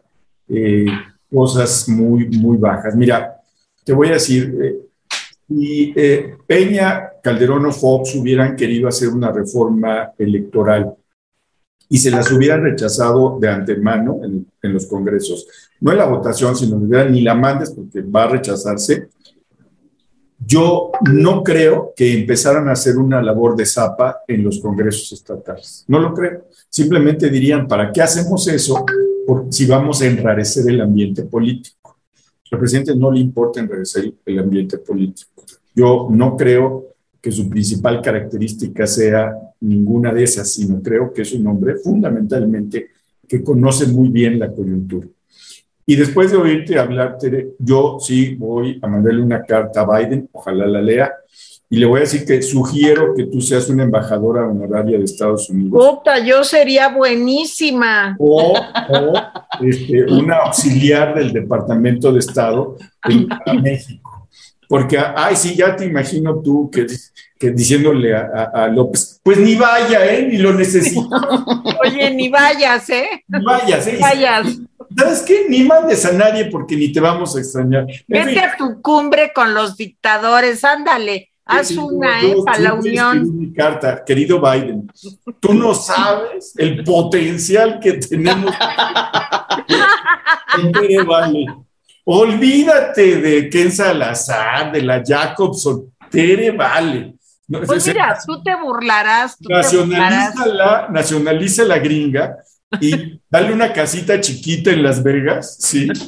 eh, 0.48 0.86
cosas 1.32 1.88
muy, 1.88 2.28
muy 2.28 2.56
bajas. 2.56 2.96
Mira, 2.96 3.37
te 3.88 3.94
voy 3.94 4.08
a 4.08 4.12
decir, 4.12 4.54
eh, 4.62 4.80
si 5.48 5.94
Peña, 6.46 7.10
Calderón 7.22 7.64
o 7.64 7.72
Fox 7.72 8.16
hubieran 8.16 8.54
querido 8.54 8.86
hacer 8.86 9.08
una 9.08 9.32
reforma 9.32 10.12
electoral 10.18 10.94
y 11.88 11.96
se 11.96 12.10
las 12.10 12.30
hubieran 12.30 12.64
rechazado 12.64 13.38
de 13.40 13.48
antemano 13.48 14.20
en, 14.22 14.46
en 14.62 14.72
los 14.74 14.84
congresos, 14.84 15.46
no 15.80 15.90
en 15.90 15.96
la 15.96 16.04
votación, 16.04 16.54
sino 16.54 16.76
ni 16.76 17.22
la 17.22 17.34
mandes 17.34 17.70
porque 17.70 18.02
va 18.02 18.24
a 18.24 18.28
rechazarse, 18.28 19.08
yo 20.38 20.92
no 21.10 21.42
creo 21.42 21.94
que 21.96 22.12
empezaran 22.12 22.68
a 22.68 22.72
hacer 22.72 22.98
una 22.98 23.22
labor 23.22 23.56
de 23.56 23.64
zapa 23.64 24.18
en 24.28 24.44
los 24.44 24.60
congresos 24.60 25.10
estatales. 25.12 25.86
No 25.88 25.98
lo 25.98 26.12
creo. 26.12 26.44
Simplemente 26.68 27.30
dirían, 27.30 27.66
¿para 27.66 27.90
qué 27.90 28.02
hacemos 28.02 28.46
eso 28.48 28.84
si 29.48 29.64
vamos 29.64 30.02
a 30.02 30.06
enrarecer 30.06 30.68
el 30.68 30.82
ambiente 30.82 31.22
político? 31.22 31.77
Al 32.50 32.58
presidente 32.58 32.94
no 32.94 33.10
le 33.10 33.20
importa 33.20 33.60
enrarecer 33.60 34.12
el 34.24 34.38
ambiente 34.38 34.78
político. 34.78 35.44
Yo 35.74 36.08
no 36.10 36.36
creo 36.36 36.94
que 37.20 37.30
su 37.30 37.48
principal 37.48 38.00
característica 38.00 38.86
sea 38.86 39.32
ninguna 39.60 40.12
de 40.12 40.24
esas, 40.24 40.50
sino 40.52 40.80
creo 40.82 41.12
que 41.12 41.22
es 41.22 41.32
un 41.32 41.46
hombre 41.46 41.76
fundamentalmente 41.76 42.90
que 43.26 43.42
conoce 43.42 43.86
muy 43.86 44.08
bien 44.08 44.38
la 44.38 44.52
coyuntura. 44.52 45.06
Y 45.84 45.96
después 45.96 46.30
de 46.30 46.36
oírte 46.36 46.78
hablar, 46.78 47.16
yo 47.58 47.98
sí 47.98 48.34
voy 48.34 48.78
a 48.82 48.86
mandarle 48.86 49.22
una 49.22 49.42
carta 49.42 49.80
a 49.80 49.98
Biden, 49.98 50.28
ojalá 50.32 50.66
la 50.66 50.82
lea, 50.82 51.12
y 51.70 51.76
le 51.76 51.86
voy 51.86 51.98
a 51.98 52.00
decir 52.00 52.24
que 52.24 52.40
sugiero 52.40 53.14
que 53.14 53.24
tú 53.24 53.42
seas 53.42 53.68
una 53.68 53.82
embajadora 53.82 54.46
honoraria 54.46 54.96
de 54.96 55.04
Estados 55.04 55.50
Unidos. 55.50 55.96
Puta, 55.96 56.18
yo 56.18 56.42
sería 56.42 56.88
buenísima. 56.88 58.16
O, 58.18 58.58
este, 59.60 60.04
una 60.04 60.36
auxiliar 60.36 61.14
del 61.14 61.32
Departamento 61.32 62.10
de 62.10 62.20
Estado 62.20 62.76
en 63.04 63.28
México. 63.62 64.28
Porque, 64.66 64.98
ay, 64.98 65.36
sí, 65.36 65.54
ya 65.54 65.76
te 65.76 65.84
imagino 65.84 66.40
tú 66.40 66.70
que, 66.70 66.86
que 67.38 67.50
diciéndole 67.50 68.14
a, 68.14 68.50
a, 68.52 68.68
López, 68.68 69.20
pues 69.22 69.38
ni 69.38 69.54
vaya, 69.54 70.06
¿eh? 70.06 70.26
Ni 70.30 70.38
lo 70.38 70.54
necesito. 70.54 71.08
Oye, 71.84 72.10
ni 72.10 72.28
vayas, 72.28 72.88
¿eh? 72.90 73.24
Ni 73.28 73.44
vayas, 73.44 73.86
¿eh? 73.86 73.92
Ni 73.92 73.98
vayas. 73.98 74.58
¿Sabes 74.96 75.20
qué? 75.22 75.46
Ni 75.48 75.64
mandes 75.64 76.04
a 76.06 76.12
nadie 76.12 76.46
porque 76.46 76.76
ni 76.76 76.92
te 76.92 77.00
vamos 77.00 77.36
a 77.36 77.40
extrañar. 77.40 77.86
Vete 78.06 78.40
a 78.40 78.56
tu 78.56 78.80
cumbre 78.80 79.32
con 79.34 79.54
los 79.54 79.76
dictadores, 79.76 80.64
ándale, 80.64 81.30
haz 81.48 81.72
una, 81.72 82.22
¿eh? 82.22 82.36
Para 82.44 82.58
la 82.60 82.74
unión. 82.74 83.38
Mi 83.38 83.52
carta, 83.52 84.04
querido 84.04 84.40
Biden, 84.40 84.88
tú 85.40 85.54
no 85.54 85.74
sabes 85.74 86.54
el 86.56 86.84
potencial 86.84 87.80
que 87.80 87.94
tenemos. 87.94 88.54
vale. 91.06 91.46
Olvídate 92.04 93.20
de 93.20 93.50
Ken 93.50 93.72
Salazar, 93.72 94.72
de 94.72 94.82
la 94.82 95.02
Jacobson, 95.04 95.92
Tere 96.10 96.52
Vale. 96.52 97.14
pues 97.66 97.86
mira, 97.86 98.18
tú 98.26 98.42
te 98.42 98.54
burlarás. 98.54 99.36
nacionaliza, 99.40 100.46
La, 100.46 100.88
nacionaliza 100.90 101.64
la 101.64 101.78
gringa 101.78 102.36
y 102.80 103.20
dale 103.30 103.52
una 103.52 103.72
casita 103.72 104.20
chiquita 104.20 104.70
en 104.70 104.82
Las 104.82 105.02
Vegas, 105.02 105.56
¿sí? 105.60 105.88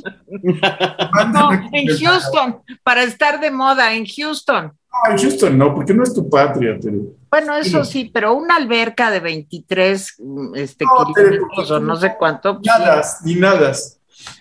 No, 1.33 1.51
en 1.73 1.99
Houston, 1.99 2.63
para 2.83 3.03
estar 3.03 3.41
de 3.41 3.51
moda, 3.51 3.93
en 3.93 4.07
Houston. 4.07 4.73
No, 4.93 5.13
en 5.13 5.19
Houston 5.19 5.57
no, 5.57 5.75
porque 5.75 5.95
no 5.95 6.03
es 6.03 6.13
tu 6.13 6.29
patria, 6.29 6.79
Tere. 6.79 6.99
Bueno, 7.31 7.57
eso 7.57 7.85
sí, 7.85 8.11
pero 8.13 8.35
una 8.35 8.57
alberca 8.57 9.11
de 9.11 9.21
23 9.21 10.17
este, 10.57 10.85
no, 10.85 11.15
kilómetros 11.15 11.71
o 11.71 11.81
no 11.81 11.97
sé 11.97 12.15
cuánto. 12.19 12.55
Pues 12.55 12.67
nada, 12.67 13.03
ni 13.25 13.35
nada. 13.37 13.73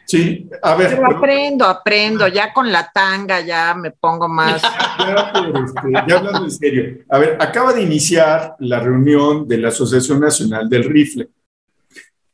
Sí, 0.06 0.50
a 0.62 0.76
ver. 0.76 0.90
Pero 0.90 1.18
aprendo, 1.18 1.66
aprendo, 1.66 2.28
ya 2.28 2.52
con 2.52 2.72
la 2.72 2.92
tanga 2.92 3.42
ya 3.42 3.76
me 3.76 3.92
pongo 3.92 4.28
más. 4.28 4.62
Ya, 4.62 5.32
este, 5.66 5.92
ya 6.08 6.18
hablando 6.18 6.44
en 6.44 6.52
serio. 6.52 6.98
A 7.10 7.20
ver, 7.20 7.38
acaba 7.40 7.74
de 7.74 7.84
iniciar 7.84 8.56
la 8.60 8.80
reunión 8.80 9.48
de 9.48 9.58
la 9.60 9.70
Asociación 9.70 10.20
Nacional 10.20 10.68
del 10.68 10.84
Rifle 10.84 11.30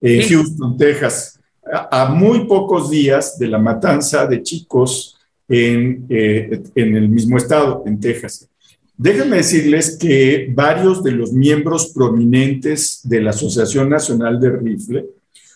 en 0.01 0.29
Houston, 0.29 0.77
Texas, 0.77 1.39
a, 1.91 2.05
muy 2.05 2.45
pocos 2.45 2.89
días 2.89 3.37
de 3.37 3.47
la 3.47 3.57
matanza 3.57 4.25
de 4.25 4.41
chicos 4.41 5.14
en, 5.47 6.05
eh, 6.09 6.63
en 6.75 6.95
el 6.95 7.09
mismo 7.09 7.37
estado, 7.37 7.83
en 7.85 7.99
Texas. 7.99 8.49
Déjenme 8.97 9.37
decirles 9.37 9.97
que 9.97 10.49
varios 10.53 11.03
de 11.03 11.11
los 11.11 11.33
miembros 11.33 11.91
prominentes 11.93 13.01
de 13.03 13.21
la 13.21 13.31
Asociación 13.31 13.89
Nacional 13.89 14.39
de 14.39 14.51
Rifle 14.51 15.05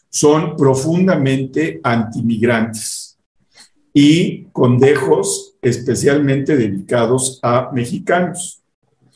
son 0.09 0.55
profundamente 0.57 1.79
antimigrantes 1.83 3.17
y 3.93 4.43
con 4.51 4.77
dejos 4.77 5.55
especialmente 5.61 6.57
dedicados 6.57 7.39
a 7.41 7.69
mexicanos. 7.71 8.61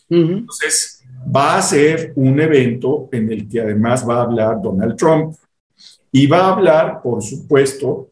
Entonces, 0.09 1.03
va 1.35 1.57
a 1.57 1.61
ser 1.61 2.13
un 2.15 2.39
evento 2.39 3.09
en 3.11 3.31
el 3.31 3.47
que 3.47 3.61
además 3.61 4.07
va 4.07 4.19
a 4.19 4.23
hablar 4.23 4.61
Donald 4.61 4.95
Trump 4.95 5.35
y 6.11 6.27
va 6.27 6.41
a 6.41 6.53
hablar, 6.53 7.01
por 7.01 7.23
supuesto, 7.23 8.11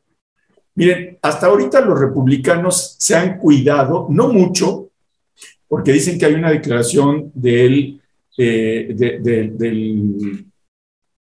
miren, 0.75 1.17
hasta 1.21 1.47
ahorita 1.47 1.81
los 1.81 1.99
republicanos 1.99 2.95
se 2.97 3.15
han 3.15 3.37
cuidado, 3.37 4.07
no 4.09 4.29
mucho, 4.29 4.89
porque 5.67 5.93
dicen 5.93 6.19
que 6.19 6.25
hay 6.25 6.33
una 6.33 6.51
declaración 6.51 7.31
del, 7.33 8.01
eh, 8.37 8.93
del 8.93 10.45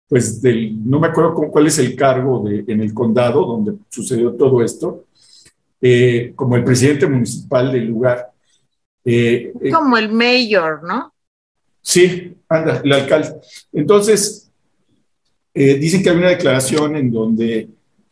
pues 0.08 0.42
del, 0.42 0.90
no 0.90 0.98
me 0.98 1.06
acuerdo 1.06 1.34
cuál 1.34 1.68
es 1.68 1.78
el 1.78 1.94
cargo 1.94 2.42
de, 2.48 2.64
en 2.66 2.80
el 2.80 2.92
condado 2.92 3.46
donde 3.46 3.74
sucedió 3.88 4.32
todo 4.32 4.60
esto, 4.64 5.04
eh, 5.80 6.32
como 6.34 6.56
el 6.56 6.64
presidente 6.64 7.06
municipal 7.06 7.70
del 7.70 7.86
lugar. 7.86 8.32
Eh, 9.04 9.52
como 9.72 9.96
el 9.96 10.10
mayor, 10.10 10.82
¿no? 10.82 11.14
Sí, 11.80 12.36
anda, 12.48 12.80
el 12.82 12.92
alcalde. 12.92 13.36
Entonces, 13.72 14.50
dicen 15.54 16.02
que 16.02 16.10
hay 16.10 16.16
una 16.16 16.30
declaración 16.30 16.96
en 16.96 17.12
donde, 17.12 17.68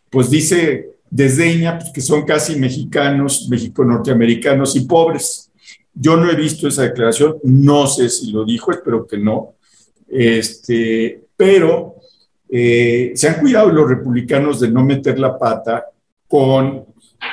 pues 0.08 0.30
dice, 0.30 0.97
desdeña 1.10 1.78
pues, 1.78 1.90
que 1.92 2.00
son 2.00 2.24
casi 2.24 2.56
mexicanos, 2.56 3.48
mexico-norteamericanos 3.50 4.76
y 4.76 4.80
pobres. 4.80 5.50
Yo 5.94 6.16
no 6.16 6.30
he 6.30 6.36
visto 6.36 6.68
esa 6.68 6.82
declaración, 6.82 7.38
no 7.42 7.86
sé 7.86 8.08
si 8.08 8.30
lo 8.30 8.44
dijo, 8.44 8.70
espero 8.70 9.06
que 9.06 9.18
no. 9.18 9.54
Este, 10.08 11.22
pero 11.36 11.96
eh, 12.48 13.12
se 13.14 13.28
han 13.28 13.40
cuidado 13.40 13.70
los 13.70 13.88
republicanos 13.88 14.60
de 14.60 14.70
no 14.70 14.84
meter 14.84 15.18
la 15.18 15.38
pata 15.38 15.84
con 16.26 16.84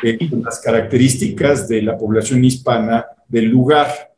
eh, 0.03 0.17
las 0.43 0.59
características 0.59 1.67
de 1.67 1.81
la 1.81 1.97
población 1.97 2.43
hispana 2.43 3.05
del 3.27 3.45
lugar 3.45 4.15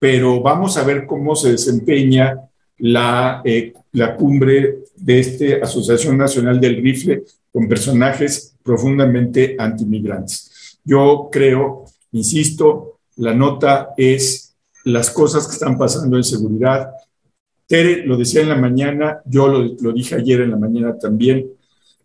pero 0.00 0.40
vamos 0.40 0.78
a 0.78 0.82
ver 0.82 1.06
cómo 1.06 1.36
se 1.36 1.52
desempeña 1.52 2.40
la, 2.78 3.42
eh, 3.44 3.74
la 3.92 4.16
cumbre 4.16 4.78
de 4.96 5.20
esta 5.20 5.62
Asociación 5.62 6.16
Nacional 6.16 6.58
del 6.58 6.82
Rifle 6.82 7.22
con 7.52 7.68
personajes 7.68 8.54
profundamente 8.62 9.56
antimigrantes. 9.58 10.78
Yo 10.84 11.28
creo, 11.30 11.84
insisto, 12.12 13.00
la 13.16 13.34
nota 13.34 13.90
es 13.96 14.54
las 14.84 15.10
cosas 15.10 15.46
que 15.46 15.54
están 15.54 15.76
pasando 15.76 16.16
en 16.16 16.24
seguridad. 16.24 16.90
Tere 17.66 18.06
lo 18.06 18.16
decía 18.16 18.42
en 18.42 18.48
la 18.48 18.56
mañana, 18.56 19.20
yo 19.24 19.48
lo, 19.48 19.74
lo 19.80 19.92
dije 19.92 20.14
ayer 20.14 20.40
en 20.40 20.50
la 20.50 20.56
mañana 20.56 20.98
también, 20.98 21.46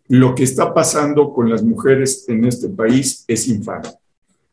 lo 0.08 0.34
que 0.34 0.44
está 0.44 0.72
pasando 0.72 1.32
con 1.32 1.50
las 1.50 1.62
mujeres 1.62 2.28
en 2.28 2.44
este 2.44 2.68
país 2.68 3.24
es 3.26 3.48
infame. 3.48 3.88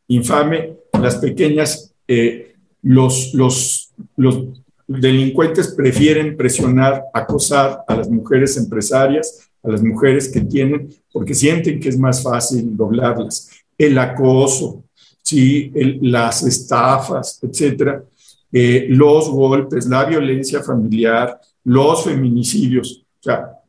Infame, 0.08 0.78
las 1.00 1.16
pequeñas 1.18 1.94
eh, 2.08 2.56
los, 2.82 3.34
los, 3.34 3.94
los 4.18 4.46
delincuentes 4.88 5.70
prefieren 5.70 6.36
presionar, 6.36 7.04
acosar 7.14 7.84
a 7.88 7.96
las 7.96 8.10
mujeres 8.10 8.58
empresarias, 8.58 9.43
a 9.64 9.70
las 9.70 9.82
mujeres 9.82 10.30
que 10.30 10.42
tienen, 10.42 10.90
porque 11.12 11.34
sienten 11.34 11.80
que 11.80 11.90
es 11.90 11.98
más 11.98 12.22
fácil 12.22 12.76
doblarlas. 12.76 13.50
El 13.78 13.98
acoso, 13.98 14.84
¿sí? 15.22 15.72
las 16.02 16.44
estafas, 16.44 17.40
etcétera, 17.42 18.04
eh, 18.52 18.88
los 18.90 19.30
golpes, 19.30 19.88
la 19.88 20.06
violencia 20.06 20.62
familiar, 20.62 21.40
los 21.64 22.04
feminicidios. 22.04 23.06
O 23.20 23.24
sea, 23.24 23.60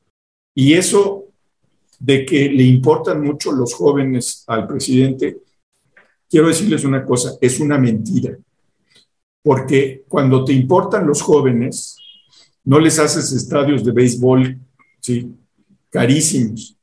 y 0.55 0.75
eso 0.75 1.25
de 1.99 2.27
que 2.27 2.49
le 2.51 2.65
importan 2.65 3.23
mucho 3.23 3.53
los 3.53 3.73
jóvenes 3.73 4.45
al 4.47 4.67
presidente, 4.67 5.39
quiero 6.29 6.49
decirles 6.49 6.85
una 6.85 7.05
cosa, 7.05 7.39
es 7.41 7.61
una 7.61 7.79
mentira 7.79 8.37
porque 9.45 10.05
cuando 10.09 10.43
te 10.43 10.55
importan 10.55 11.07
los 11.07 11.21
jóvenes, 11.21 11.99
no 12.65 12.81
les 12.81 12.99
haces 12.99 13.31
estadios 13.31 13.85
de 13.85 13.93
béisbol 13.93 14.59
¿sí? 15.01 15.31
Carísimos, 15.95 16.77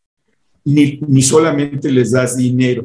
ni, 0.64 0.97
ni 1.05 1.22
solamente 1.22 1.91
les 1.91 2.12
das 2.12 2.38
dinero. 2.38 2.84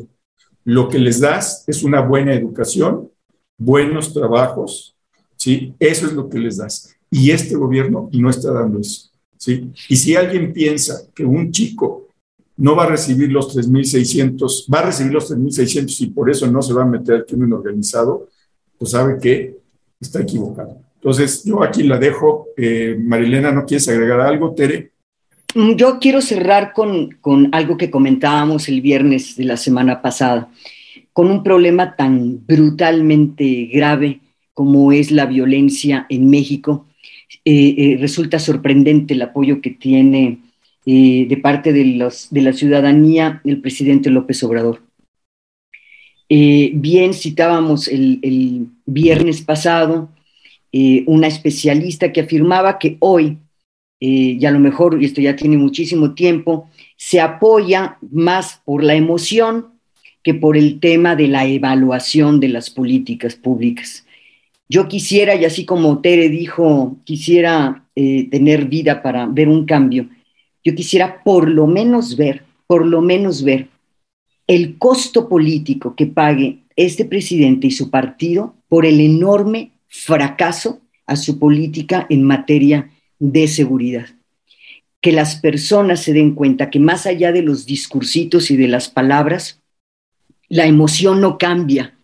Lo 0.64 0.88
que 0.88 0.98
les 0.98 1.20
das 1.20 1.62
es 1.68 1.84
una 1.84 2.00
buena 2.00 2.34
educación 2.34 3.08
buenos 3.56 4.12
trabajos, 4.12 4.96
¿sí? 5.36 5.74
Eso 5.78 6.06
es 6.06 6.12
lo 6.12 6.28
que 6.28 6.38
les 6.38 6.56
das. 6.58 6.94
Y 7.10 7.30
este 7.30 7.54
gobierno 7.54 8.10
no 8.12 8.28
está 8.28 8.52
dando 8.52 8.80
eso, 8.80 9.10
¿sí? 9.38 9.70
Y 9.88 9.96
si 9.96 10.16
alguien 10.16 10.52
piensa 10.52 11.02
que 11.14 11.24
un 11.24 11.52
chico 11.52 12.08
no 12.56 12.74
va 12.74 12.84
a 12.84 12.88
recibir 12.88 13.30
los 13.30 13.56
3.600, 13.56 14.66
va 14.72 14.80
a 14.80 14.86
recibir 14.86 15.12
los 15.12 15.30
3.600 15.30 16.00
y 16.00 16.06
por 16.06 16.28
eso 16.28 16.50
no 16.50 16.60
se 16.60 16.72
va 16.72 16.82
a 16.82 16.86
meter 16.86 17.14
al 17.14 17.26
crimen 17.26 17.52
organizado, 17.52 18.28
pues 18.78 18.90
sabe 18.90 19.18
que 19.20 19.56
está 20.00 20.22
equivocado. 20.22 20.80
Entonces, 20.96 21.44
yo 21.44 21.62
aquí 21.62 21.84
la 21.84 21.98
dejo. 21.98 22.48
Eh, 22.56 22.98
Marilena, 23.00 23.52
¿no 23.52 23.64
quieres 23.64 23.86
agregar 23.88 24.20
algo, 24.20 24.54
Tere? 24.54 24.92
Mm, 25.57 25.76
yo 25.76 25.98
quiero 25.98 26.20
cerrar 26.20 26.74
con, 26.74 27.12
con 27.22 27.48
algo 27.52 27.78
que 27.78 27.90
comentábamos 27.90 28.68
el 28.68 28.82
viernes 28.82 29.36
de 29.36 29.44
la 29.44 29.57
semana 29.57 30.02
pasada, 30.02 30.50
con 31.14 31.30
un 31.30 31.42
problema 31.42 31.96
tan 31.96 32.44
brutalmente 32.46 33.70
grave 33.72 34.20
como 34.52 34.92
es 34.92 35.11
la 35.11 35.24
violencia 35.24 36.04
en 36.11 36.28
México. 36.28 36.86
Eh, 37.44 37.74
eh, 37.78 37.96
resulta 37.98 38.38
sorprendente 38.38 39.14
el 39.14 39.22
apoyo 39.22 39.62
que 39.62 39.70
tiene 39.70 40.40
eh, 40.84 41.26
de 41.26 41.36
parte 41.38 41.72
de, 41.72 41.86
los, 41.86 42.28
de, 42.30 42.42
la 42.42 42.52
ciudadanía 42.52 43.40
el 43.44 43.62
presidente 43.62 44.11
López 44.11 44.42
Obrador. 44.42 44.82
bien 46.28 47.14
citábamos 47.14 47.88
el, 47.88 48.18
el 48.22 48.66
viernes 48.84 49.40
pasado 49.40 50.11
una 51.07 51.28
especialista 51.28 52.12
que 52.12 52.20
afirmaba 52.20 52.78
que 52.78 52.98
hoy, 53.00 53.38
y 53.99 54.44
a 54.44 54.51
lo 54.51 54.59
mejor, 54.59 55.01
y 55.01 55.07
esto 55.07 55.20
ya 55.20 55.36
tiene 55.36 55.57
muchísimo 55.57 56.14
tiempo, 56.14 56.68
se 56.97 57.20
apoya 57.20 57.99
más 58.11 58.61
por 58.64 58.82
la 58.82 58.94
emoción 58.94 59.68
que 60.22 60.34
por 60.34 60.57
el 60.57 60.80
tema 60.80 61.14
de 61.14 61.28
la 61.28 61.47
evaluación 61.47 62.40
de 62.40 62.49
las 62.49 62.68
políticas 62.68 63.36
públicas. 63.36 64.05
Yo 64.68 64.88
quisiera, 64.88 65.36
y 65.36 65.44
así 65.44 65.64
como 65.64 66.01
Tere 66.01 66.28
dijo, 66.28 66.97
quisiera 67.05 67.84
eh, 67.94 68.28
tener 68.30 68.64
vida 68.64 69.03
para 69.03 69.26
ver 69.26 69.49
un 69.49 69.64
cambio, 69.64 70.09
yo 70.64 70.74
quisiera 70.74 71.22
por 71.22 71.49
lo 71.49 71.68
menos 71.68 72.16
ver, 72.16 72.42
por 72.66 72.84
lo 72.84 73.01
menos 73.01 73.44
ver 73.44 73.68
el 74.49 74.78
costo 74.78 75.28
político 75.28 75.94
que 75.94 76.07
pague 76.07 76.59
este 76.74 77.05
presidente 77.05 77.68
y 77.68 77.70
su 77.70 77.90
partido 77.90 78.55
por 78.68 78.84
el 78.84 79.01
enorme 79.01 79.70
fracaso 79.86 80.80
a 81.07 81.14
su 81.14 81.38
política 81.38 82.07
en 82.11 82.24
materia 82.24 82.90
de 83.18 83.48
seguridad. 83.48 84.06
Que 85.00 85.12
las 85.12 85.36
personas 85.36 86.02
se 86.02 86.12
den 86.12 86.34
cuenta 86.34 86.70
que 86.70 86.80
más 86.80 87.06
allá 87.06 87.32
de 87.32 87.42
los 87.42 87.66
discursitos 87.66 88.50
y 88.50 88.56
de 88.56 88.68
las 88.68 88.88
palabras, 88.88 89.60
la 90.48 90.66
emoción 90.66 91.20
no 91.20 91.38
cambia, 91.38 91.96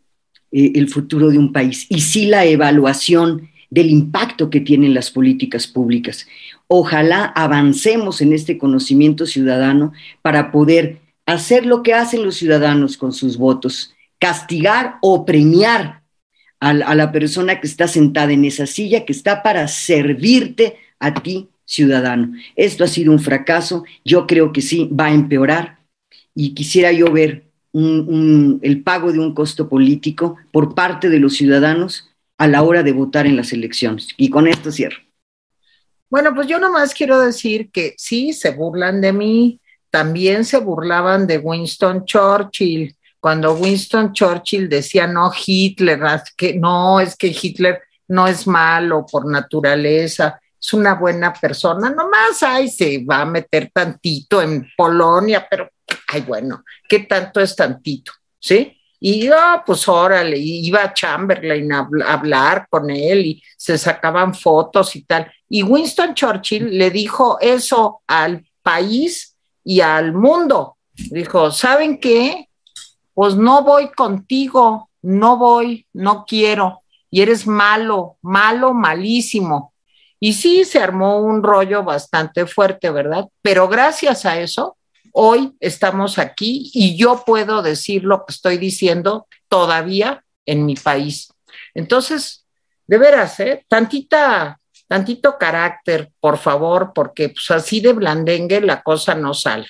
eh, 0.52 0.72
el 0.74 0.88
futuro 0.90 1.30
de 1.30 1.38
un 1.38 1.50
país 1.50 1.86
y 1.88 2.02
sí 2.02 2.26
la 2.26 2.44
evaluación 2.44 3.48
del 3.70 3.88
impacto 3.88 4.50
que 4.50 4.60
tienen 4.60 4.92
las 4.92 5.10
políticas 5.10 5.66
públicas. 5.66 6.26
Ojalá 6.68 7.24
avancemos 7.24 8.20
en 8.20 8.34
este 8.34 8.58
conocimiento 8.58 9.24
ciudadano 9.24 9.94
para 10.20 10.52
poder 10.52 10.98
hacer 11.24 11.64
lo 11.64 11.82
que 11.82 11.94
hacen 11.94 12.22
los 12.22 12.36
ciudadanos 12.36 12.98
con 12.98 13.14
sus 13.14 13.38
votos, 13.38 13.94
castigar 14.18 14.96
o 15.00 15.24
premiar 15.24 16.02
a, 16.60 16.68
a 16.68 16.94
la 16.94 17.12
persona 17.12 17.58
que 17.58 17.66
está 17.66 17.88
sentada 17.88 18.32
en 18.32 18.44
esa 18.44 18.66
silla, 18.66 19.06
que 19.06 19.12
está 19.14 19.42
para 19.42 19.66
servirte 19.68 20.76
a 21.03 21.14
ti, 21.14 21.48
ciudadano. 21.64 22.32
Esto 22.57 22.84
ha 22.84 22.86
sido 22.86 23.12
un 23.12 23.18
fracaso, 23.18 23.84
yo 24.05 24.26
creo 24.26 24.53
que 24.53 24.62
sí, 24.62 24.88
va 24.88 25.07
a 25.07 25.14
empeorar 25.14 25.78
y 26.34 26.55
quisiera 26.55 26.92
yo 26.92 27.12
ver 27.12 27.44
el 27.74 28.82
pago 28.84 29.12
de 29.12 29.18
un 29.18 29.34
costo 29.34 29.68
político 29.68 30.36
por 30.50 30.74
parte 30.74 31.09
de 31.09 31.18
los 31.18 31.34
ciudadanos 31.34 32.11
a 32.38 32.46
la 32.46 32.62
hora 32.62 32.82
de 32.82 32.92
votar 32.92 33.26
en 33.26 33.36
las 33.36 33.53
elecciones. 33.53 34.09
Y 34.16 34.30
con 34.30 34.46
esto 34.46 34.70
cierro. 34.70 34.98
Bueno, 36.11 36.34
pues 36.34 36.46
yo 36.46 36.59
nomás 36.59 36.92
quiero 36.92 37.18
decir 37.20 37.70
que 37.70 37.94
sí, 37.96 38.34
se 38.34 38.50
burlan 38.50 39.00
de 39.00 39.12
mí, 39.12 39.61
también 39.88 40.44
se 40.44 40.59
burlaban 40.59 41.26
de 41.26 41.38
Winston 41.38 42.05
Churchill, 42.05 42.94
cuando 43.18 43.55
Winston 43.55 44.12
Churchill 44.12 44.68
decía 44.68 45.07
no 45.07 45.30
Hitler, 45.32 46.00
que 46.36 46.55
no, 46.55 47.00
es 47.00 47.16
que 47.16 47.28
Hitler 47.28 47.80
no 48.09 48.26
es 48.26 48.46
malo 48.46 49.07
por 49.11 49.30
naturaleza, 49.30 50.41
es 50.62 50.72
una 50.72 50.94
buena 50.94 51.32
persona, 51.32 51.90
nomás 51.90 52.42
ahí 52.42 52.68
se 52.68 53.04
va 53.04 53.22
a 53.22 53.26
meter 53.26 53.70
tantito 53.74 54.40
en 54.40 54.70
Polonia, 54.76 55.44
pero 55.50 55.68
ay, 56.08 56.20
bueno, 56.20 56.62
¿qué 56.88 57.00
tanto 57.00 57.40
es 57.40 57.56
tantito? 57.56 58.12
¿Sí? 58.38 58.78
Y 59.00 59.24
yo, 59.24 59.34
pues 59.66 59.88
órale, 59.88 60.38
iba 60.38 60.94
Chamberlain 60.94 61.72
a 61.72 61.88
hablar 62.06 62.68
con 62.70 62.88
él 62.88 63.26
y 63.26 63.42
se 63.56 63.76
sacaban 63.76 64.32
fotos 64.32 64.94
y 64.94 65.02
tal. 65.02 65.28
Y 65.48 65.64
Winston 65.64 66.14
Churchill 66.14 66.78
le 66.78 66.90
dijo 66.90 67.38
eso 67.40 68.02
al 68.06 68.46
país 68.62 69.36
y 69.64 69.80
al 69.80 70.12
mundo. 70.12 70.76
Dijo, 70.92 71.50
¿saben 71.50 71.98
qué? 71.98 72.48
Pues 73.12 73.34
no 73.34 73.64
voy 73.64 73.90
contigo, 73.90 74.88
no 75.02 75.36
voy, 75.36 75.84
no 75.92 76.24
quiero. 76.24 76.78
Y 77.10 77.22
eres 77.22 77.44
malo, 77.44 78.18
malo, 78.22 78.72
malísimo. 78.72 79.71
Y 80.24 80.34
sí, 80.34 80.64
se 80.64 80.78
armó 80.78 81.18
un 81.18 81.42
rollo 81.42 81.82
bastante 81.82 82.46
fuerte, 82.46 82.90
¿verdad? 82.90 83.24
Pero 83.42 83.66
gracias 83.66 84.24
a 84.24 84.38
eso, 84.38 84.76
hoy 85.10 85.56
estamos 85.58 86.16
aquí 86.16 86.70
y 86.72 86.96
yo 86.96 87.24
puedo 87.26 87.60
decir 87.60 88.04
lo 88.04 88.18
que 88.24 88.32
estoy 88.32 88.56
diciendo 88.56 89.26
todavía 89.48 90.22
en 90.46 90.64
mi 90.64 90.76
país. 90.76 91.32
Entonces, 91.74 92.46
de 92.86 92.98
veras, 92.98 93.40
¿eh? 93.40 93.66
Tantita, 93.66 94.60
tantito 94.86 95.36
carácter, 95.36 96.12
por 96.20 96.38
favor, 96.38 96.92
porque 96.94 97.30
pues, 97.30 97.50
así 97.50 97.80
de 97.80 97.92
blandengue 97.92 98.60
la 98.60 98.80
cosa 98.80 99.16
no 99.16 99.34
sale. 99.34 99.66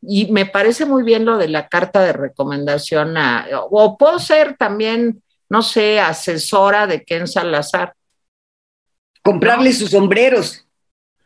Y 0.00 0.30
me 0.30 0.46
parece 0.46 0.86
muy 0.86 1.02
bien 1.02 1.24
lo 1.24 1.36
de 1.36 1.48
la 1.48 1.66
carta 1.66 2.00
de 2.04 2.12
recomendación 2.12 3.16
a, 3.16 3.48
o 3.68 3.98
puedo 3.98 4.20
ser 4.20 4.56
también, 4.56 5.20
no 5.48 5.62
sé, 5.62 5.98
asesora 5.98 6.86
de 6.86 7.04
Ken 7.04 7.26
Salazar. 7.26 7.92
Comprarle 9.22 9.72
sus 9.72 9.90
sombreros. 9.90 10.66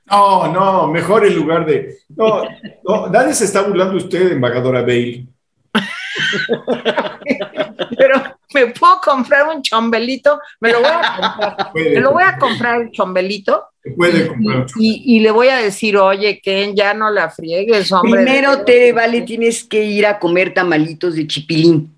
No, 0.07 0.53
no, 0.53 0.89
mejor 0.89 1.27
en 1.27 1.35
lugar 1.35 1.65
de. 1.65 1.97
No, 2.09 2.43
no, 2.87 3.09
nadie 3.09 3.33
se 3.35 3.45
está 3.45 3.63
burlando 3.63 3.97
usted, 3.97 4.33
embajadora 4.33 4.83
Bale. 4.83 5.27
Pero 7.97 8.23
me 8.53 8.67
puedo 8.69 9.01
comprar 9.01 9.49
un 9.49 9.63
chombelito, 9.63 10.39
me 10.61 10.73
lo 10.73 10.81
voy 10.81 10.91
a 10.91 11.17
comprar. 11.17 11.71
me 11.75 12.01
lo 12.01 12.13
voy 12.13 12.23
a 12.23 12.39
comprar 12.39 12.83
el 12.83 12.91
chombelito. 12.91 13.65
Puede 13.97 14.29
comprar 14.29 14.67
y, 14.77 15.17
y, 15.17 15.21
le 15.21 15.31
voy 15.31 15.49
a 15.49 15.57
decir, 15.57 15.97
oye, 15.97 16.41
Ken, 16.43 16.75
ya 16.75 16.95
no 16.95 17.11
la 17.11 17.31
friegues, 17.31 17.93
hombre. 17.93 18.25
Primero 18.25 18.65
te 18.65 18.93
vale, 18.93 19.23
tienes 19.23 19.65
que 19.65 19.85
ir 19.85 20.07
a 20.07 20.19
comer 20.19 20.55
tamalitos 20.55 21.17
de 21.17 21.27
chipilín. 21.27 21.95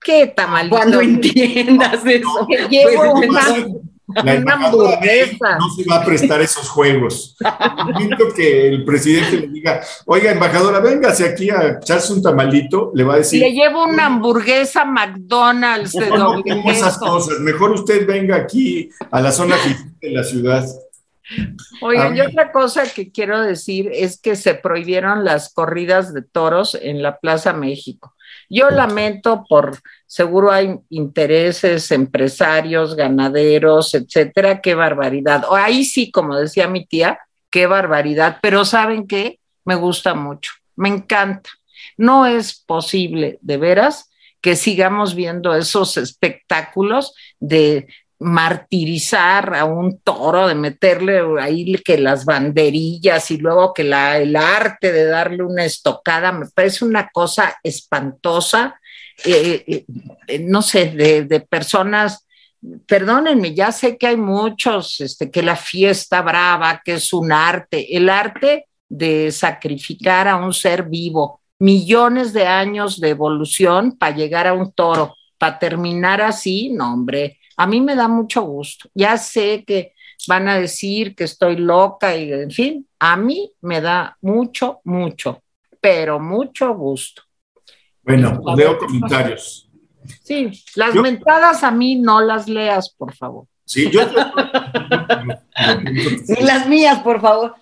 ¿Qué 0.00 0.28
tamalitos? 0.28 0.78
Cuando 0.78 1.00
entiendas 1.00 2.04
eso. 2.04 2.46
llevo 2.68 3.14
pues, 3.14 3.28
una, 3.28 3.42
la 4.14 4.34
embajadora 4.34 5.00
no 5.58 5.70
se 5.70 5.84
va 5.84 5.96
a 5.96 6.04
prestar 6.04 6.40
esos 6.40 6.68
juegos. 6.68 7.36
El 7.40 8.34
que 8.34 8.68
el 8.68 8.84
presidente 8.84 9.36
le 9.36 9.48
diga, 9.48 9.82
oiga, 10.06 10.30
embajadora, 10.30 10.80
véngase 10.80 11.26
aquí 11.26 11.50
a 11.50 11.78
echarse 11.80 12.12
un 12.12 12.22
tamalito, 12.22 12.90
le 12.94 13.04
va 13.04 13.14
a 13.14 13.16
decir. 13.18 13.40
Le 13.40 13.52
llevo 13.52 13.84
una 13.84 14.06
hamburguesa 14.06 14.84
McDonald's 14.84 15.92
de 15.92 16.08
no, 16.08 16.38
no 16.38 16.70
esas 16.70 16.98
cosas. 16.98 17.38
Mejor 17.40 17.72
usted 17.72 18.06
venga 18.06 18.36
aquí 18.36 18.88
a 19.10 19.20
la 19.20 19.30
zona 19.30 19.56
de 20.00 20.10
la 20.10 20.24
ciudad. 20.24 20.64
Oigan, 21.82 22.16
y 22.16 22.22
otra 22.22 22.50
cosa 22.52 22.84
que 22.84 23.12
quiero 23.12 23.42
decir 23.42 23.90
es 23.92 24.18
que 24.18 24.34
se 24.34 24.54
prohibieron 24.54 25.24
las 25.24 25.52
corridas 25.52 26.14
de 26.14 26.22
toros 26.22 26.76
en 26.80 27.02
la 27.02 27.18
Plaza 27.18 27.52
México. 27.52 28.14
Yo 28.48 28.70
lamento 28.70 29.44
por, 29.48 29.78
seguro 30.06 30.50
hay 30.50 30.78
intereses, 30.88 31.90
empresarios, 31.90 32.96
ganaderos, 32.96 33.94
etcétera, 33.94 34.60
qué 34.60 34.74
barbaridad. 34.74 35.44
O 35.48 35.54
ahí 35.54 35.84
sí, 35.84 36.10
como 36.10 36.36
decía 36.36 36.66
mi 36.66 36.86
tía, 36.86 37.18
qué 37.50 37.66
barbaridad, 37.66 38.38
pero 38.40 38.64
¿saben 38.64 39.06
qué? 39.06 39.38
Me 39.64 39.74
gusta 39.74 40.14
mucho, 40.14 40.52
me 40.76 40.88
encanta. 40.88 41.50
No 41.96 42.26
es 42.26 42.64
posible, 42.66 43.38
de 43.42 43.56
veras, 43.58 44.10
que 44.40 44.56
sigamos 44.56 45.14
viendo 45.14 45.54
esos 45.54 45.96
espectáculos 45.96 47.14
de 47.40 47.88
martirizar 48.20 49.54
a 49.54 49.64
un 49.64 50.00
toro, 50.00 50.48
de 50.48 50.54
meterle 50.54 51.20
ahí 51.40 51.74
que 51.84 51.98
las 51.98 52.24
banderillas 52.24 53.30
y 53.30 53.38
luego 53.38 53.72
que 53.72 53.84
la, 53.84 54.18
el 54.18 54.34
arte 54.34 54.90
de 54.92 55.04
darle 55.04 55.44
una 55.44 55.64
estocada, 55.64 56.32
me 56.32 56.46
parece 56.46 56.84
una 56.84 57.08
cosa 57.10 57.56
espantosa, 57.62 58.80
eh, 59.24 59.64
eh, 59.66 59.84
eh, 60.26 60.38
no 60.40 60.62
sé, 60.62 60.90
de, 60.90 61.40
personas, 61.40 62.26
perdónenme, 62.86 63.54
ya 63.54 63.70
sé 63.70 63.96
que 63.96 64.08
hay 64.08 64.16
muchos, 64.16 65.00
este, 65.00 65.30
que 65.30 65.42
la 65.42 65.56
fiesta 65.56 66.20
brava, 66.22 66.82
que 66.84 66.94
es 66.94 67.12
un 67.12 67.30
arte, 67.30 67.96
el 67.96 68.08
arte 68.08 68.66
de 68.88 69.30
sacrificar 69.30 70.26
a 70.26 70.36
un 70.36 70.52
ser 70.52 70.84
vivo, 70.84 71.40
millones 71.60 72.32
de 72.32 72.46
años 72.46 73.00
de 73.00 73.10
evolución 73.10 73.92
para 73.96 74.16
llegar 74.16 74.48
a 74.48 74.54
un 74.54 74.72
toro, 74.72 75.14
para 75.36 75.58
terminar 75.58 76.20
así, 76.20 76.70
no, 76.70 76.92
hombre, 76.92 77.37
A 77.58 77.66
mí 77.66 77.80
me 77.80 77.96
da 77.96 78.06
mucho 78.06 78.42
gusto. 78.42 78.88
Ya 78.94 79.18
sé 79.18 79.64
que 79.66 79.94
van 80.28 80.48
a 80.48 80.58
decir 80.58 81.14
que 81.14 81.24
estoy 81.24 81.56
loca 81.56 82.16
y 82.16 82.32
en 82.32 82.50
fin, 82.50 82.86
a 83.00 83.16
mí 83.16 83.52
me 83.60 83.80
da 83.80 84.16
mucho, 84.20 84.80
mucho, 84.84 85.42
pero 85.80 86.20
mucho 86.20 86.72
gusto. 86.74 87.22
Bueno, 88.02 88.40
leo 88.56 88.78
comentarios. 88.78 89.68
Sí, 90.22 90.50
las 90.76 90.94
mentadas 90.94 91.64
a 91.64 91.70
mí 91.70 91.96
no 91.96 92.20
las 92.20 92.48
leas, 92.48 92.94
por 92.96 93.12
favor. 93.12 93.46
Sí, 93.64 93.90
yo. 93.90 94.00
Ni 96.28 96.42
las 96.42 96.66
mías, 96.68 97.00
por 97.00 97.20
favor. 97.20 97.54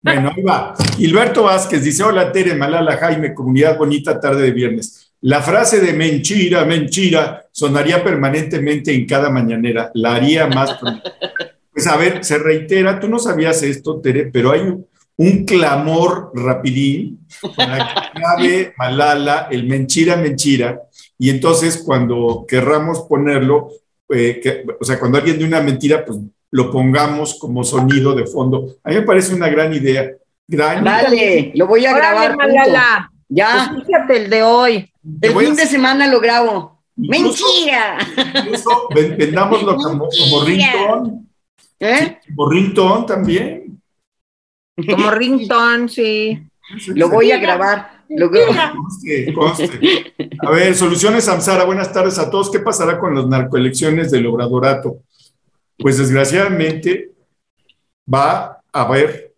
Bueno, 0.00 0.30
ahí 0.34 0.42
va. 0.42 0.74
Gilberto 0.96 1.42
Vázquez 1.42 1.84
dice: 1.84 2.02
Hola, 2.02 2.32
Tere, 2.32 2.54
Malala, 2.54 2.96
Jaime, 2.96 3.34
comunidad 3.34 3.76
bonita, 3.76 4.18
tarde 4.18 4.44
de 4.44 4.52
viernes. 4.52 5.09
La 5.22 5.42
frase 5.42 5.80
de 5.80 5.92
mentira, 5.92 6.64
mentira, 6.64 7.44
sonaría 7.52 8.02
permanentemente 8.02 8.94
en 8.94 9.06
cada 9.06 9.28
mañanera. 9.28 9.90
La 9.94 10.14
haría 10.14 10.46
más. 10.46 10.78
Pues 11.72 11.86
a 11.86 11.96
ver, 11.96 12.24
se 12.24 12.38
reitera, 12.38 12.98
tú 12.98 13.08
no 13.08 13.18
sabías 13.18 13.62
esto, 13.62 14.00
Tere, 14.00 14.26
pero 14.26 14.52
hay 14.52 14.60
un, 15.16 15.44
clamor 15.44 16.32
rapidín 16.34 17.26
para 17.54 17.76
que 17.76 18.00
acabe 18.00 18.74
Malala 18.78 19.48
el 19.50 19.66
mentira, 19.66 20.16
mentira. 20.16 20.80
Y 21.18 21.28
entonces, 21.28 21.82
cuando 21.84 22.46
querramos 22.48 23.02
ponerlo, 23.02 23.68
eh, 24.08 24.64
o 24.80 24.84
sea, 24.84 24.98
cuando 24.98 25.18
alguien 25.18 25.38
de 25.38 25.44
una 25.44 25.60
mentira, 25.60 26.04
pues 26.04 26.18
lo 26.50 26.70
pongamos 26.70 27.38
como 27.38 27.62
sonido 27.62 28.14
de 28.14 28.26
fondo. 28.26 28.76
A 28.82 28.88
mí 28.88 28.96
me 28.96 29.02
parece 29.02 29.34
una 29.34 29.48
gran 29.48 29.72
idea. 29.74 30.10
Gran 30.48 30.82
Dale, 30.82 31.52
lo 31.54 31.66
voy 31.66 31.86
a 31.86 31.94
grabar. 31.94 32.36
Malala. 32.36 33.09
Ya. 33.30 33.70
Pues 33.72 33.86
fíjate 33.86 34.16
el 34.24 34.30
de 34.30 34.42
hoy. 34.42 34.92
El 35.22 35.34
fin 35.34 35.56
de 35.56 35.66
semana 35.66 36.06
lo 36.08 36.20
grabo. 36.20 36.82
¡Mentira! 36.96 37.98
Incluso 38.44 38.88
vendámoslo 38.94 39.76
como, 39.76 40.08
como 40.08 40.44
ringtone. 40.44 41.24
¿Eh? 41.78 42.18
como 42.28 42.50
ringtone 42.50 43.06
también. 43.06 43.80
Como 44.86 45.10
ringtone, 45.10 45.88
sí. 45.88 46.42
Lo 46.88 47.08
voy 47.08 47.32
a 47.32 47.38
grabar. 47.38 48.04
Lo 48.10 48.28
conste, 48.30 49.32
conste. 49.32 50.12
A 50.40 50.50
ver, 50.50 50.74
Soluciones 50.74 51.24
Samsara, 51.24 51.64
buenas 51.64 51.92
tardes 51.92 52.18
a 52.18 52.28
todos. 52.28 52.50
¿Qué 52.50 52.58
pasará 52.58 52.98
con 52.98 53.14
las 53.14 53.26
narcoelecciones 53.26 54.10
del 54.10 54.26
Obradorato? 54.26 54.98
Pues 55.78 55.98
desgraciadamente 55.98 57.12
va 58.12 58.60
a 58.72 58.82
haber. 58.82 59.32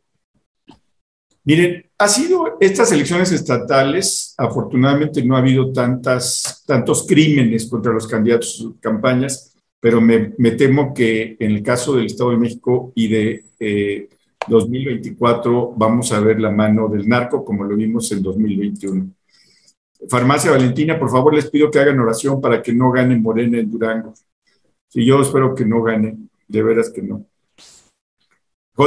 Miren, 1.44 1.86
ha 2.02 2.08
sido 2.08 2.56
estas 2.58 2.90
elecciones 2.90 3.30
estatales, 3.30 4.34
afortunadamente 4.36 5.22
no 5.22 5.36
ha 5.36 5.38
habido 5.38 5.72
tantas, 5.72 6.64
tantos 6.66 7.06
crímenes 7.06 7.66
contra 7.70 7.92
los 7.92 8.08
candidatos 8.08 8.56
sus 8.56 8.80
campañas, 8.80 9.56
pero 9.78 10.00
me, 10.00 10.32
temo 10.52 10.92
que 10.92 11.36
en 11.38 11.52
el 11.52 11.62
caso 11.62 11.94
del 11.94 12.06
Estado 12.06 12.32
de 12.32 12.38
México 12.38 12.92
y 12.96 13.06
de 13.06 13.44
2024 14.48 15.62
eh, 15.70 15.74
vamos 15.76 16.10
a 16.12 16.18
ver 16.18 16.40
la 16.40 16.50
mano 16.50 16.88
del 16.88 17.08
narco 17.08 17.44
como 17.44 17.62
lo 17.62 17.76
vimos 17.76 18.10
en 18.10 18.22
2021. 18.22 19.10
Farmacia 20.08 20.50
Valentina, 20.50 20.98
por 20.98 21.08
favor 21.08 21.32
les 21.34 21.48
pido 21.48 21.70
que 21.70 21.78
hagan 21.78 22.00
oración 22.00 22.40
para 22.40 22.60
que 22.60 22.72
no 22.72 22.90
gane 22.90 23.16
Morena 23.16 23.58
en 23.58 23.70
Durango. 23.70 24.12
Si 24.88 25.04
yo 25.06 25.22
espero 25.22 25.54
que 25.54 25.64
no 25.64 25.80
gane, 25.82 26.18
de 26.48 26.62
veras 26.64 26.90
que 26.90 27.02
no. 27.02 27.24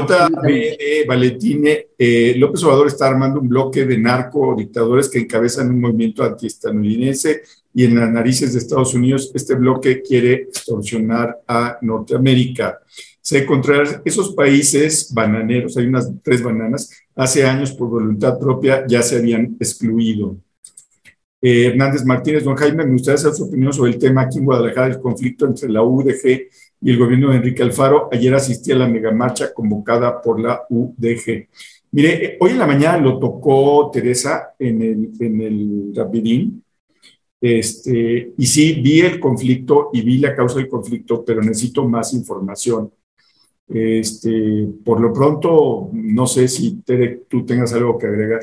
JB 0.01 1.07
Valentine, 1.07 1.87
eh, 1.97 2.35
López 2.37 2.63
Obrador 2.63 2.87
está 2.87 3.07
armando 3.07 3.39
un 3.39 3.47
bloque 3.47 3.85
de 3.85 3.97
narco 3.97 4.55
dictadores 4.57 5.09
que 5.09 5.19
encabezan 5.19 5.69
un 5.69 5.81
movimiento 5.81 6.23
antiestadounidense 6.23 7.43
y 7.73 7.85
en 7.85 7.99
las 7.99 8.09
narices 8.09 8.53
de 8.53 8.59
Estados 8.59 8.93
Unidos 8.93 9.31
este 9.33 9.55
bloque 9.55 10.01
quiere 10.01 10.33
extorsionar 10.33 11.41
a 11.47 11.77
Norteamérica. 11.81 12.79
Se 13.21 13.45
contra 13.45 14.01
esos 14.05 14.35
países 14.35 15.13
bananeros, 15.13 15.77
hay 15.77 15.87
unas 15.87 16.11
tres 16.21 16.43
bananas, 16.43 16.91
hace 17.15 17.45
años 17.45 17.71
por 17.71 17.89
voluntad 17.89 18.37
propia 18.37 18.85
ya 18.87 19.01
se 19.01 19.17
habían 19.17 19.57
excluido. 19.59 20.37
Eh, 21.41 21.67
Hernández 21.67 22.03
Martínez, 22.05 22.43
don 22.43 22.55
Jaime, 22.55 22.85
me 22.85 22.93
gustaría 22.93 23.17
saber 23.17 23.35
su 23.35 23.45
opinión 23.45 23.71
sobre 23.71 23.91
el 23.91 23.99
tema 23.99 24.21
aquí 24.21 24.39
en 24.39 24.45
Guadalajara, 24.45 24.87
el 24.87 24.99
conflicto 24.99 25.45
entre 25.45 25.69
la 25.69 25.83
UDG 25.83 26.49
y 26.85 26.91
el 26.91 26.99
gobierno 26.99 27.31
de 27.31 27.37
Enrique 27.37 27.63
Alfaro. 27.63 28.09
Ayer 28.11 28.35
asistí 28.35 28.71
a 28.71 28.75
la 28.75 28.87
megamarcha 28.87 29.51
convocada 29.51 30.21
por 30.21 30.39
la 30.39 30.61
UDG. 30.69 31.47
Mire, 31.89 32.25
eh, 32.25 32.37
hoy 32.39 32.51
en 32.51 32.59
la 32.59 32.67
mañana 32.67 32.99
lo 32.99 33.17
tocó 33.17 33.89
Teresa 33.91 34.53
en 34.59 34.83
el, 34.83 35.91
Rapidín. 35.95 36.63
Este, 37.41 38.33
y 38.37 38.45
sí, 38.45 38.73
vi 38.83 38.99
el 38.99 39.19
conflicto 39.19 39.89
y 39.93 40.01
vi 40.01 40.19
la 40.19 40.35
causa 40.35 40.57
del 40.57 40.67
conflicto, 40.67 41.25
pero 41.25 41.41
necesito 41.41 41.89
más 41.89 42.13
información. 42.13 42.91
Este, 43.67 44.67
por 44.83 45.01
lo 45.01 45.11
pronto, 45.11 45.89
no 45.91 46.27
sé 46.27 46.47
si 46.47 46.83
Tere, 46.83 47.23
tú 47.27 47.43
tengas 47.43 47.73
algo 47.73 47.97
que 47.97 48.05
agregar. 48.05 48.41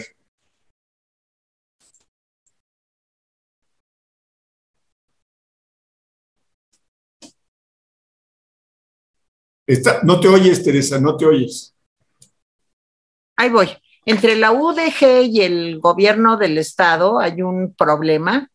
No 10.03 10.21
te 10.21 10.29
oyes, 10.29 10.63
Teresa, 10.63 11.01
no 11.01 11.17
te 11.17 11.27
oyes. 11.27 11.75
Ahí 13.37 13.51
voy. 13.51 13.69
Entre 14.05 14.35
la 14.37 14.51
UDG 14.51 15.27
y 15.31 15.43
el 15.43 15.79
gobierno 15.79 16.37
del 16.37 16.59
estado 16.59 17.21
hay 17.21 17.43
un 17.43 17.73
problema, 17.75 18.51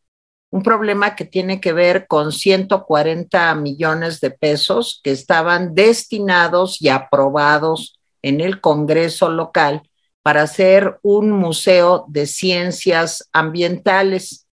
un 0.49 0.62
problema 0.62 1.16
que 1.16 1.24
tiene 1.24 1.62
que 1.62 1.72
ver 1.72 2.05
con 2.08 2.34
140 2.34 3.55
millones 3.55 4.20
de 4.20 4.32
pesos 4.32 4.99
que 5.03 5.12
estaban 5.12 5.74
destinados 5.74 6.82
y 6.82 6.89
aprobados 6.89 7.99
en 8.22 8.41
el 8.41 8.60
Congreso 8.60 9.30
local 9.30 9.89
para 10.22 10.41
hacer 10.41 10.99
un 11.01 11.32
museo 11.32 12.05
de 12.10 12.28
ciencias 12.28 13.30
ambientales. 13.32 14.47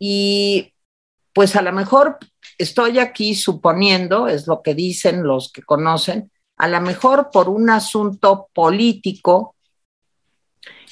Y 0.00 0.74
pues 1.32 1.54
a 1.54 1.62
lo 1.62 1.70
mejor 1.70 2.18
estoy 2.56 2.98
aquí 2.98 3.34
suponiendo, 3.34 4.28
es 4.28 4.46
lo 4.46 4.62
que 4.62 4.74
dicen 4.74 5.24
los 5.24 5.52
que 5.52 5.62
conocen, 5.62 6.30
a 6.56 6.68
lo 6.68 6.80
mejor 6.80 7.30
por 7.32 7.48
un 7.48 7.70
asunto 7.70 8.48
político, 8.52 9.54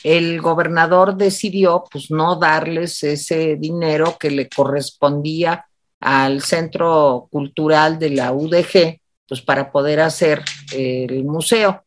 el 0.05 0.41
gobernador 0.41 1.17
decidió 1.17 1.85
pues 1.91 2.11
no 2.11 2.37
darles 2.37 3.03
ese 3.03 3.57
dinero 3.57 4.17
que 4.19 4.31
le 4.31 4.49
correspondía 4.49 5.67
al 6.01 6.43
centro 6.43 7.29
cultural 7.31 7.99
de 7.99 8.11
la 8.11 8.33
UDG, 8.33 9.01
pues 9.27 9.43
para 9.43 9.73
poder 9.73 10.01
hacer 10.01 10.45
el 10.73 11.25
museo. 11.25 11.85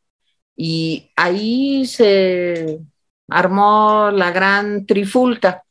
Y 0.55 1.09
ahí 1.15 1.85
se 1.85 2.79
armó 3.29 4.11
la 4.11 4.31
gran 4.31 4.85
trifulca. 4.85 5.63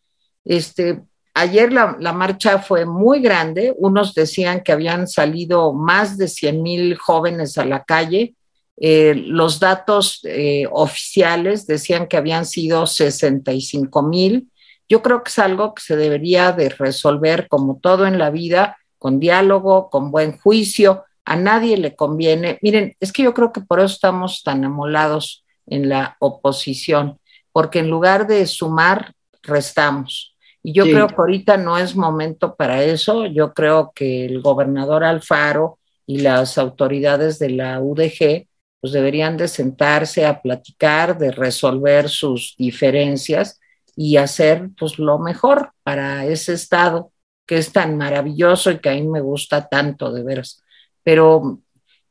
Este, 0.44 1.02
Ayer 1.40 1.72
la, 1.72 2.12
marcha 2.12 2.58
fue 2.58 2.84
muy 2.84 3.20
grande, 3.20 3.72
unos 3.78 4.12
decían 4.12 4.60
que 4.60 4.72
habían 4.72 5.06
salido 5.06 5.72
más 5.72 6.18
de 6.18 6.26
100 6.26 6.60
mil 6.60 6.96
jóvenes 6.96 7.56
a 7.58 7.64
la 7.64 7.84
calle, 7.84 8.34
eh, 8.76 9.14
los 9.14 9.60
datos 9.60 10.18
eh, 10.24 10.66
oficiales 10.68 11.64
decían 11.68 12.08
que 12.08 12.16
habían 12.16 12.44
sido 12.44 12.88
65 12.88 14.02
mil. 14.02 14.50
Yo 14.88 15.00
creo 15.00 15.22
que 15.22 15.28
es 15.28 15.38
algo 15.38 15.74
que 15.74 15.82
se 15.82 15.94
debería 15.94 16.50
de 16.50 16.70
resolver 16.70 17.46
como 17.46 17.78
todo 17.80 18.08
en 18.08 18.18
la 18.18 18.30
vida, 18.30 18.76
con 18.98 19.20
diálogo, 19.20 19.90
con 19.90 20.10
buen 20.10 20.36
juicio. 20.38 21.04
A 21.24 21.36
nadie 21.36 21.76
le 21.76 21.94
conviene. 21.94 22.58
Miren, 22.62 22.96
es 22.98 23.12
que 23.12 23.22
yo 23.22 23.32
creo 23.32 23.52
que 23.52 23.60
por 23.60 23.78
eso 23.78 23.94
estamos 23.94 24.42
tan 24.42 24.64
amolados 24.64 25.44
en 25.66 25.88
la 25.88 26.16
oposición, 26.18 27.20
porque 27.52 27.78
en 27.78 27.90
lugar 27.90 28.26
de 28.26 28.44
sumar, 28.44 29.12
restamos. 29.44 30.34
Y 30.68 30.72
yo 30.74 30.84
creo 30.84 31.08
que 31.08 31.14
ahorita 31.16 31.56
no 31.56 31.78
es 31.78 31.96
momento 31.96 32.54
para 32.54 32.84
eso. 32.84 33.24
Yo 33.24 33.54
creo 33.54 33.90
que 33.94 34.26
el 34.26 34.42
gobernador 34.42 35.02
Alfaro 35.02 35.78
y 36.04 36.20
las 36.20 36.58
autoridades 36.58 37.38
de 37.38 37.48
la 37.48 37.80
UDG 37.80 38.46
pues 38.78 38.92
deberían 38.92 39.38
de 39.38 39.48
sentarse 39.48 40.26
a 40.26 40.42
platicar, 40.42 41.16
de 41.16 41.30
resolver 41.30 42.10
sus 42.10 42.54
diferencias 42.58 43.58
y 43.96 44.18
hacer 44.18 44.68
pues 44.78 44.98
lo 44.98 45.18
mejor 45.18 45.72
para 45.82 46.26
ese 46.26 46.52
estado 46.52 47.12
que 47.46 47.56
es 47.56 47.72
tan 47.72 47.96
maravilloso 47.96 48.70
y 48.70 48.78
que 48.78 48.90
a 48.90 48.94
mí 48.94 49.08
me 49.08 49.22
gusta 49.22 49.70
tanto 49.70 50.12
de 50.12 50.22
veras. 50.22 50.62
Pero 51.02 51.60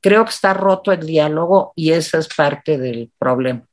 creo 0.01 0.23
que 0.23 0.31
está 0.31 0.55
roto 0.55 0.91
el 0.91 1.05
diálogo 1.05 1.73
y 1.75 1.91
esa 1.91 2.17
es 2.17 2.27
parte 2.27 2.79
del 2.79 3.11
problema. 3.19 3.67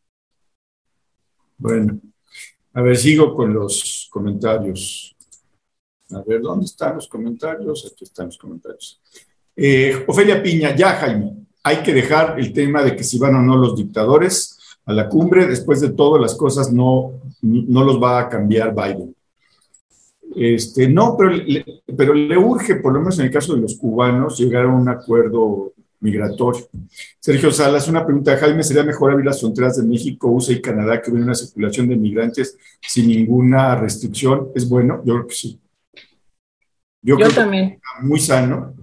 Bueno, 1.56 2.02
a 2.74 2.82
ver, 2.82 2.96
sigo 2.96 3.34
con 3.34 3.54
los 3.54 4.08
comentarios. 4.10 5.14
A 6.10 6.22
ver, 6.26 6.42
¿dónde 6.42 6.66
están 6.66 6.96
los 6.96 7.08
comentarios? 7.08 7.90
Aquí 7.90 8.04
están 8.04 8.26
los 8.26 8.36
comentarios. 8.36 9.00
Eh, 9.56 10.04
Ofelia 10.08 10.42
Piña, 10.42 10.74
ya 10.74 10.90
Jaime, 10.96 11.46
hay 11.62 11.76
que 11.82 11.94
dejar 11.94 12.38
el 12.38 12.52
tema 12.52 12.82
de 12.82 12.96
que 12.96 13.04
si 13.04 13.18
van 13.18 13.36
o 13.36 13.42
no 13.42 13.56
los 13.56 13.76
dictadores 13.76 14.58
a 14.86 14.92
la 14.92 15.08
cumbre, 15.08 15.46
después 15.46 15.80
de 15.80 15.90
todo 15.90 16.18
las 16.18 16.34
cosas 16.34 16.72
no, 16.72 17.12
no 17.40 17.84
los 17.84 18.02
va 18.02 18.18
a 18.18 18.28
cambiar 18.28 18.74
Biden. 18.74 19.14
Este, 20.34 20.88
no, 20.88 21.16
pero 21.16 21.36
pero 21.96 22.12
le 22.12 22.36
urge, 22.36 22.76
por 22.76 22.92
lo 22.92 22.98
menos 22.98 23.18
en 23.20 23.26
el 23.26 23.30
caso 23.30 23.54
de 23.54 23.60
los 23.60 23.76
cubanos, 23.76 24.36
llegar 24.36 24.64
a 24.64 24.74
un 24.74 24.88
acuerdo 24.88 25.73
migratorio. 26.04 26.68
Sergio 27.18 27.50
Salas, 27.50 27.88
una 27.88 28.04
pregunta, 28.04 28.36
Jaime, 28.36 28.62
¿sería 28.62 28.84
mejor 28.84 29.10
abrir 29.10 29.24
las 29.26 29.40
fronteras 29.40 29.78
de 29.78 29.84
México, 29.84 30.28
USA 30.28 30.52
y 30.52 30.60
Canadá 30.60 31.00
que 31.00 31.10
hubiera 31.10 31.24
una 31.24 31.34
circulación 31.34 31.88
de 31.88 31.96
migrantes 31.96 32.58
sin 32.82 33.08
ninguna 33.08 33.74
restricción? 33.74 34.50
¿Es 34.54 34.68
bueno? 34.68 35.02
Yo 35.04 35.14
creo 35.14 35.26
que 35.26 35.34
sí. 35.34 35.58
Yo, 37.02 37.16
creo 37.16 37.30
también. 37.30 37.70
Que 37.70 38.06
muy 38.06 38.20
sano. 38.20 38.74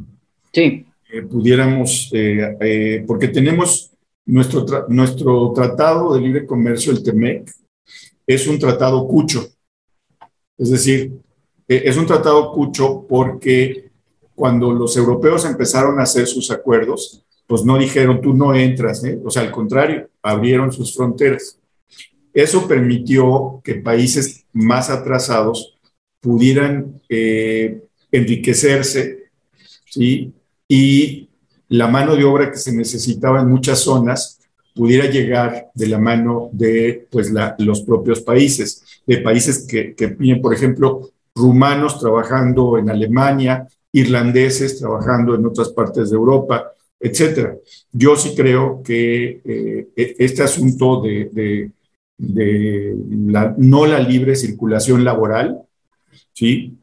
Sí. 0.52 0.86
Eh, 1.12 1.22
pudiéramos, 1.22 2.10
eh, 2.12 2.58
eh, 2.60 3.04
porque 3.06 3.28
tenemos 3.28 3.92
nuestro, 4.26 4.88
nuestro 4.90 5.54
tratado 5.54 6.16
de 6.16 6.22
libre 6.22 6.46
comercio, 6.46 6.92
el 6.92 7.04
TEMEC, 7.04 7.52
es 8.26 8.48
un 8.48 8.58
tratado 8.58 9.08
cucho. 9.08 9.48
Es 10.58 10.72
decir, 10.72 11.14
es 11.68 11.98
un 11.98 12.08
tratado 12.08 12.52
cucho 12.52 13.06
porque 13.08 13.91
cuando 14.42 14.72
los 14.72 14.98
europeos 14.98 15.46
empezaron 15.46 16.00
a 16.00 16.04
hacer 16.04 16.26
sus 16.26 16.50
acuerdos, 16.50 17.24
pues 17.46 17.64
no 17.64 17.78
dijeron 17.78 18.22
tú 18.22 18.34
no 18.34 18.56
entras, 18.56 19.04
o 19.24 19.30
sea, 19.30 19.44
al 19.44 19.52
contrario, 19.52 20.10
abrieron 20.24 20.72
sus 20.72 20.96
fronteras. 20.96 21.60
Eso 22.34 22.68
permitió 22.68 23.62
que 23.64 23.76
países 23.76 24.48
más 24.52 24.90
atrasados 24.90 25.78
pudieran 26.20 27.00
enriquecerse, 28.12 29.26
¿sí? 29.86 30.34
y 30.68 31.30
la 31.68 31.88
mano 31.88 32.16
de 32.16 32.24
obra 32.24 32.50
que 32.50 32.58
se 32.58 32.76
necesitaba 32.76 33.42
en 33.42 33.48
muchas 33.48 33.78
zonas 33.78 34.40
pudiera 34.74 35.06
llegar 35.06 35.70
de 35.76 35.86
la 35.86 36.00
mano 36.00 36.50
de 36.52 37.08
pues, 37.12 37.32
los 37.60 37.84
propios 37.84 38.22
países, 38.22 39.02
de 39.06 39.20
países 39.20 39.68
que, 39.68 39.94
que 39.94 40.08
por 40.42 40.52
ejemplo, 40.52 41.12
rumanos 41.36 42.00
trabajando 42.00 42.80
en 42.80 42.90
Alemania, 42.90 43.68
irlandeses 43.92 44.80
trabajando 44.80 45.36
en 45.36 45.46
otras 45.46 45.70
partes 45.70 46.10
de 46.10 46.16
Europa, 46.16 46.72
etcétera. 47.00 47.58
Yo 47.92 48.16
sí 48.16 48.34
creo 48.36 48.82
que 48.84 49.42
eh, 49.44 49.88
e, 49.96 50.16
este 50.20 50.44
asunto 50.44 51.02
de, 51.02 51.72
de, 52.18 52.96
la, 53.28 53.56
no 53.58 53.86
la 53.86 54.00
libre 54.00 54.36
circulación 54.36 55.04
laboral, 55.04 55.62
¿sí? 56.34 56.78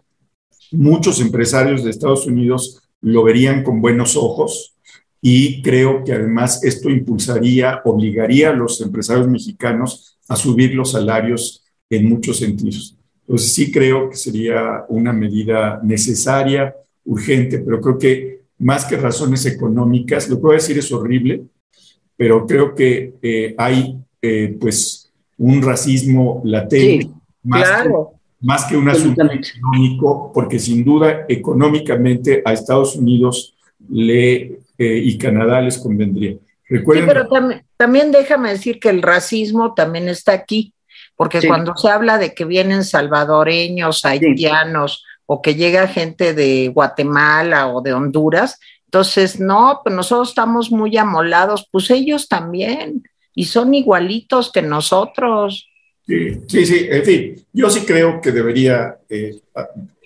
muchos 0.73 1.21
empresarios 1.21 1.85
de 1.85 1.91
Estados 1.91 2.27
Unidos 2.27 2.83
lo 3.01 3.23
verían 3.23 3.63
con 3.63 3.81
buenos 3.81 4.17
ojos 4.17 4.75
y 5.21 5.63
creo 5.63 6.05
que 6.05 6.13
además 6.13 6.63
esto 6.65 6.91
impulsaría, 6.91 7.81
obligaría 7.85 8.51
a 8.51 8.55
los 8.55 8.81
empresarios 8.81 9.29
mexicanos 9.29 10.19
a 10.29 10.37
subir 10.37 10.75
los 10.75 10.93
salarios 10.93 11.65
en 11.91 12.09
muchos 12.09 12.39
sentidos. 12.39 12.97
Entonces 13.23 13.53
sí 13.53 13.73
creo 13.73 14.11
que 14.11 14.17
sería 14.17 14.85
una 14.89 15.13
medida 15.13 15.81
necesaria, 15.83 16.75
urgente, 17.09 17.59
pero 17.59 17.81
creo 17.81 17.99
que 17.99 18.41
más 18.59 18.85
que 18.85 18.97
razones 18.97 19.47
económicas, 19.47 20.29
lo 20.29 20.37
que 20.37 20.43
voy 20.43 20.53
a 20.53 20.63
decir 20.63 20.79
es 20.79 20.93
horrible, 20.93 21.43
pero 22.17 22.47
creo 22.47 22.75
que 22.75 23.15
eh, 23.23 23.55
hay 23.57 23.97
eh, 24.21 24.57
pues 24.61 25.11
un 25.39 25.63
racismo 25.63 26.43
latente, 26.45 27.11
más, 27.43 27.63
claro. 27.63 28.11
que, 28.41 28.47
más 28.47 28.65
que 28.65 28.77
un 28.77 28.89
asunto 28.89 29.23
económico, 29.25 30.33
porque 30.35 30.59
sin 30.59 30.85
duda 30.85 31.25
económicamente 31.29 32.43
a 32.45 32.53
Estados 32.53 32.97
Unidos 32.97 33.55
le, 33.89 34.59
eh, 34.77 35.01
y 35.05 35.17
Canadá 35.17 35.61
les 35.61 35.79
convendría. 35.79 36.37
Recuerden, 36.69 37.05
sí, 37.05 37.09
pero 37.09 37.29
también, 37.29 37.65
también, 37.77 38.13
déjame 38.13 38.51
decir 38.51 38.79
que 38.79 38.91
el 38.91 39.01
racismo 39.01 39.73
también 39.73 40.09
está 40.09 40.33
aquí, 40.33 40.75
porque 41.17 41.41
sí. 41.41 41.47
cuando 41.47 41.75
se 41.77 41.89
habla 41.89 42.19
de 42.19 42.35
que 42.35 42.45
vienen 42.45 42.85
salvadoreños, 42.85 44.05
haitianos, 44.05 45.05
sí. 45.05 45.08
O 45.31 45.43
que 45.43 45.55
llega 45.55 45.87
gente 45.87 46.33
de 46.33 46.69
Guatemala 46.69 47.69
o 47.69 47.83
de 47.83 47.93
Honduras, 47.93 48.59
entonces, 48.89 49.39
no, 49.39 49.83
pues 49.85 49.95
nosotros 49.95 50.31
estamos 50.31 50.71
muy 50.71 50.97
amolados, 50.97 51.69
pues 51.71 51.91
ellos 51.91 52.27
también, 52.27 53.03
y 53.35 53.45
son 53.45 53.75
igualitos 53.75 54.51
que 54.51 54.63
nosotros. 54.63 55.69
Sí, 56.07 56.41
sí, 56.47 56.65
sí, 56.65 56.87
en 56.89 57.05
fin, 57.05 57.47
yo 57.53 57.69
sí 57.69 57.81
creo 57.81 58.19
que 58.23 58.33
debería 58.33 58.97
eh, 59.11 59.39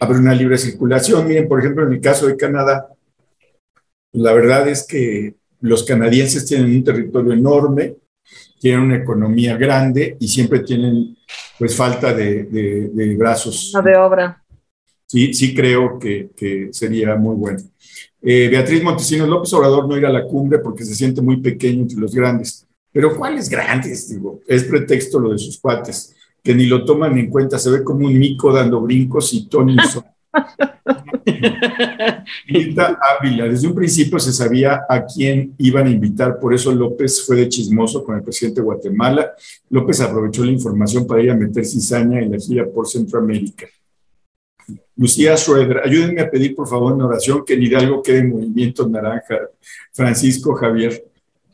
haber 0.01 0.16
una 0.16 0.35
libre 0.35 0.59
circulación. 0.59 1.29
Miren, 1.29 1.47
por 1.47 1.61
ejemplo, 1.61 1.87
en 1.87 1.93
el 1.93 2.01
caso 2.01 2.27
de 2.27 2.37
Canadá, 2.37 2.89
la 4.11 4.33
verdad 4.33 4.66
es 4.66 4.85
que 4.85 5.37
los 5.61 5.85
canadienses 5.85 6.45
tienen 6.45 6.75
un 6.75 6.83
territorio 6.83 7.33
enorme, 7.35 7.95
tienen 8.59 8.81
una 8.81 8.97
economía 8.97 9.57
grande 9.57 10.16
y 10.18 10.27
siempre 10.27 10.59
tienen 10.59 11.16
pues 11.57 11.77
falta 11.77 12.12
de, 12.12 12.43
de, 12.45 12.89
de 12.89 13.16
brazos. 13.16 13.70
No 13.73 13.83
de 13.83 13.97
obra. 13.97 14.41
Sí, 15.13 15.35
sí 15.35 15.55
creo 15.55 15.99
que, 15.99 16.31
que 16.35 16.71
sería 16.73 17.15
muy 17.17 17.37
bueno. 17.37 17.59
Eh, 18.23 18.49
Beatriz 18.51 18.83
Montesinos 18.83 19.29
López 19.29 19.53
Obrador 19.53 19.87
no 19.87 19.99
ir 19.99 20.07
a 20.07 20.11
la 20.11 20.25
cumbre 20.25 20.59
porque 20.61 20.87
se 20.87 20.95
siente 20.95 21.21
muy 21.21 21.37
pequeño 21.37 21.83
entre 21.83 21.99
los 21.99 22.15
grandes. 22.15 22.67
Pero 22.91 23.15
¿cuáles 23.15 23.51
grandes? 23.51 24.09
Digo, 24.09 24.41
es 24.49 24.65
pretexto 24.65 25.21
lo 25.21 25.33
de 25.33 25.39
sus 25.39 25.61
cuates, 25.61 26.15
que 26.43 26.55
ni 26.55 26.65
lo 26.65 26.87
toman 26.87 27.19
en 27.19 27.29
cuenta. 27.29 27.59
Se 27.59 27.71
ve 27.71 27.85
como 27.85 28.07
un 28.07 28.19
mico 28.19 28.55
dando 28.55 28.81
brincos 28.81 29.35
y 29.35 29.51
Tony 29.51 29.77
Rita 32.47 32.99
Ávila, 33.21 33.49
desde 33.49 33.69
un 33.69 33.75
principio 33.75 34.19
se 34.19 34.33
sabía 34.33 34.87
a 34.89 35.05
quién 35.05 35.55
iban 35.59 35.89
a 35.89 35.91
invitar, 35.91 36.39
por 36.41 36.55
eso 36.55 36.73
López 36.73 37.23
fue 37.27 37.37
de 37.37 37.51
chismoso 37.51 38.03
con 38.03 38.17
el 38.17 38.23
presidente 38.23 38.63
de 38.63 38.65
Guatemala. 38.65 39.33
López 39.69 40.01
aprovechó 40.01 40.43
la 40.43 40.53
información 40.53 41.07
para 41.07 41.23
ir 41.23 41.31
a 41.31 41.37
meter 41.37 41.67
cizaña 41.67 42.19
en 42.19 42.33
la 42.33 42.39
gira 42.39 42.65
por 42.65 42.89
Centroamérica. 42.89 43.67
Lucía 44.97 45.36
Schroeder, 45.36 45.80
ayúdenme 45.84 46.20
a 46.20 46.30
pedir 46.30 46.55
por 46.55 46.68
favor 46.68 46.95
en 46.95 47.03
oración 47.03 47.45
que 47.45 47.55
en 47.55 47.62
Hidalgo 47.62 48.03
quede 48.03 48.24
movimiento 48.24 48.86
naranja. 48.86 49.38
Francisco 49.93 50.55
Javier, 50.55 51.05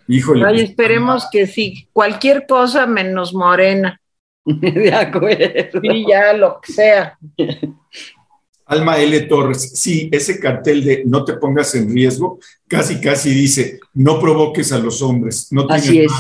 híjole. 0.09 0.45
Ay, 0.47 0.61
esperemos 0.61 1.27
que 1.31 1.47
sí, 1.47 1.89
cualquier 1.93 2.47
cosa 2.47 2.87
menos 2.87 3.33
morena. 3.33 4.01
De 4.45 4.93
acuerdo. 4.93 5.81
Sí, 5.81 6.07
ya 6.09 6.33
lo 6.33 6.61
que 6.61 6.73
sea. 6.73 7.19
Alma 8.69 8.99
L. 8.99 9.19
Torres, 9.23 9.73
sí, 9.75 10.11
ese 10.13 10.39
cartel 10.39 10.85
de 10.85 11.03
no 11.07 11.25
te 11.25 11.35
pongas 11.35 11.75
en 11.75 11.91
riesgo, 11.91 12.39
casi 12.67 13.01
casi 13.01 13.31
dice, 13.31 13.81
no 13.95 14.21
provoques 14.21 14.73
a 14.73 14.79
los 14.79 15.01
hombres, 15.01 15.49
no 15.51 15.67
Así 15.71 16.01
es. 16.01 16.13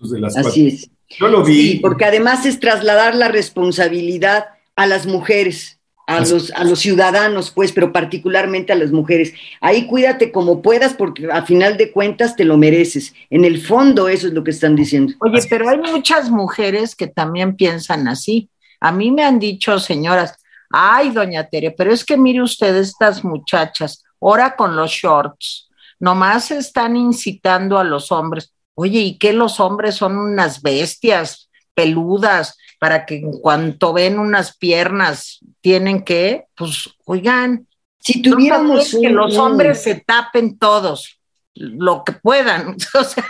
De 0.00 0.18
las 0.18 0.36
Así 0.36 0.68
es. 0.68 0.90
Yo 1.08 1.28
lo 1.28 1.44
vi. 1.44 1.72
Sí, 1.72 1.78
porque 1.80 2.04
además 2.04 2.46
es 2.46 2.58
trasladar 2.58 3.14
la 3.14 3.28
responsabilidad 3.28 4.46
a 4.74 4.86
las 4.86 5.06
mujeres, 5.06 5.78
a 6.06 6.20
los, 6.20 6.50
a 6.52 6.64
los 6.64 6.80
ciudadanos, 6.80 7.50
pues, 7.50 7.72
pero 7.72 7.92
particularmente 7.92 8.72
a 8.72 8.76
las 8.76 8.92
mujeres. 8.92 9.32
Ahí 9.60 9.86
cuídate 9.86 10.32
como 10.32 10.62
puedas, 10.62 10.94
porque 10.94 11.28
a 11.30 11.42
final 11.42 11.76
de 11.76 11.92
cuentas 11.92 12.36
te 12.36 12.44
lo 12.44 12.56
mereces. 12.56 13.14
En 13.30 13.44
el 13.44 13.60
fondo, 13.60 14.08
eso 14.08 14.26
es 14.26 14.32
lo 14.32 14.44
que 14.44 14.50
están 14.50 14.76
diciendo. 14.76 15.14
Oye, 15.20 15.40
pero 15.48 15.68
hay 15.68 15.78
muchas 15.78 16.30
mujeres 16.30 16.94
que 16.94 17.06
también 17.06 17.56
piensan 17.56 18.08
así. 18.08 18.50
A 18.80 18.92
mí 18.92 19.10
me 19.10 19.24
han 19.24 19.38
dicho, 19.38 19.78
señoras, 19.78 20.36
Ay, 20.76 21.10
doña 21.10 21.44
Tere, 21.44 21.70
pero 21.70 21.92
es 21.92 22.04
que 22.04 22.16
mire 22.16 22.42
usted 22.42 22.74
estas 22.76 23.22
muchachas, 23.22 24.02
ahora 24.20 24.56
con 24.56 24.74
los 24.74 24.90
shorts, 24.90 25.68
nomás 26.00 26.50
están 26.50 26.96
incitando 26.96 27.78
a 27.78 27.84
los 27.84 28.10
hombres. 28.10 28.52
Oye, 28.74 28.98
¿y 28.98 29.16
qué 29.16 29.32
los 29.32 29.60
hombres 29.60 29.94
son 29.94 30.18
unas 30.18 30.62
bestias 30.62 31.48
peludas 31.74 32.58
para 32.84 33.06
que 33.06 33.16
en 33.16 33.32
cuanto 33.32 33.94
ven 33.94 34.18
unas 34.18 34.58
piernas 34.58 35.40
tienen 35.62 36.04
que, 36.04 36.44
pues, 36.54 36.94
oigan, 37.06 37.66
si 37.98 38.20
tuviéramos 38.20 38.92
no 38.92 39.00
que 39.00 39.08
los 39.08 39.38
hombres 39.38 39.82
se 39.82 39.94
tapen 40.06 40.58
todos, 40.58 41.18
lo 41.54 42.04
que 42.04 42.12
puedan, 42.12 42.76
o 43.00 43.04
sea, 43.04 43.24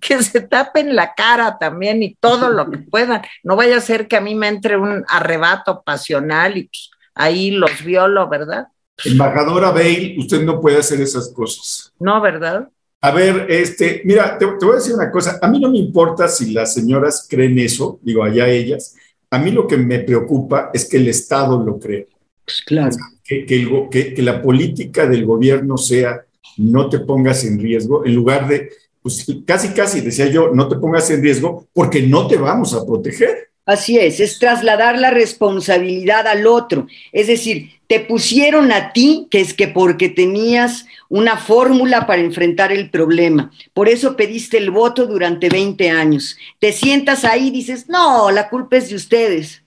que 0.00 0.20
se 0.20 0.40
tapen 0.40 0.96
la 0.96 1.14
cara 1.14 1.58
también 1.58 2.02
y 2.02 2.16
todo 2.16 2.50
lo 2.50 2.68
que 2.68 2.78
puedan. 2.90 3.22
No 3.44 3.54
vaya 3.54 3.76
a 3.76 3.80
ser 3.80 4.08
que 4.08 4.16
a 4.16 4.20
mí 4.20 4.34
me 4.34 4.48
entre 4.48 4.76
un 4.76 5.04
arrebato 5.06 5.80
pasional 5.84 6.56
y 6.56 6.64
pues, 6.64 6.90
ahí 7.14 7.52
los 7.52 7.84
violo, 7.84 8.28
¿verdad? 8.28 8.66
Embajadora 9.04 9.70
Bale, 9.70 10.16
usted 10.18 10.42
no 10.42 10.60
puede 10.60 10.78
hacer 10.78 11.00
esas 11.00 11.32
cosas. 11.32 11.92
No, 12.00 12.20
¿verdad? 12.20 12.68
A 13.00 13.12
ver, 13.12 13.46
este, 13.48 14.02
mira, 14.04 14.36
te, 14.36 14.46
te, 14.46 14.64
voy 14.64 14.74
a 14.74 14.78
decir 14.78 14.94
una 14.94 15.10
cosa. 15.10 15.38
A 15.40 15.48
mí 15.48 15.60
no 15.60 15.70
me 15.70 15.78
importa 15.78 16.28
si 16.28 16.52
las 16.52 16.74
señoras 16.74 17.26
creen 17.28 17.58
eso, 17.58 18.00
digo, 18.02 18.24
allá 18.24 18.48
ellas. 18.48 18.96
A 19.30 19.38
mí 19.38 19.50
lo 19.50 19.66
que 19.66 19.76
me 19.76 20.00
preocupa 20.00 20.70
es 20.72 20.88
que 20.88 20.96
el 20.96 21.08
Estado 21.08 21.62
lo 21.62 21.78
cree. 21.78 22.08
Pues 22.44 22.62
claro. 22.66 22.88
O 22.88 22.92
sea, 22.92 23.04
que, 23.22 23.46
que, 23.46 23.56
el, 23.56 23.88
que, 23.90 24.14
que 24.14 24.22
la 24.22 24.42
política 24.42 25.06
del 25.06 25.24
gobierno 25.24 25.76
sea 25.76 26.24
no 26.56 26.88
te 26.88 26.98
pongas 27.00 27.44
en 27.44 27.60
riesgo, 27.60 28.04
en 28.04 28.14
lugar 28.14 28.48
de, 28.48 28.70
pues 29.02 29.24
casi, 29.46 29.68
casi, 29.68 30.00
decía 30.00 30.26
yo, 30.26 30.50
no 30.52 30.68
te 30.68 30.76
pongas 30.76 31.08
en 31.10 31.22
riesgo 31.22 31.68
porque 31.72 32.02
no 32.02 32.26
te 32.26 32.36
vamos 32.36 32.74
a 32.74 32.84
proteger. 32.84 33.47
Así 33.68 33.98
es, 33.98 34.18
es 34.18 34.38
trasladar 34.38 34.98
la 34.98 35.10
responsabilidad 35.10 36.26
al 36.26 36.46
otro. 36.46 36.86
Es 37.12 37.26
decir, 37.26 37.72
te 37.86 38.00
pusieron 38.00 38.72
a 38.72 38.94
ti, 38.94 39.28
que 39.30 39.42
es 39.42 39.52
que 39.52 39.68
porque 39.68 40.08
tenías 40.08 40.86
una 41.10 41.36
fórmula 41.36 42.06
para 42.06 42.22
enfrentar 42.22 42.72
el 42.72 42.88
problema. 42.88 43.50
Por 43.74 43.90
eso 43.90 44.16
pediste 44.16 44.56
el 44.56 44.70
voto 44.70 45.06
durante 45.06 45.50
20 45.50 45.90
años. 45.90 46.38
Te 46.58 46.72
sientas 46.72 47.26
ahí 47.26 47.48
y 47.48 47.50
dices, 47.50 47.90
no, 47.90 48.30
la 48.30 48.48
culpa 48.48 48.78
es 48.78 48.88
de 48.88 48.96
ustedes. 48.96 49.62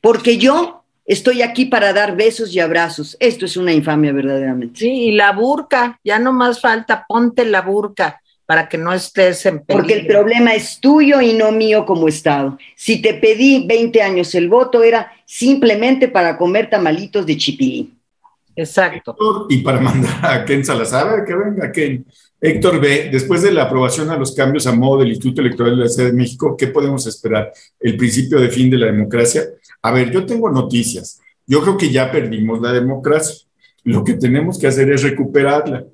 Porque 0.00 0.38
yo 0.38 0.84
estoy 1.04 1.42
aquí 1.42 1.64
para 1.64 1.92
dar 1.92 2.16
besos 2.16 2.54
y 2.54 2.60
abrazos. 2.60 3.16
Esto 3.18 3.46
es 3.46 3.56
una 3.56 3.72
infamia 3.72 4.12
verdaderamente. 4.12 4.78
Sí, 4.78 5.06
y 5.06 5.10
la 5.10 5.32
burca, 5.32 5.98
ya 6.04 6.20
no 6.20 6.32
más 6.32 6.60
falta, 6.60 7.04
ponte 7.08 7.44
la 7.46 7.62
burca 7.62 8.21
para 8.46 8.68
que 8.68 8.78
no 8.78 8.92
estés 8.92 9.46
en 9.46 9.60
peligro. 9.60 9.82
Porque 9.82 9.94
el 9.94 10.06
problema 10.06 10.54
es 10.54 10.80
tuyo 10.80 11.20
y 11.20 11.32
no 11.32 11.52
mío 11.52 11.84
como 11.86 12.08
Estado. 12.08 12.58
Si 12.76 13.00
te 13.00 13.14
pedí 13.14 13.66
20 13.66 14.02
años 14.02 14.34
el 14.34 14.48
voto 14.48 14.82
era 14.82 15.12
simplemente 15.24 16.08
para 16.08 16.36
comer 16.36 16.68
tamalitos 16.68 17.24
de 17.26 17.36
chipilín. 17.36 17.98
Exacto. 18.54 19.16
Y 19.48 19.58
para 19.58 19.80
mandar 19.80 20.18
a 20.22 20.44
Ken 20.44 20.64
Salazar, 20.64 21.24
que 21.24 21.34
venga 21.34 21.72
Ken. 21.72 22.04
Héctor 22.44 22.80
B., 22.80 23.08
después 23.12 23.40
de 23.42 23.52
la 23.52 23.62
aprobación 23.62 24.10
a 24.10 24.16
los 24.16 24.34
cambios 24.34 24.66
a 24.66 24.72
modo 24.72 24.98
del 24.98 25.10
Instituto 25.10 25.40
Electoral 25.40 25.76
de 25.76 25.84
la 25.84 25.88
Ciudad 25.88 26.10
de 26.10 26.16
México, 26.16 26.56
¿qué 26.58 26.66
podemos 26.66 27.06
esperar? 27.06 27.52
¿El 27.78 27.96
principio 27.96 28.40
de 28.40 28.48
fin 28.48 28.68
de 28.68 28.78
la 28.78 28.86
democracia? 28.86 29.44
A 29.80 29.92
ver, 29.92 30.10
yo 30.10 30.26
tengo 30.26 30.50
noticias. 30.50 31.20
Yo 31.46 31.62
creo 31.62 31.76
que 31.76 31.90
ya 31.90 32.10
perdimos 32.10 32.60
la 32.60 32.72
democracia. 32.72 33.46
Lo 33.84 34.02
que 34.02 34.14
tenemos 34.14 34.58
que 34.58 34.66
hacer 34.66 34.90
es 34.90 35.04
recuperarla. 35.04 35.84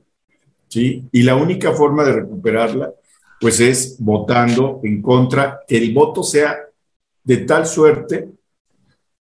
¿Sí? 0.69 1.05
Y 1.13 1.23
la 1.23 1.37
única 1.37 1.73
forma 1.73 2.05
de 2.05 2.13
recuperarla, 2.13 2.93
pues 3.41 3.61
es 3.61 3.97
votando 3.99 4.81
en 4.83 5.03
contra, 5.03 5.61
que 5.67 5.79
el 5.79 5.93
voto 5.93 6.23
sea 6.23 6.59
de 7.25 7.37
tal 7.39 7.67
suerte 7.67 8.29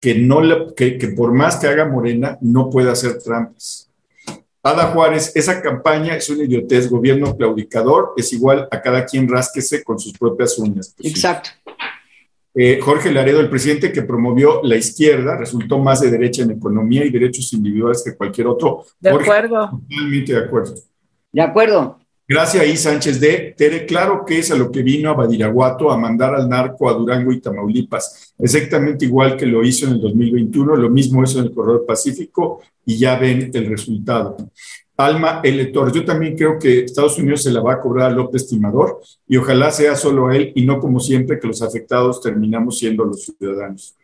que, 0.00 0.16
no 0.16 0.74
que, 0.74 0.98
que 0.98 1.08
por 1.08 1.32
más 1.32 1.56
que 1.56 1.68
haga 1.68 1.84
Morena, 1.84 2.38
no 2.40 2.70
pueda 2.70 2.92
hacer 2.92 3.18
trampas. 3.18 3.88
Ada 4.64 4.92
Juárez, 4.92 5.32
esa 5.34 5.60
campaña 5.60 6.16
es 6.16 6.30
una 6.30 6.44
idiotez, 6.44 6.88
gobierno 6.88 7.36
claudicador, 7.36 8.12
es 8.16 8.32
igual 8.32 8.68
a 8.70 8.80
cada 8.80 9.04
quien 9.04 9.28
rásquese 9.28 9.82
con 9.82 9.98
sus 9.98 10.12
propias 10.12 10.56
uñas. 10.58 10.94
Pues 10.96 11.10
Exacto. 11.10 11.50
Eh, 12.54 12.80
Jorge 12.80 13.10
Laredo, 13.10 13.40
el 13.40 13.48
presidente 13.48 13.92
que 13.92 14.02
promovió 14.02 14.60
la 14.62 14.76
izquierda, 14.76 15.36
resultó 15.36 15.78
más 15.78 16.00
de 16.00 16.10
derecha 16.10 16.42
en 16.42 16.50
economía 16.52 17.04
y 17.04 17.10
derechos 17.10 17.52
individuales 17.54 18.02
que 18.04 18.14
cualquier 18.14 18.46
otro. 18.46 18.84
De 19.00 19.10
acuerdo. 19.10 19.70
Totalmente 19.88 20.32
de 20.32 20.38
acuerdo. 20.38 20.74
De 21.32 21.42
acuerdo. 21.42 21.98
Gracias 22.28 22.62
ahí, 22.62 22.76
Sánchez 22.76 23.20
de 23.20 23.54
Tere, 23.56 23.84
claro 23.84 24.24
que 24.24 24.38
es 24.38 24.50
a 24.50 24.56
lo 24.56 24.70
que 24.70 24.82
vino 24.82 25.10
a 25.10 25.14
Badiraguato 25.14 25.90
a 25.90 25.98
mandar 25.98 26.34
al 26.34 26.48
narco 26.48 26.88
a 26.88 26.94
Durango 26.94 27.32
y 27.32 27.40
Tamaulipas, 27.40 28.34
exactamente 28.38 29.04
igual 29.04 29.36
que 29.36 29.44
lo 29.44 29.64
hizo 29.64 29.86
en 29.86 29.92
el 29.92 30.00
2021, 30.00 30.76
lo 30.76 30.88
mismo 30.88 31.22
hizo 31.22 31.40
en 31.40 31.46
el 31.46 31.52
Corredor 31.52 31.84
Pacífico 31.84 32.62
y 32.86 32.96
ya 32.96 33.18
ven 33.18 33.50
el 33.52 33.66
resultado. 33.66 34.36
Alma 34.96 35.40
L. 35.42 35.64
Torres, 35.66 35.94
yo 35.94 36.04
también 36.04 36.36
creo 36.36 36.58
que 36.58 36.84
Estados 36.84 37.18
Unidos 37.18 37.42
se 37.42 37.50
la 37.50 37.60
va 37.60 37.74
a 37.74 37.80
cobrar 37.80 38.12
a 38.12 38.14
López 38.14 38.46
Timador 38.46 39.00
y 39.26 39.36
ojalá 39.36 39.70
sea 39.70 39.96
solo 39.96 40.30
él 40.30 40.52
y 40.54 40.64
no 40.64 40.78
como 40.78 41.00
siempre 41.00 41.40
que 41.40 41.48
los 41.48 41.60
afectados 41.60 42.20
terminamos 42.20 42.78
siendo 42.78 43.04
los 43.04 43.24
ciudadanos. 43.24 43.96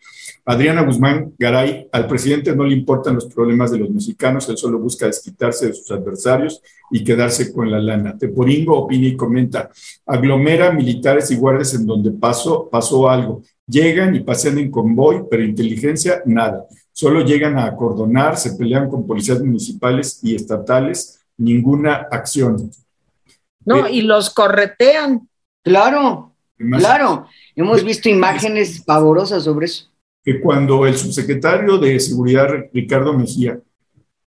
Adriana 0.45 0.83
Guzmán 0.83 1.35
Garay, 1.39 1.89
al 1.93 2.07
presidente 2.07 2.55
no 2.57 2.64
le 2.64 2.74
importan 2.74 3.14
los 3.14 3.26
problemas 3.26 3.70
de 3.70 3.79
los 3.79 3.91
mexicanos, 3.91 4.49
él 4.49 4.57
solo 4.57 4.79
busca 4.79 5.07
desquitarse 5.07 5.66
de 5.66 5.74
sus 5.74 5.91
adversarios 5.91 6.62
y 6.91 7.05
quedarse 7.05 7.53
con 7.53 7.70
la 7.70 7.79
lana. 7.79 8.16
Teporingo 8.16 8.79
opina 8.79 9.09
y 9.09 9.16
comenta, 9.16 9.70
aglomera 10.07 10.72
militares 10.72 11.31
y 11.31 11.37
guardias 11.37 11.74
en 11.74 11.87
donde 11.87 12.11
pasó, 12.12 12.68
pasó 12.70 13.09
algo. 13.11 13.43
Llegan 13.66 14.16
y 14.16 14.20
pasean 14.20 14.59
en 14.59 14.70
convoy, 14.70 15.24
pero 15.31 15.45
inteligencia, 15.45 16.22
nada. 16.24 16.64
Solo 16.93 17.20
llegan 17.20 17.59
a 17.59 17.66
acordonar, 17.66 18.39
se 18.39 18.55
pelean 18.55 18.89
con 18.89 19.07
policías 19.07 19.41
municipales 19.41 20.20
y 20.22 20.35
estatales, 20.35 21.20
ninguna 21.37 22.09
acción. 22.11 22.70
No, 23.64 23.87
y 23.87 24.01
los 24.01 24.31
corretean. 24.31 25.29
Claro, 25.62 26.33
claro. 26.57 27.26
Hemos 27.55 27.85
visto 27.85 28.09
imágenes 28.09 28.83
pavorosas 28.83 29.45
sobre 29.45 29.66
eso 29.66 29.89
que 30.29 30.43
cuando 30.43 30.85
el 30.85 30.95
subsecretario 30.95 31.79
de 31.79 31.99
Seguridad, 31.99 32.49
Ricardo 32.70 33.14
Mejía, 33.14 33.59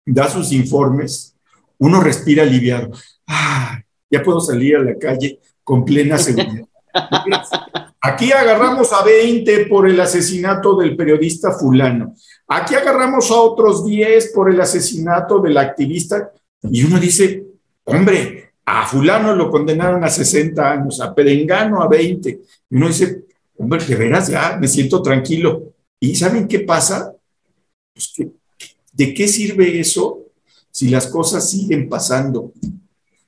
da 0.06 0.30
sus 0.30 0.52
informes, 0.52 1.34
uno 1.78 2.00
respira 2.00 2.44
aliviado. 2.44 2.92
Ah, 3.26 3.82
ya 4.08 4.22
puedo 4.22 4.40
salir 4.40 4.76
a 4.76 4.84
la 4.84 4.96
calle 4.96 5.40
con 5.64 5.84
plena 5.84 6.16
seguridad. 6.16 6.64
Aquí 8.00 8.30
agarramos 8.30 8.92
a 8.92 9.02
20 9.02 9.66
por 9.66 9.88
el 9.88 9.98
asesinato 10.00 10.76
del 10.76 10.94
periodista 10.94 11.50
fulano. 11.50 12.14
Aquí 12.46 12.76
agarramos 12.76 13.28
a 13.32 13.40
otros 13.40 13.84
10 13.84 14.30
por 14.32 14.48
el 14.48 14.60
asesinato 14.60 15.40
del 15.40 15.58
activista. 15.58 16.30
Y 16.62 16.84
uno 16.84 17.00
dice, 17.00 17.46
hombre, 17.82 18.52
a 18.64 18.86
fulano 18.86 19.34
lo 19.34 19.50
condenaron 19.50 20.04
a 20.04 20.08
60 20.08 20.70
años, 20.70 21.00
a 21.00 21.12
Perengano 21.12 21.82
a 21.82 21.88
20. 21.88 22.30
Y 22.70 22.76
uno 22.76 22.86
dice, 22.86 23.24
hombre, 23.58 23.84
de 23.84 23.96
veras 23.96 24.28
ya 24.28 24.56
me 24.56 24.68
siento 24.68 25.02
tranquilo. 25.02 25.69
¿Y 26.00 26.14
saben 26.14 26.48
qué 26.48 26.60
pasa? 26.60 27.14
Pues 27.92 28.14
¿De 28.92 29.14
qué 29.14 29.28
sirve 29.28 29.78
eso 29.78 30.26
si 30.70 30.88
las 30.88 31.06
cosas 31.06 31.48
siguen 31.48 31.88
pasando? 31.88 32.52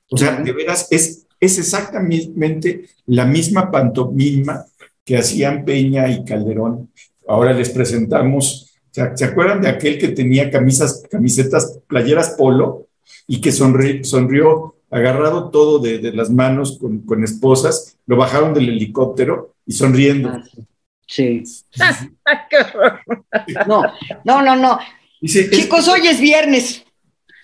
O 0.09 0.17
sea, 0.17 0.41
de 0.41 0.51
veras, 0.51 0.87
es, 0.91 1.25
es 1.39 1.57
exactamente 1.59 2.89
la 3.05 3.25
misma 3.25 3.71
pantomima 3.71 4.65
que 5.05 5.17
hacían 5.17 5.65
Peña 5.65 6.09
y 6.09 6.25
Calderón. 6.25 6.91
Ahora 7.27 7.53
les 7.53 7.69
presentamos, 7.69 8.73
¿se 8.91 9.25
acuerdan 9.25 9.61
de 9.61 9.69
aquel 9.69 9.97
que 9.97 10.09
tenía 10.09 10.51
camisas, 10.51 11.03
camisetas, 11.09 11.79
playeras 11.87 12.31
polo 12.31 12.87
y 13.27 13.39
que 13.39 13.51
sonrió 13.51 14.75
agarrado 14.93 15.49
todo 15.49 15.79
de, 15.79 16.11
las 16.13 16.29
manos 16.29 16.77
con, 16.79 16.99
con, 16.99 17.23
esposas, 17.23 17.97
lo 18.05 18.15
bajaron 18.15 18.53
del 18.53 18.69
helicóptero 18.69 19.55
y 19.65 19.73
sonriendo. 19.73 20.31
Ah, 21.79 21.93
Sí. 21.99 22.09
no, 23.67 23.83
no, 24.23 24.41
no, 24.41 24.55
no. 24.55 24.79
Chicos, 25.21 25.87
hoy 25.87 26.07
es 26.07 26.19
viernes. 26.19 26.83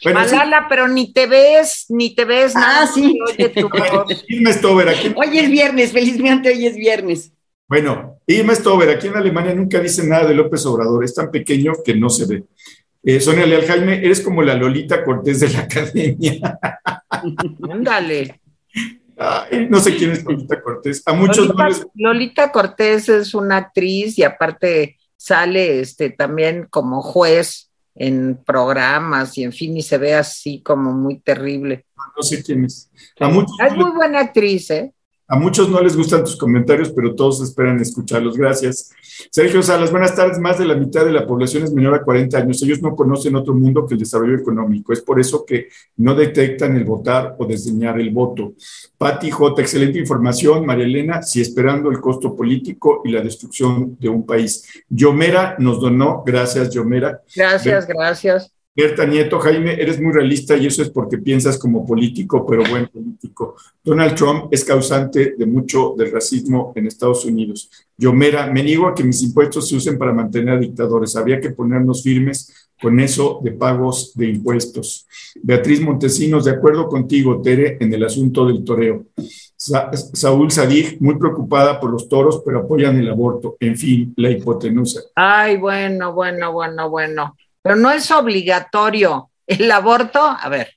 Bueno, 0.03 0.21
Malala, 0.21 0.65
pero 0.69 0.87
ni 0.87 1.11
te 1.11 1.27
ves, 1.27 1.85
ni 1.89 2.15
te 2.15 2.23
ves 2.25 2.55
ah, 2.55 2.59
nada. 2.59 2.87
sí. 2.87 3.19
Oye, 3.27 3.49
tu 3.49 3.67
Hoy 5.15 5.37
es 5.37 5.49
viernes, 5.49 5.91
felizmente 5.91 6.49
hoy 6.49 6.65
es 6.65 6.75
viernes. 6.75 7.33
Bueno, 7.67 8.17
Irma 8.25 8.55
Stover, 8.55 8.89
aquí 8.89 9.07
en 9.07 9.17
Alemania 9.17 9.53
nunca 9.53 9.79
dice 9.79 10.07
nada 10.07 10.27
de 10.27 10.33
López 10.33 10.65
Obrador, 10.65 11.03
es 11.03 11.13
tan 11.13 11.29
pequeño 11.29 11.73
que 11.83 11.95
no 11.95 12.09
se 12.09 12.25
ve. 12.25 12.43
Eh, 13.03 13.19
Sonia 13.19 13.45
Leal 13.45 13.65
Jaime, 13.65 13.97
eres 13.97 14.21
como 14.21 14.41
la 14.41 14.55
Lolita 14.55 15.03
Cortés 15.03 15.41
de 15.41 15.49
la 15.49 15.59
academia. 15.67 16.59
Ándale 17.69 18.39
no 19.69 19.79
sé 19.79 19.95
quién 19.95 20.11
es 20.11 20.23
Lolita 20.23 20.61
Cortés. 20.61 21.03
A 21.05 21.13
muchos 21.13 21.47
Lolita, 21.47 21.69
Lolita 21.95 22.51
Cortés 22.51 23.09
es 23.09 23.33
una 23.33 23.57
actriz 23.57 24.17
y 24.17 24.23
aparte 24.23 24.97
sale 25.17 25.81
este, 25.81 26.09
también 26.09 26.67
como 26.69 27.01
juez 27.01 27.69
en 27.95 28.39
programas 28.45 29.37
y 29.37 29.43
en 29.43 29.51
fin, 29.51 29.75
y 29.75 29.81
se 29.81 29.97
ve 29.97 30.15
así 30.15 30.61
como 30.61 30.93
muy 30.93 31.19
terrible. 31.19 31.85
No 32.15 32.23
sé 32.23 32.41
quién 32.41 32.65
es. 32.65 32.89
es 33.17 33.75
muy 33.75 33.91
buena 33.91 34.21
actriz, 34.21 34.71
¿eh? 34.71 34.93
A 35.31 35.35
muchos 35.35 35.69
no 35.69 35.79
les 35.79 35.95
gustan 35.95 36.23
tus 36.23 36.35
comentarios, 36.35 36.89
pero 36.89 37.13
todos 37.13 37.39
esperan 37.41 37.79
escucharlos. 37.79 38.35
Gracias. 38.35 38.89
Sergio 39.29 39.61
Salas, 39.61 39.91
buenas 39.91 40.15
tardes. 40.15 40.39
Más 40.39 40.57
de 40.57 40.65
la 40.65 40.73
mitad 40.73 41.05
de 41.05 41.11
la 41.11 41.27
población 41.27 41.63
es 41.63 41.71
menor 41.71 41.93
a 41.93 42.01
40 42.01 42.35
años. 42.35 42.63
Ellos 42.63 42.81
no 42.81 42.95
conocen 42.95 43.35
otro 43.35 43.53
mundo 43.53 43.85
que 43.85 43.93
el 43.93 43.99
desarrollo 43.99 44.35
económico. 44.35 44.91
Es 44.91 45.01
por 45.01 45.19
eso 45.19 45.45
que 45.45 45.67
no 45.97 46.15
detectan 46.15 46.75
el 46.75 46.83
votar 46.83 47.35
o 47.37 47.45
desdeñar 47.45 47.99
el 47.99 48.09
voto. 48.09 48.53
Pati 48.97 49.29
J, 49.29 49.61
excelente 49.61 49.99
información. 49.99 50.65
María 50.65 50.85
Elena, 50.85 51.21
si 51.21 51.41
esperando 51.41 51.91
el 51.91 52.01
costo 52.01 52.35
político 52.35 53.03
y 53.05 53.11
la 53.11 53.21
destrucción 53.21 53.97
de 53.99 54.09
un 54.09 54.25
país. 54.25 54.67
Yomera 54.89 55.57
nos 55.59 55.79
donó. 55.79 56.23
Gracias, 56.25 56.71
Yomera. 56.71 57.21
Gracias, 57.35 57.85
gracias. 57.85 58.51
Berta 58.75 59.05
Nieto, 59.05 59.39
Jaime, 59.39 59.73
eres 59.73 59.99
muy 59.99 60.13
realista 60.13 60.55
y 60.55 60.67
eso 60.67 60.81
es 60.81 60.89
porque 60.89 61.17
piensas 61.17 61.57
como 61.57 61.85
político, 61.85 62.45
pero 62.45 62.63
buen 62.69 62.87
político. 62.87 63.55
Donald 63.83 64.15
Trump 64.15 64.45
es 64.51 64.63
causante 64.63 65.33
de 65.37 65.45
mucho 65.45 65.95
del 65.97 66.11
racismo 66.11 66.71
en 66.75 66.87
Estados 66.87 67.25
Unidos. 67.25 67.69
Yo, 67.97 68.13
mera, 68.13 68.47
me 68.47 68.63
niego 68.63 68.87
a 68.87 68.95
que 68.95 69.03
mis 69.03 69.21
impuestos 69.21 69.67
se 69.67 69.75
usen 69.75 69.97
para 69.97 70.13
mantener 70.13 70.55
a 70.55 70.59
dictadores. 70.59 71.15
Habría 71.15 71.41
que 71.41 71.49
ponernos 71.49 72.03
firmes 72.03 72.69
con 72.81 72.99
eso 72.99 73.41
de 73.43 73.51
pagos 73.51 74.13
de 74.15 74.29
impuestos. 74.29 75.05
Beatriz 75.41 75.81
Montesinos, 75.81 76.45
de 76.45 76.51
acuerdo 76.51 76.87
contigo, 76.87 77.41
Tere, 77.41 77.77
en 77.81 77.93
el 77.93 78.05
asunto 78.05 78.45
del 78.45 78.63
toreo. 78.63 79.07
Saúl 79.57 80.51
Sadig, 80.51 81.01
muy 81.01 81.17
preocupada 81.17 81.79
por 81.81 81.91
los 81.91 82.07
toros, 82.07 82.41
pero 82.45 82.59
apoyan 82.59 82.97
el 82.97 83.09
aborto. 83.09 83.57
En 83.59 83.75
fin, 83.75 84.13
la 84.15 84.29
hipotenusa. 84.29 85.01
Ay, 85.15 85.57
bueno, 85.57 86.13
bueno, 86.13 86.53
bueno, 86.53 86.89
bueno 86.89 87.35
pero 87.61 87.75
no 87.75 87.91
es 87.91 88.09
obligatorio. 88.11 89.31
El 89.45 89.71
aborto, 89.71 90.21
a 90.21 90.47
ver, 90.49 90.75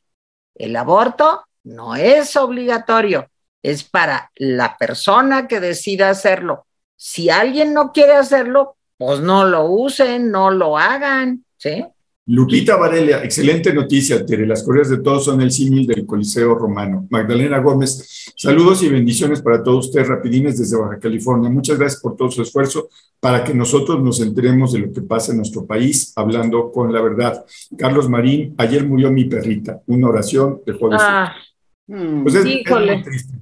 el 0.54 0.74
aborto 0.76 1.44
no 1.64 1.94
es 1.94 2.36
obligatorio, 2.36 3.28
es 3.62 3.84
para 3.84 4.30
la 4.36 4.76
persona 4.76 5.46
que 5.46 5.60
decida 5.60 6.10
hacerlo. 6.10 6.66
Si 6.96 7.30
alguien 7.30 7.74
no 7.74 7.92
quiere 7.92 8.14
hacerlo, 8.14 8.76
pues 8.96 9.20
no 9.20 9.44
lo 9.44 9.64
usen, 9.64 10.30
no 10.30 10.50
lo 10.50 10.78
hagan, 10.78 11.44
¿sí? 11.56 11.84
Lupita 12.26 12.76
Varela, 12.76 13.24
excelente 13.24 13.74
noticia, 13.74 14.24
Tere. 14.24 14.46
Las 14.46 14.62
correas 14.62 14.88
de 14.88 14.98
todos 14.98 15.24
son 15.24 15.40
el 15.40 15.50
símil 15.50 15.88
del 15.88 16.06
Coliseo 16.06 16.54
Romano. 16.54 17.06
Magdalena 17.10 17.58
Gómez, 17.58 18.32
saludos 18.36 18.80
y 18.84 18.88
bendiciones 18.88 19.42
para 19.42 19.60
todos 19.62 19.86
ustedes, 19.86 20.06
rapidines 20.06 20.56
desde 20.56 20.78
Baja 20.78 21.00
California. 21.00 21.50
Muchas 21.50 21.78
gracias 21.78 22.00
por 22.00 22.14
todo 22.16 22.30
su 22.30 22.42
esfuerzo 22.42 22.88
para 23.18 23.42
que 23.42 23.52
nosotros 23.52 24.00
nos 24.00 24.20
enteremos 24.20 24.72
de 24.72 24.78
lo 24.80 24.92
que 24.92 25.02
pasa 25.02 25.32
en 25.32 25.38
nuestro 25.38 25.66
país, 25.66 26.12
hablando 26.14 26.70
con 26.70 26.92
la 26.92 27.02
verdad. 27.02 27.44
Carlos 27.76 28.08
Marín, 28.08 28.54
ayer 28.56 28.86
murió 28.86 29.10
mi 29.10 29.24
perrita. 29.24 29.82
Una 29.86 30.08
oración 30.08 30.60
de 30.64 30.76
Ah, 30.92 31.34
Pues 31.86 32.34
es, 32.36 32.44
muy 32.44 33.02
triste. 33.02 33.34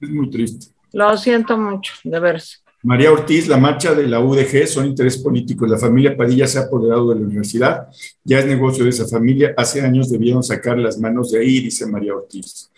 Es 0.00 0.10
muy 0.10 0.30
triste. 0.30 0.66
lo 0.92 1.16
siento 1.16 1.56
mucho, 1.56 1.94
de 2.04 2.20
veras. 2.20 2.62
María 2.82 3.10
Ortiz, 3.12 3.48
la 3.48 3.56
marcha 3.56 3.94
de 3.94 4.06
la 4.06 4.20
UDG 4.20 4.66
son 4.68 4.86
interés 4.86 5.18
político. 5.18 5.66
La 5.66 5.78
familia 5.78 6.16
Padilla 6.16 6.46
se 6.46 6.58
ha 6.58 6.62
apoderado 6.62 7.08
de 7.10 7.16
la 7.16 7.22
universidad. 7.26 7.88
Ya 8.24 8.38
es 8.38 8.46
negocio 8.46 8.84
de 8.84 8.90
esa 8.90 9.06
familia. 9.06 9.52
Hace 9.56 9.80
años 9.82 10.10
debieron 10.10 10.42
sacar 10.42 10.78
las 10.78 10.98
manos 10.98 11.32
de 11.32 11.40
ahí, 11.40 11.60
dice 11.60 11.86
María 11.86 12.14
Ortiz. 12.14 12.70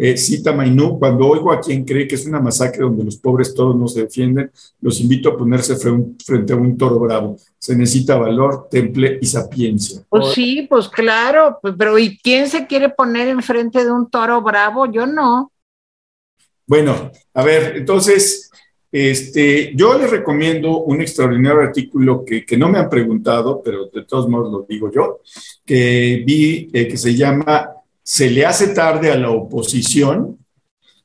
Eh, 0.00 0.16
cita 0.16 0.52
Mainú, 0.52 0.96
cuando 0.96 1.26
oigo 1.26 1.50
a 1.52 1.60
quien 1.60 1.84
cree 1.84 2.06
que 2.06 2.14
es 2.14 2.24
una 2.24 2.38
masacre 2.38 2.82
donde 2.82 3.02
los 3.02 3.16
pobres 3.16 3.52
todos 3.52 3.74
no 3.74 3.88
se 3.88 4.02
defienden, 4.02 4.48
los 4.80 5.00
invito 5.00 5.28
a 5.30 5.36
ponerse 5.36 5.74
fre- 5.74 6.14
frente 6.24 6.52
a 6.52 6.56
un 6.56 6.76
toro 6.78 7.00
bravo. 7.00 7.36
Se 7.58 7.74
necesita 7.74 8.16
valor, 8.16 8.68
temple 8.70 9.18
y 9.20 9.26
sapiencia. 9.26 10.00
Pues 10.08 10.28
sí, 10.34 10.68
pues 10.70 10.88
claro, 10.88 11.58
pues, 11.60 11.74
pero 11.76 11.98
¿y 11.98 12.16
quién 12.18 12.48
se 12.48 12.68
quiere 12.68 12.90
poner 12.90 13.26
enfrente 13.26 13.84
de 13.84 13.90
un 13.90 14.08
toro 14.08 14.40
bravo? 14.40 14.86
Yo 14.86 15.04
no. 15.04 15.50
Bueno, 16.64 17.10
a 17.34 17.42
ver, 17.42 17.78
entonces, 17.78 18.50
este, 18.90 19.72
yo 19.74 19.98
les 19.98 20.10
recomiendo 20.10 20.78
un 20.78 21.00
extraordinario 21.00 21.60
artículo 21.60 22.24
que, 22.24 22.44
que 22.44 22.56
no 22.56 22.68
me 22.68 22.78
han 22.78 22.88
preguntado, 22.88 23.60
pero 23.62 23.86
de 23.86 24.04
todos 24.04 24.28
modos 24.28 24.50
lo 24.50 24.66
digo 24.68 24.90
yo, 24.90 25.20
que 25.64 26.22
vi 26.26 26.70
eh, 26.72 26.88
que 26.88 26.96
se 26.96 27.14
llama 27.14 27.70
Se 28.02 28.30
le 28.30 28.46
hace 28.46 28.68
tarde 28.68 29.10
a 29.10 29.16
la 29.16 29.30
oposición, 29.30 30.38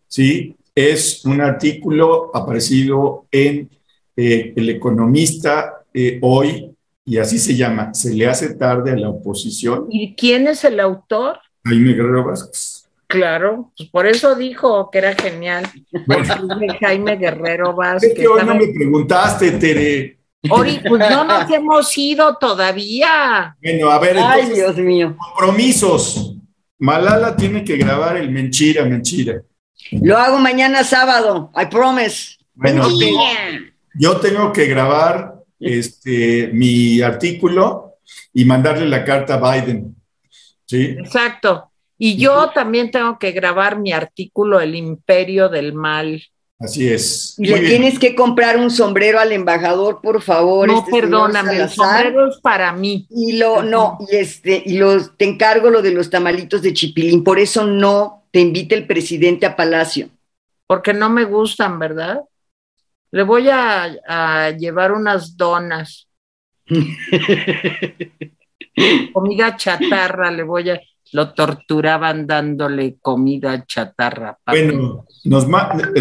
¿sí? 0.08 0.56
Es 0.74 1.26
un 1.26 1.42
artículo 1.42 2.32
aparecido 2.36 3.28
en 3.32 3.70
eh, 4.16 4.54
El 4.56 4.70
Economista 4.70 5.84
eh, 5.94 6.20
hoy, 6.22 6.70
y 7.06 7.18
así 7.18 7.38
se 7.38 7.56
llama, 7.56 7.94
Se 7.94 8.14
le 8.14 8.28
hace 8.28 8.56
tarde 8.56 8.92
a 8.92 8.96
la 8.96 9.10
oposición. 9.10 9.88
¿Y 9.90 10.16
quién 10.16 10.48
es 10.48 10.64
el 10.64 10.80
autor? 10.80 11.38
Jaime 11.66 11.94
Guerrero 11.94 12.26
Vázquez. 12.26 12.83
Claro, 13.14 13.72
pues 13.78 13.90
por 13.90 14.08
eso 14.08 14.36
dijo 14.36 14.90
que 14.92 14.98
era 14.98 15.14
genial. 15.14 15.66
Bueno, 16.08 16.24
Jaime 16.80 17.16
Guerrero 17.18 17.70
es 17.72 17.76
Vázquez. 17.76 18.14
que 18.16 18.28
hoy 18.28 18.44
no 18.46 18.56
me 18.56 18.68
preguntaste, 18.68 19.52
Tere. 19.52 20.20
Ori, 20.50 20.82
pues 20.88 21.10
no 21.10 21.24
nos 21.24 21.50
hemos 21.52 21.98
ido 21.98 22.36
todavía. 22.38 23.56
Bueno, 23.62 23.90
a 23.92 24.00
ver, 24.00 24.18
Ay, 24.18 24.42
entonces, 24.42 24.56
Dios 24.56 24.78
mío. 24.78 25.16
compromisos. 25.18 26.36
Malala 26.80 27.36
tiene 27.36 27.64
que 27.64 27.78
grabar 27.78 28.18
el 28.18 28.30
Menchira, 28.32 28.84
Menchira. 28.84 29.42
Lo 29.92 30.18
hago 30.18 30.40
mañana 30.40 30.84
sábado. 30.84 31.52
I 31.56 31.68
promise. 31.68 32.38
Bueno, 32.56 32.90
Yeah. 32.90 33.62
yo 33.96 34.18
tengo 34.18 34.52
que 34.52 34.66
grabar 34.66 35.36
este, 35.60 36.50
mi 36.52 37.00
artículo 37.02 37.94
y 38.34 38.44
mandarle 38.44 38.88
la 38.88 39.06
carta 39.06 39.36
a 39.36 39.54
Biden. 39.54 39.96
¿Sí? 40.66 40.96
Exacto. 40.98 41.70
Y 42.06 42.18
yo 42.18 42.52
también 42.54 42.92
tengo 42.92 43.18
que 43.18 43.32
grabar 43.32 43.80
mi 43.80 43.94
artículo 43.94 44.60
El 44.60 44.76
imperio 44.76 45.48
del 45.48 45.74
mal. 45.74 46.22
Así 46.60 46.90
es. 46.90 47.36
Y 47.38 47.48
le 47.48 47.62
bien. 47.62 47.66
tienes 47.66 47.98
que 47.98 48.14
comprar 48.14 48.58
un 48.58 48.72
sombrero 48.72 49.22
al 49.22 49.32
embajador, 49.32 50.02
por 50.02 50.22
favor. 50.22 50.68
No, 50.68 50.80
este 50.80 50.92
perdóname, 50.92 51.62
el 51.62 51.70
sombrero 51.70 52.28
es 52.28 52.42
para 52.42 52.74
mí. 52.74 53.08
Y 53.10 53.38
lo, 53.38 53.64
no, 53.64 54.00
y 54.12 54.18
este, 54.18 54.62
y 54.66 54.80
los, 54.80 55.16
te 55.16 55.24
encargo 55.24 55.70
lo 55.70 55.82
de 55.82 55.92
los 55.92 56.10
tamalitos 56.10 56.62
de 56.62 56.74
chipilín. 56.74 57.24
Por 57.24 57.40
eso 57.40 57.66
no 57.66 58.26
te 58.32 58.42
invita 58.42 58.76
el 58.76 58.86
presidente 58.86 59.46
a 59.46 59.56
Palacio. 59.56 60.10
porque 60.68 60.94
no 60.94 61.10
me 61.10 61.24
gustan, 61.24 61.80
¿verdad? 61.80 62.20
Le 63.12 63.24
voy 63.24 63.48
a, 63.48 63.96
a 64.06 64.52
llevar 64.52 64.92
unas 64.92 65.38
donas, 65.38 66.10
comida 69.14 69.56
chatarra, 69.56 70.30
le 70.30 70.44
voy 70.44 70.70
a, 70.70 70.82
lo 71.14 71.34
torturaban 71.34 72.26
dándole 72.26 72.98
comida 73.00 73.66
chatarra. 73.66 74.38
Bueno, 74.46 75.06
nos 75.24 75.48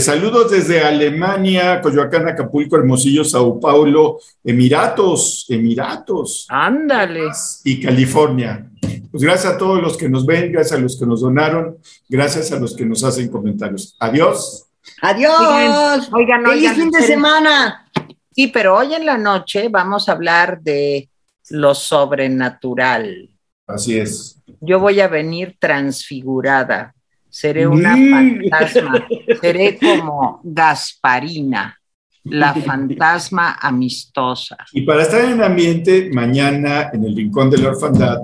saludos 0.01 0.51
desde 0.51 0.83
Alemania, 0.83 1.81
Coyoacán, 1.81 2.29
Acapulco, 2.29 2.77
Hermosillo, 2.77 3.23
Sao 3.23 3.61
Paulo, 3.61 4.19
Emiratos, 4.43 5.47
Emiratos 5.49 6.47
Ándale. 6.49 7.29
y 7.65 7.81
California. 7.81 8.71
Pues 9.11 9.23
gracias 9.23 9.53
a 9.55 9.59
todos 9.59 9.83
los 9.83 9.99
que 9.99 10.09
nos 10.09 10.25
ven, 10.25 10.51
gracias 10.51 10.79
a 10.79 10.83
los 10.83 10.99
que 10.99 11.05
nos 11.05 11.21
donaron, 11.21 11.77
gracias 12.09 12.51
a 12.51 12.59
los 12.59 12.75
que 12.75 12.87
nos 12.87 13.05
hacen 13.05 13.29
comentarios. 13.29 13.95
Adiós. 13.99 14.65
Adiós. 15.03 16.11
Oigan, 16.13 16.45
Feliz 16.45 16.71
oigan, 16.71 16.75
fin 16.75 16.91
de 16.91 17.03
semana. 17.03 17.87
Sí, 18.35 18.49
pero 18.49 18.79
hoy 18.79 18.95
en 18.95 19.05
la 19.05 19.19
noche 19.19 19.69
vamos 19.69 20.09
a 20.09 20.13
hablar 20.13 20.63
de 20.63 21.11
lo 21.51 21.75
sobrenatural. 21.75 23.29
Así 23.67 23.99
es. 23.99 24.42
Yo 24.65 24.79
voy 24.79 25.01
a 25.01 25.09
venir 25.09 25.57
transfigurada. 25.59 26.95
Seré 27.29 27.67
una 27.67 27.97
fantasma. 27.97 29.09
Seré 29.41 29.77
como 29.77 30.41
Gasparina, 30.45 31.81
la 32.25 32.55
fantasma 32.55 33.59
amistosa. 33.61 34.59
Y 34.73 34.83
para 34.83 35.03
estar 35.03 35.25
en 35.25 35.43
ambiente, 35.43 36.11
mañana 36.13 36.91
en 36.93 37.05
el 37.05 37.17
Rincón 37.17 37.51
de 37.51 37.59
la 37.59 37.71
Orfandad 37.71 38.19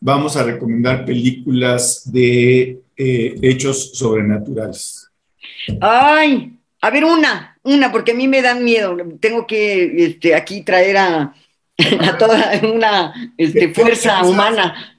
vamos 0.00 0.36
a 0.36 0.42
recomendar 0.42 1.04
películas 1.04 2.10
de 2.12 2.82
eh, 2.96 3.34
hechos 3.40 3.92
sobrenaturales. 3.94 5.08
Ay, 5.80 6.58
a 6.80 6.90
ver, 6.90 7.04
una, 7.04 7.56
una, 7.62 7.92
porque 7.92 8.12
a 8.12 8.16
mí 8.16 8.26
me 8.26 8.42
dan 8.42 8.64
miedo. 8.64 8.96
Tengo 9.20 9.46
que 9.46 10.04
este, 10.06 10.34
aquí 10.34 10.62
traer 10.62 10.96
a, 10.96 11.34
a 12.00 12.18
toda 12.18 12.60
una 12.64 13.32
este, 13.38 13.72
fuerza 13.72 14.24
humana. 14.24 14.93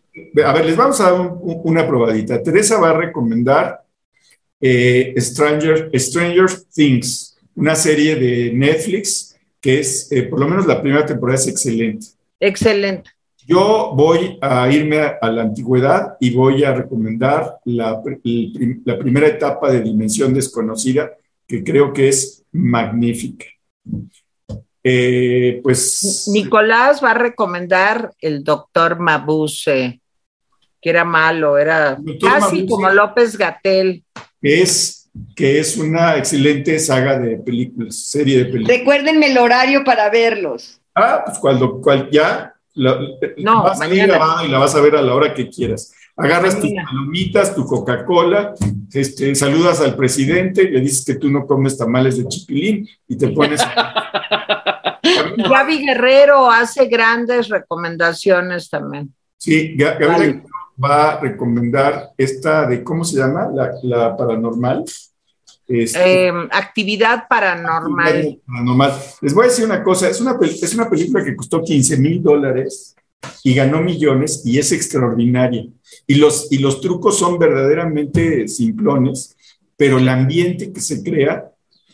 A 0.46 0.54
ver, 0.54 0.66
les 0.66 0.76
vamos 0.78 1.00
a 1.02 1.12
dar 1.12 1.20
un- 1.20 1.40
un- 1.42 1.62
una 1.64 1.86
probadita. 1.88 2.42
Teresa 2.42 2.80
va 2.80 2.92
a 2.92 2.98
recomendar 2.98 3.82
eh, 4.62 5.14
Stranger, 5.18 5.92
Stranger 6.00 6.46
Things, 6.74 7.38
una 7.56 7.76
serie 7.76 8.16
de 8.16 8.52
Netflix 8.54 9.36
que 9.60 9.80
es, 9.80 10.12
eh, 10.12 10.24
por 10.24 10.40
lo 10.40 10.48
menos 10.48 10.66
la 10.66 10.82
primera 10.82 11.06
temporada 11.06 11.38
es 11.40 11.48
excelente. 11.48 12.08
Excelente. 12.40 13.10
Yo 13.48 13.92
voy 13.96 14.38
a 14.42 14.72
irme 14.72 15.00
a, 15.02 15.18
a 15.22 15.30
la 15.30 15.42
antigüedad 15.44 16.16
y 16.20 16.34
voy 16.34 16.64
a 16.64 16.74
recomendar 16.74 17.58
la, 17.66 18.02
el 18.24 18.82
la 18.86 18.98
primera 18.98 19.28
etapa 19.28 19.72
de 19.72 19.82
Dimensión 19.82 20.34
Desconocida, 20.34 21.12
que 21.48 21.64
creo 21.64 21.92
que 21.94 22.08
es 22.10 22.44
magnífica. 22.52 23.46
Eh, 24.84 25.60
pues 25.64 26.28
Nicolás 26.32 27.04
va 27.04 27.12
a 27.12 27.16
recomendar 27.16 28.14
el 28.22 28.44
doctor 28.44 29.00
Mabuse, 29.00 30.00
que 30.86 30.92
era 30.92 31.04
malo, 31.04 31.58
era 31.58 31.96
Doctor 32.00 32.30
casi 32.30 32.58
Mabuse. 32.58 32.68
como 32.68 32.90
López 32.92 33.36
Gatel. 33.40 34.04
es 34.40 35.10
que 35.36 35.58
es 35.60 35.78
una 35.78 36.16
excelente 36.16 36.78
saga 36.78 37.18
de 37.18 37.38
películas, 37.38 37.96
serie 37.96 38.38
de 38.38 38.46
películas. 38.46 38.78
Recuérdenme 38.78 39.32
el 39.32 39.38
horario 39.40 39.84
para 39.84 40.12
verlos. 40.12 40.80
Ah, 40.94 41.24
pues 41.26 41.40
cuando 41.40 41.82
cual, 41.82 42.08
ya 42.12 42.54
la- 42.76 43.00
No, 43.38 43.64
vas 43.64 43.82
a 43.82 43.88
ir 43.88 43.94
y 44.04 44.48
la 44.52 44.60
vas 44.60 44.76
a 44.76 44.82
ver 44.82 44.96
a 44.96 45.02
la 45.02 45.16
hora 45.16 45.34
que 45.34 45.50
quieras. 45.50 45.92
Agarras 46.16 46.62
tus 46.62 46.70
palomitas, 46.72 47.56
tu 47.56 47.66
Coca-Cola, 47.66 48.54
este, 48.94 49.34
saludas 49.34 49.82
al 49.82 49.96
presidente, 49.96 50.70
le 50.70 50.82
dices 50.82 51.04
que 51.04 51.16
tú 51.16 51.32
no 51.32 51.48
comes 51.48 51.80
tamales 51.80 52.20
de 52.20 52.28
chipilín 52.28 52.88
y 53.08 53.18
te 53.18 53.30
pones. 53.30 53.60
Gaby 55.50 55.80
Guerrero 55.88 56.50
hace 56.52 56.86
grandes 56.86 57.50
recomendaciones 57.50 58.70
también. 58.70 59.12
Sí, 59.38 59.76
Ga- 59.78 59.98
Gabriela 60.00 60.18
Vale. 60.18 60.44
Va 60.82 61.12
a 61.14 61.20
recomendar 61.20 62.12
esta 62.18 62.66
de, 62.68 62.84
¿cómo 62.84 63.04
se 63.04 63.18
llama? 63.18 63.50
La, 63.54 63.72
la 63.84 64.18
paranormal. 64.18 64.84
Este, 65.68 66.28
Eh, 66.28 66.34
actividad 66.52 67.28
paranormal. 67.28 68.40
paranormal. 68.46 68.94
Les 69.22 69.34
voy 69.34 69.46
a 69.46 69.48
decir 69.50 69.66
una 69.66 69.84
cosa, 69.84 70.10
es 70.10 70.22
una, 70.22 70.38
es 70.42 70.74
una 70.76 70.90
película 70.90 71.24
que 71.24 71.36
costó 71.36 71.62
15 71.64 71.98
mil 71.98 72.22
dólares 72.22 72.96
y 73.44 73.56
ganó 73.56 73.82
millones 73.82 74.44
y 74.46 74.60
es 74.60 74.72
extraordinaria. 74.72 75.66
Y 76.06 76.16
los, 76.16 76.52
y 76.52 76.60
los 76.60 76.82
trucos 76.82 77.18
son 77.18 77.40
verdaderamente 77.40 78.48
simplones, 78.48 79.36
pero 79.76 79.98
el 79.98 80.08
ambiente 80.08 80.72
que 80.72 80.80
se 80.82 81.02
crea 81.04 81.46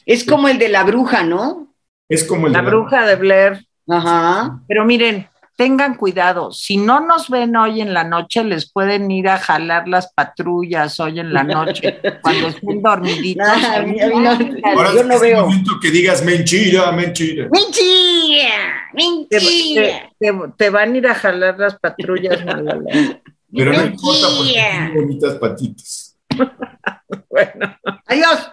Es 0.05 0.25
como 0.25 0.47
el 0.49 0.57
de 0.59 0.67
la 0.69 0.83
bruja, 0.83 1.23
¿no? 1.23 1.73
es 2.09 2.25
como 2.25 2.47
el 2.47 2.53
La 2.53 2.61
de 2.61 2.67
bruja 2.67 3.05
de 3.07 3.15
Blair. 3.15 3.65
Ajá. 3.87 4.61
Pero 4.67 4.83
miren, 4.83 5.27
tengan 5.61 5.93
cuidado. 5.93 6.51
Si 6.51 6.75
no 6.75 7.01
nos 7.01 7.29
ven 7.29 7.55
hoy 7.55 7.81
en 7.81 7.93
la 7.93 8.03
noche, 8.03 8.43
les 8.43 8.71
pueden 8.71 9.11
ir 9.11 9.29
a 9.29 9.37
jalar 9.37 9.87
las 9.87 10.11
patrullas 10.11 10.99
hoy 10.99 11.19
en 11.19 11.31
la 11.31 11.43
noche, 11.43 11.99
cuando 12.23 12.47
estén 12.47 12.81
dormiditos. 12.81 13.47
Ahora 13.47 14.91
yo 14.95 15.03
no 15.03 15.13
es 15.13 15.21
veo. 15.21 15.41
momento 15.45 15.73
que 15.79 15.91
digas 15.91 16.25
mentira, 16.25 16.91
mentira. 16.91 17.47
Mentira, 17.51 18.89
mentira. 18.91 20.09
Te, 20.57 20.69
van 20.71 20.95
a 20.95 20.97
ir 20.97 21.07
a 21.07 21.13
jalar 21.13 21.59
las 21.59 21.77
patrullas, 21.77 22.39
Pero 23.53 23.71
no 23.71 23.85
importa 23.85 24.27
porque 24.35 24.53
tienen 24.53 24.93
bonitas 24.95 25.35
patitas. 25.35 26.17
bueno. 27.29 27.77
Adiós. 28.07 28.51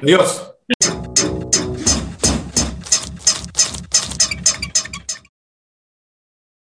Adiós. 0.00 0.54